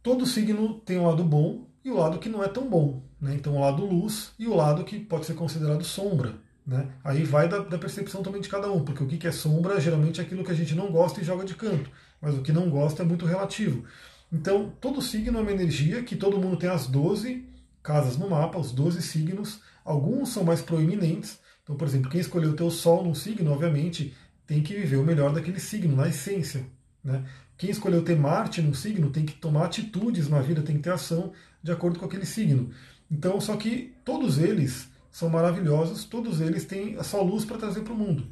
Todo 0.00 0.24
signo 0.24 0.80
tem 0.80 0.98
um 0.98 1.06
lado 1.06 1.24
bom 1.24 1.66
e 1.84 1.90
o 1.90 1.96
lado 1.96 2.18
que 2.18 2.28
não 2.28 2.42
é 2.42 2.48
tão 2.48 2.70
bom. 2.70 3.02
Né? 3.20 3.34
Então, 3.34 3.56
o 3.56 3.60
lado 3.60 3.84
luz 3.84 4.32
e 4.38 4.46
o 4.46 4.54
lado 4.54 4.84
que 4.84 5.00
pode 5.00 5.26
ser 5.26 5.34
considerado 5.34 5.82
sombra. 5.82 6.36
Né? 6.64 6.86
Aí 7.02 7.24
vai 7.24 7.48
da, 7.48 7.58
da, 7.58 7.76
percepção 7.76 8.22
também 8.22 8.40
de 8.40 8.48
cada 8.48 8.70
um, 8.70 8.84
porque 8.84 9.02
o 9.02 9.06
que 9.08 9.26
é 9.26 9.32
sombra 9.32 9.80
geralmente 9.80 10.20
é 10.20 10.24
aquilo 10.24 10.44
que 10.44 10.52
a 10.52 10.54
gente 10.54 10.74
não 10.74 10.92
gosta 10.92 11.20
e 11.20 11.24
joga 11.24 11.44
de 11.44 11.54
canto, 11.54 11.90
mas 12.22 12.34
o 12.34 12.42
que 12.42 12.52
não 12.52 12.70
gosta 12.70 13.02
é 13.02 13.04
muito 13.04 13.26
relativo. 13.26 13.84
Então, 14.32 14.72
todo 14.80 15.02
signo 15.02 15.38
é 15.38 15.42
uma 15.42 15.52
energia 15.52 16.02
que 16.02 16.16
todo 16.16 16.38
mundo 16.38 16.56
tem 16.56 16.70
as 16.70 16.86
12 16.86 17.46
casas 17.82 18.16
no 18.16 18.30
mapa, 18.30 18.58
os 18.58 18.72
12 18.72 19.02
signos. 19.02 19.60
Alguns 19.84 20.30
são 20.30 20.44
mais 20.44 20.62
proeminentes. 20.62 21.38
Então, 21.64 21.76
por 21.76 21.88
exemplo, 21.88 22.10
quem 22.10 22.20
escolheu 22.20 22.54
o 22.54 22.70
Sol 22.70 23.02
num 23.02 23.14
signo, 23.14 23.50
obviamente, 23.50 24.14
tem 24.46 24.62
que 24.62 24.74
viver 24.74 24.96
o 24.96 25.04
melhor 25.04 25.32
daquele 25.32 25.60
signo, 25.60 25.96
na 25.96 26.08
essência. 26.08 26.64
Né? 27.02 27.24
Quem 27.56 27.70
escolheu 27.70 28.02
ter 28.02 28.16
Marte 28.16 28.60
no 28.60 28.74
signo 28.74 29.10
tem 29.10 29.24
que 29.24 29.34
tomar 29.34 29.66
atitudes 29.66 30.28
na 30.28 30.40
vida, 30.40 30.62
tem 30.62 30.76
que 30.76 30.82
ter 30.82 30.92
ação 30.92 31.32
de 31.62 31.72
acordo 31.72 31.98
com 31.98 32.06
aquele 32.06 32.26
signo. 32.26 32.70
Então, 33.10 33.40
só 33.40 33.56
que 33.56 33.94
todos 34.04 34.38
eles 34.38 34.88
são 35.10 35.28
maravilhosos, 35.28 36.04
todos 36.04 36.40
eles 36.40 36.64
têm 36.64 36.96
a 36.96 37.04
sua 37.04 37.22
luz 37.22 37.44
para 37.44 37.58
trazer 37.58 37.82
para 37.82 37.92
o 37.92 37.96
mundo. 37.96 38.26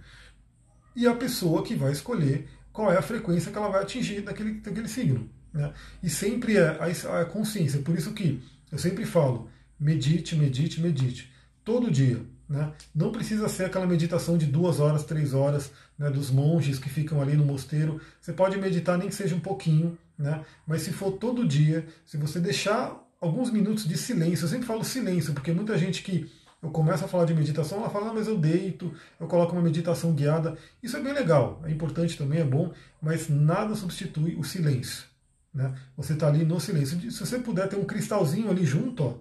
E 0.97 1.07
a 1.07 1.15
pessoa 1.15 1.63
que 1.63 1.75
vai 1.75 1.93
escolher 1.93 2.49
qual 2.73 2.93
é 2.93 2.99
a 2.99 3.03
frequência 3.03 3.53
que 3.53 3.59
ela 3.59 3.69
vai 3.69 3.83
atingir 3.83 4.23
daquele, 4.23 4.55
daquele 4.55 4.89
signo. 4.89 5.31
Né? 5.53 5.73
E 6.03 6.11
sempre 6.11 6.57
é 6.57 6.67
a, 6.69 7.21
a 7.21 7.25
consciência. 7.25 7.81
Por 7.81 7.97
isso 7.97 8.13
que 8.13 8.43
eu 8.71 8.79
sempre 8.79 9.05
falo, 9.05 9.49
medite, 9.79 10.35
medite, 10.35 10.81
medite. 10.81 11.31
Todo 11.65 11.91
dia. 11.91 12.21
Né? 12.49 12.72
Não 12.95 13.11
precisa 13.11 13.49
ser 13.49 13.64
aquela 13.64 13.86
meditação 13.86 14.36
de 14.36 14.47
duas 14.47 14.80
horas, 14.80 15.05
três 15.05 15.32
horas, 15.32 15.70
né, 15.99 16.11
dos 16.11 16.30
monges 16.30 16.78
que 16.78 16.88
ficam 16.88 17.20
ali 17.22 17.36
no 17.36 17.45
mosteiro. 17.45 18.01
Você 18.20 18.32
pode 18.32 18.59
meditar 18.59 18.99
nem 18.99 19.09
que 19.09 19.14
seja 19.14 19.34
um 19.34 19.40
pouquinho, 19.40 19.97
né? 20.18 20.45
mas 20.66 20.82
se 20.82 20.93
for 20.93 21.12
todo 21.12 21.47
dia, 21.47 21.86
se 22.05 22.16
você 22.16 22.38
deixar 22.38 22.97
alguns 23.20 23.51
minutos 23.51 23.86
de 23.86 23.97
silêncio, 23.97 24.45
eu 24.45 24.49
sempre 24.49 24.66
falo 24.66 24.84
silêncio, 24.84 25.32
porque 25.32 25.53
muita 25.53 25.78
gente 25.78 26.03
que 26.03 26.30
eu 26.62 26.70
começo 26.70 27.05
a 27.05 27.09
falar 27.09 27.24
de 27.24 27.34
meditação, 27.34 27.78
ela 27.78 27.90
fala, 27.90 28.11
ah, 28.11 28.14
mas 28.14 28.28
eu 28.28 28.38
deito, 28.38 28.93
eu 29.18 29.26
coloco 29.26 29.53
uma 29.53 29.62
meditação 29.62 30.12
guiada. 30.12 30.57
Isso 30.80 30.97
é 30.97 31.01
bem 31.01 31.12
legal, 31.12 31.61
é 31.64 31.70
importante 31.70 32.16
também, 32.16 32.40
é 32.40 32.45
bom, 32.45 32.72
mas 33.01 33.28
nada 33.28 33.74
substitui 33.74 34.36
o 34.36 34.45
silêncio. 34.45 35.05
Né? 35.53 35.74
Você 35.97 36.12
está 36.12 36.28
ali 36.28 36.45
no 36.45 36.61
silêncio. 36.61 37.11
Se 37.11 37.18
você 37.26 37.38
puder 37.38 37.68
ter 37.68 37.76
um 37.76 37.84
cristalzinho 37.84 38.49
ali 38.49 38.64
junto, 38.64 39.05
ó, 39.05 39.14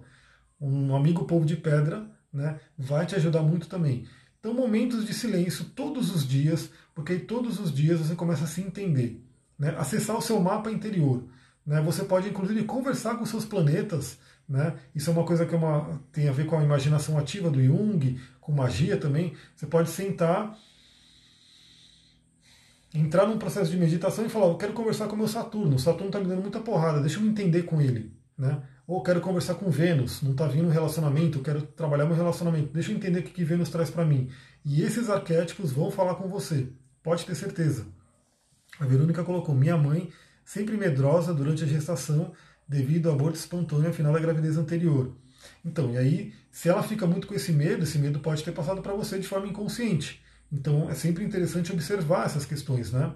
um 0.60 0.94
amigo 0.94 1.24
povo 1.24 1.44
de 1.44 1.56
pedra, 1.56 2.06
né, 2.32 2.58
vai 2.76 3.04
te 3.06 3.14
ajudar 3.14 3.42
muito 3.42 3.68
também. 3.68 4.06
Então, 4.40 4.54
momentos 4.54 5.06
de 5.06 5.14
silêncio 5.14 5.66
todos 5.66 6.12
os 6.12 6.26
dias, 6.26 6.70
porque 6.94 7.12
aí 7.12 7.20
todos 7.20 7.60
os 7.60 7.72
dias 7.72 8.00
você 8.00 8.14
começa 8.14 8.44
a 8.44 8.48
se 8.48 8.60
entender. 8.60 9.22
Né, 9.58 9.74
acessar 9.78 10.16
o 10.16 10.22
seu 10.22 10.40
mapa 10.40 10.70
interior. 10.70 11.24
Né, 11.64 11.80
você 11.80 12.04
pode, 12.04 12.28
inclusive, 12.28 12.64
conversar 12.64 13.16
com 13.16 13.24
seus 13.24 13.44
planetas. 13.44 14.18
Né, 14.48 14.74
isso 14.94 15.10
é 15.10 15.12
uma 15.12 15.24
coisa 15.24 15.46
que 15.46 15.54
é 15.54 15.58
uma, 15.58 16.00
tem 16.10 16.28
a 16.28 16.32
ver 16.32 16.46
com 16.46 16.58
a 16.58 16.64
imaginação 16.64 17.16
ativa 17.16 17.50
do 17.50 17.62
Jung, 17.62 18.20
com 18.40 18.52
magia 18.52 18.96
também. 18.96 19.34
Você 19.54 19.66
pode 19.66 19.90
sentar, 19.90 20.58
entrar 22.92 23.26
num 23.26 23.38
processo 23.38 23.70
de 23.70 23.76
meditação 23.76 24.26
e 24.26 24.28
falar: 24.28 24.46
Eu 24.46 24.56
quero 24.56 24.72
conversar 24.72 25.06
com 25.06 25.14
o 25.14 25.18
meu 25.18 25.28
Saturno. 25.28 25.76
O 25.76 25.78
Saturno 25.78 26.08
está 26.08 26.18
me 26.18 26.26
dando 26.26 26.42
muita 26.42 26.58
porrada, 26.58 27.00
deixa 27.00 27.18
eu 27.18 27.22
me 27.22 27.28
entender 27.28 27.62
com 27.62 27.80
ele. 27.80 28.12
Né? 28.36 28.60
Ou 28.92 29.02
quero 29.02 29.22
conversar 29.22 29.54
com 29.54 29.70
Vênus, 29.70 30.20
não 30.20 30.32
está 30.32 30.46
vindo 30.46 30.68
um 30.68 30.70
relacionamento, 30.70 31.40
quero 31.40 31.62
trabalhar 31.62 32.04
meu 32.04 32.14
relacionamento, 32.14 32.74
deixa 32.74 32.92
eu 32.92 32.96
entender 32.96 33.20
o 33.20 33.22
que, 33.22 33.30
que 33.30 33.42
Vênus 33.42 33.70
traz 33.70 33.88
para 33.88 34.04
mim. 34.04 34.28
E 34.62 34.82
esses 34.82 35.08
arquétipos 35.08 35.72
vão 35.72 35.90
falar 35.90 36.16
com 36.16 36.28
você, 36.28 36.68
pode 37.02 37.24
ter 37.24 37.34
certeza. 37.34 37.86
A 38.78 38.84
Verônica 38.84 39.24
colocou: 39.24 39.54
minha 39.54 39.78
mãe 39.78 40.10
sempre 40.44 40.76
medrosa 40.76 41.32
durante 41.32 41.64
a 41.64 41.66
gestação 41.66 42.34
devido 42.68 43.08
ao 43.08 43.14
aborto 43.14 43.38
espontâneo 43.38 43.86
ao 43.86 43.94
final 43.94 44.12
da 44.12 44.20
gravidez 44.20 44.58
anterior. 44.58 45.16
Então, 45.64 45.90
e 45.90 45.96
aí, 45.96 46.34
se 46.50 46.68
ela 46.68 46.82
fica 46.82 47.06
muito 47.06 47.26
com 47.26 47.32
esse 47.32 47.50
medo, 47.50 47.84
esse 47.84 47.96
medo 47.96 48.20
pode 48.20 48.44
ter 48.44 48.52
passado 48.52 48.82
para 48.82 48.92
você 48.92 49.18
de 49.18 49.26
forma 49.26 49.46
inconsciente. 49.46 50.22
Então, 50.52 50.90
é 50.90 50.94
sempre 50.94 51.24
interessante 51.24 51.72
observar 51.72 52.26
essas 52.26 52.44
questões, 52.44 52.92
né? 52.92 53.10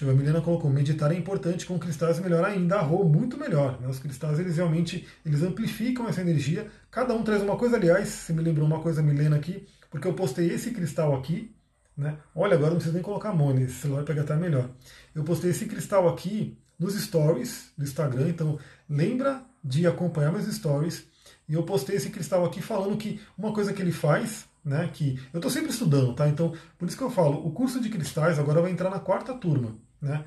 A 0.00 0.04
Milena 0.06 0.40
colocou, 0.40 0.68
meditar 0.68 1.12
é 1.12 1.14
importante, 1.14 1.64
com 1.64 1.78
cristais 1.78 2.18
melhor 2.18 2.44
ainda, 2.44 2.76
arro, 2.76 3.04
muito 3.04 3.38
melhor. 3.38 3.80
Né? 3.80 3.86
Os 3.88 4.00
cristais, 4.00 4.40
eles 4.40 4.56
realmente, 4.56 5.06
eles 5.24 5.40
amplificam 5.42 6.08
essa 6.08 6.20
energia, 6.20 6.68
cada 6.90 7.14
um 7.14 7.22
traz 7.22 7.42
uma 7.42 7.56
coisa, 7.56 7.76
aliás, 7.76 8.08
você 8.08 8.32
me 8.32 8.42
lembrou 8.42 8.66
uma 8.66 8.80
coisa, 8.80 9.00
Milena, 9.00 9.36
aqui, 9.36 9.66
porque 9.90 10.08
eu 10.08 10.12
postei 10.12 10.50
esse 10.50 10.72
cristal 10.72 11.14
aqui, 11.14 11.54
né? 11.96 12.18
olha, 12.34 12.54
agora 12.54 12.70
não 12.70 12.76
precisa 12.76 12.94
nem 12.94 13.02
colocar 13.02 13.30
a 13.30 13.34
mão, 13.34 13.56
esse 13.56 13.74
celular 13.74 14.02
pega 14.02 14.22
até 14.22 14.34
melhor. 14.34 14.68
Eu 15.14 15.22
postei 15.22 15.50
esse 15.50 15.66
cristal 15.66 16.08
aqui 16.08 16.58
nos 16.76 16.94
stories 17.00 17.70
do 17.78 17.84
Instagram, 17.84 18.28
então 18.30 18.58
lembra 18.90 19.44
de 19.62 19.86
acompanhar 19.86 20.32
meus 20.32 20.52
stories, 20.52 21.06
e 21.48 21.54
eu 21.54 21.62
postei 21.62 21.96
esse 21.96 22.10
cristal 22.10 22.44
aqui 22.44 22.60
falando 22.60 22.96
que 22.96 23.20
uma 23.38 23.52
coisa 23.52 23.72
que 23.72 23.80
ele 23.80 23.92
faz, 23.92 24.46
né, 24.64 24.88
que 24.92 25.20
eu 25.32 25.38
estou 25.38 25.50
sempre 25.50 25.70
estudando, 25.70 26.14
tá? 26.14 26.28
Então, 26.28 26.54
por 26.78 26.88
isso 26.88 26.96
que 26.96 27.02
eu 27.02 27.10
falo, 27.10 27.46
o 27.46 27.52
curso 27.52 27.80
de 27.80 27.90
cristais 27.90 28.38
agora 28.38 28.62
vai 28.62 28.70
entrar 28.70 28.88
na 28.88 28.98
quarta 28.98 29.34
turma. 29.34 29.76
Né? 30.00 30.24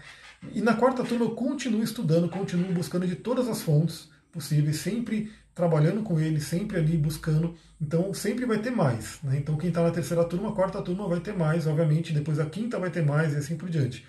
E 0.54 0.62
na 0.62 0.74
quarta 0.74 1.04
turma 1.04 1.26
eu 1.26 1.32
continuo 1.32 1.84
estudando, 1.84 2.30
continuo 2.30 2.72
buscando 2.74 3.08
de 3.08 3.16
todas 3.16 3.48
as 3.48 3.62
fontes 3.62 4.10
possíveis, 4.32 4.78
sempre 4.78 5.32
trabalhando 5.54 6.04
com 6.04 6.20
ele, 6.20 6.40
sempre 6.40 6.78
ali 6.78 6.98
buscando. 6.98 7.56
Então 7.82 8.14
sempre 8.14 8.46
vai 8.46 8.60
ter 8.60 8.72
mais. 8.72 9.20
Né? 9.24 9.38
Então 9.38 9.58
quem 9.58 9.70
está 9.70 9.82
na 9.82 9.92
terceira 9.92 10.24
turma, 10.24 10.52
quarta 10.52 10.82
turma 10.82 11.08
vai 11.08 11.20
ter 11.20 11.36
mais, 11.36 11.66
obviamente, 11.66 12.14
depois 12.14 12.40
a 12.40 12.46
quinta 12.46 12.80
vai 12.80 12.90
ter 12.90 13.04
mais 13.04 13.34
e 13.34 13.38
assim 13.38 13.56
por 13.56 13.70
diante. 13.70 14.06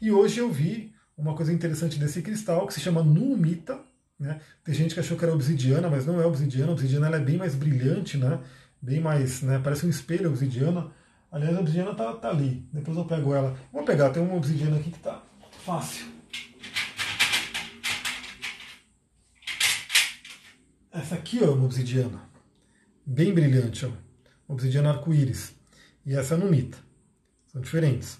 E 0.00 0.10
hoje 0.10 0.38
eu 0.38 0.50
vi 0.50 0.92
uma 1.16 1.34
coisa 1.34 1.52
interessante 1.52 1.98
desse 1.98 2.22
cristal 2.22 2.66
que 2.66 2.74
se 2.74 2.80
chama 2.80 3.02
Numita. 3.02 3.80
Né? 4.18 4.40
Tem 4.64 4.74
gente 4.74 4.94
que 4.94 5.00
achou 5.00 5.16
que 5.16 5.24
era 5.24 5.34
obsidiana, 5.34 5.88
mas 5.88 6.06
não 6.06 6.20
é 6.20 6.26
obsidiana. 6.26 6.70
A 6.70 6.74
obsidiana 6.74 7.06
ela 7.06 7.16
é 7.16 7.20
bem 7.20 7.36
mais 7.36 7.54
brilhante, 7.54 8.16
né? 8.16 8.38
Bem 8.80 9.00
mais, 9.00 9.42
né? 9.42 9.60
parece 9.62 9.86
um 9.86 9.90
espelho 9.90 10.30
obsidiana. 10.30 10.90
Aliás, 11.30 11.56
a 11.56 11.60
obsidiana 11.60 11.94
tá, 11.94 12.12
tá 12.14 12.30
ali. 12.30 12.66
Depois 12.72 12.96
eu 12.96 13.04
pego 13.04 13.34
ela. 13.34 13.56
Vou 13.72 13.84
pegar, 13.84 14.10
tem 14.10 14.22
uma 14.22 14.34
obsidiana 14.34 14.76
aqui 14.78 14.90
que 14.90 14.98
tá 14.98 15.22
fácil. 15.64 16.06
Essa 20.92 21.14
aqui 21.14 21.38
ó, 21.42 21.46
é 21.46 21.50
uma 21.50 21.64
obsidiana. 21.66 22.20
Bem 23.06 23.32
brilhante, 23.32 23.86
ó. 23.86 23.90
Obsidiana 24.48 24.90
arco-íris. 24.90 25.54
E 26.04 26.16
essa 26.16 26.34
é 26.34 26.36
numita. 26.36 26.78
São 27.46 27.60
diferentes. 27.60 28.18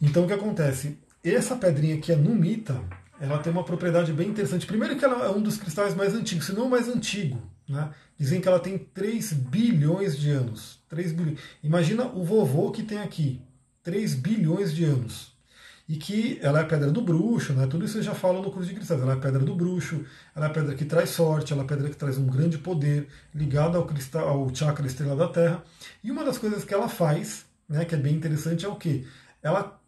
Então 0.00 0.24
o 0.24 0.26
que 0.26 0.32
acontece? 0.32 0.98
Essa 1.22 1.56
pedrinha 1.56 1.96
aqui, 1.96 2.12
a 2.12 2.16
numita, 2.16 2.82
ela 3.20 3.38
tem 3.38 3.52
uma 3.52 3.62
propriedade 3.62 4.12
bem 4.12 4.28
interessante. 4.28 4.66
Primeiro 4.66 4.96
que 4.96 5.04
ela 5.04 5.26
é 5.26 5.30
um 5.30 5.42
dos 5.42 5.58
cristais 5.58 5.94
mais 5.94 6.14
antigos, 6.14 6.46
se 6.46 6.54
não 6.54 6.66
o 6.66 6.70
mais 6.70 6.88
antigo. 6.88 7.40
Né? 7.70 7.88
Dizem 8.18 8.40
que 8.40 8.48
ela 8.48 8.58
tem 8.58 8.76
3 8.76 9.32
bilhões 9.32 10.18
de 10.18 10.30
anos. 10.30 10.80
3 10.88 11.12
bilhões. 11.12 11.38
Imagina 11.62 12.04
o 12.04 12.24
vovô 12.24 12.72
que 12.72 12.82
tem 12.82 12.98
aqui, 12.98 13.40
3 13.84 14.14
bilhões 14.16 14.74
de 14.74 14.84
anos. 14.84 15.30
E 15.88 15.96
que 15.96 16.38
ela 16.42 16.60
é 16.60 16.62
a 16.62 16.66
pedra 16.66 16.90
do 16.90 17.00
bruxo, 17.00 17.52
né? 17.52 17.66
tudo 17.66 17.84
isso 17.84 17.98
eu 17.98 18.02
já 18.02 18.14
falo 18.14 18.40
no 18.42 18.50
curso 18.50 18.68
de 18.68 18.74
cristais. 18.74 19.00
Ela 19.00 19.12
é 19.12 19.16
a 19.16 19.20
pedra 19.20 19.40
do 19.40 19.54
bruxo, 19.54 20.04
ela 20.34 20.46
é 20.46 20.48
a 20.48 20.52
pedra 20.52 20.74
que 20.74 20.84
traz 20.84 21.10
sorte, 21.10 21.52
ela 21.52 21.62
é 21.62 21.64
a 21.64 21.68
pedra 21.68 21.88
que 21.88 21.96
traz 21.96 22.18
um 22.18 22.26
grande 22.26 22.58
poder 22.58 23.08
ligada 23.34 23.78
ao, 23.78 23.86
cristal, 23.86 24.28
ao 24.28 24.54
chakra 24.54 24.86
estrela 24.86 25.16
da 25.16 25.28
Terra. 25.28 25.62
E 26.02 26.10
uma 26.10 26.24
das 26.24 26.38
coisas 26.38 26.64
que 26.64 26.74
ela 26.74 26.88
faz, 26.88 27.44
né, 27.68 27.84
que 27.84 27.94
é 27.94 27.98
bem 27.98 28.14
interessante, 28.14 28.64
é 28.64 28.68
o 28.68 28.76
que? 28.76 29.06
Ela, 29.42 29.80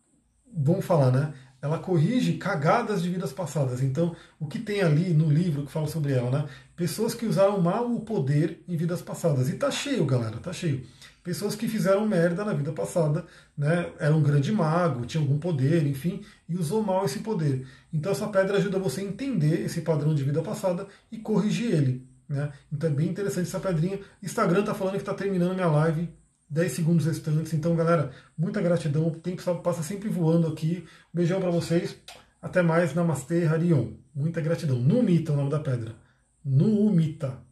vamos 0.53 0.85
falar, 0.85 1.12
né? 1.12 1.35
ela 1.62 1.78
corrige 1.78 2.33
cagadas 2.35 3.03
de 3.03 3.09
vidas 3.09 3.33
passadas. 3.33 3.80
Então, 3.80 4.16
o 4.41 4.47
que 4.47 4.59
tem 4.59 4.83
ali 4.83 5.14
no 5.14 5.30
livro 5.30 5.64
que 5.64 5.70
fala 5.70 5.87
sobre 5.87 6.12
ela, 6.12 6.28
né? 6.28 6.49
Pessoas 6.83 7.14
que 7.14 7.24
usaram 7.24 7.61
mal 7.61 7.95
o 7.95 8.01
poder 8.01 8.61
em 8.66 8.76
vidas 8.76 9.01
passadas. 9.01 9.49
E 9.49 9.53
tá 9.53 9.70
cheio, 9.70 10.05
galera, 10.05 10.39
tá 10.39 10.53
cheio. 10.53 10.83
Pessoas 11.22 11.55
que 11.55 11.68
fizeram 11.68 12.05
merda 12.09 12.45
na 12.45 12.53
vida 12.53 12.72
passada, 12.72 13.24
né? 13.57 13.89
Era 14.01 14.12
um 14.12 14.20
grande 14.20 14.51
mago, 14.51 15.07
tinha 15.07 15.22
algum 15.22 15.39
poder, 15.39 15.87
enfim, 15.87 16.22
e 16.49 16.57
usou 16.57 16.83
mal 16.83 17.05
esse 17.05 17.20
poder. 17.20 17.64
Então 17.93 18.11
essa 18.11 18.26
pedra 18.26 18.57
ajuda 18.57 18.80
você 18.80 19.01
a 19.01 19.05
entender 19.05 19.64
esse 19.64 19.83
padrão 19.83 20.12
de 20.12 20.24
vida 20.24 20.43
passada 20.43 20.89
e 21.12 21.18
corrigir 21.18 21.72
ele. 21.72 22.05
Né? 22.28 22.51
Então 22.72 22.91
é 22.91 22.93
bem 22.93 23.09
interessante 23.11 23.47
essa 23.47 23.61
pedrinha. 23.61 24.01
Instagram 24.20 24.64
tá 24.64 24.74
falando 24.74 24.95
que 24.95 25.03
está 25.03 25.14
terminando 25.14 25.55
minha 25.55 25.68
live 25.68 26.12
10 26.51 26.72
segundos 26.72 27.07
restantes. 27.07 27.53
Então, 27.53 27.76
galera, 27.76 28.11
muita 28.37 28.61
gratidão. 28.61 29.07
O 29.07 29.12
tempo 29.12 29.55
passa 29.62 29.85
sempre 29.85 30.09
voando 30.09 30.49
aqui. 30.49 30.85
beijão 31.14 31.41
para 31.41 31.51
vocês. 31.53 31.97
Até 32.43 32.61
mais. 32.61 32.93
Namastê, 32.93 33.47
Harion. 33.47 33.93
Muita 34.12 34.41
gratidão. 34.41 34.80
Numita, 34.80 35.33
o 35.33 35.37
nome 35.37 35.49
da 35.49 35.61
pedra. 35.61 36.02
Numita. 36.45 37.45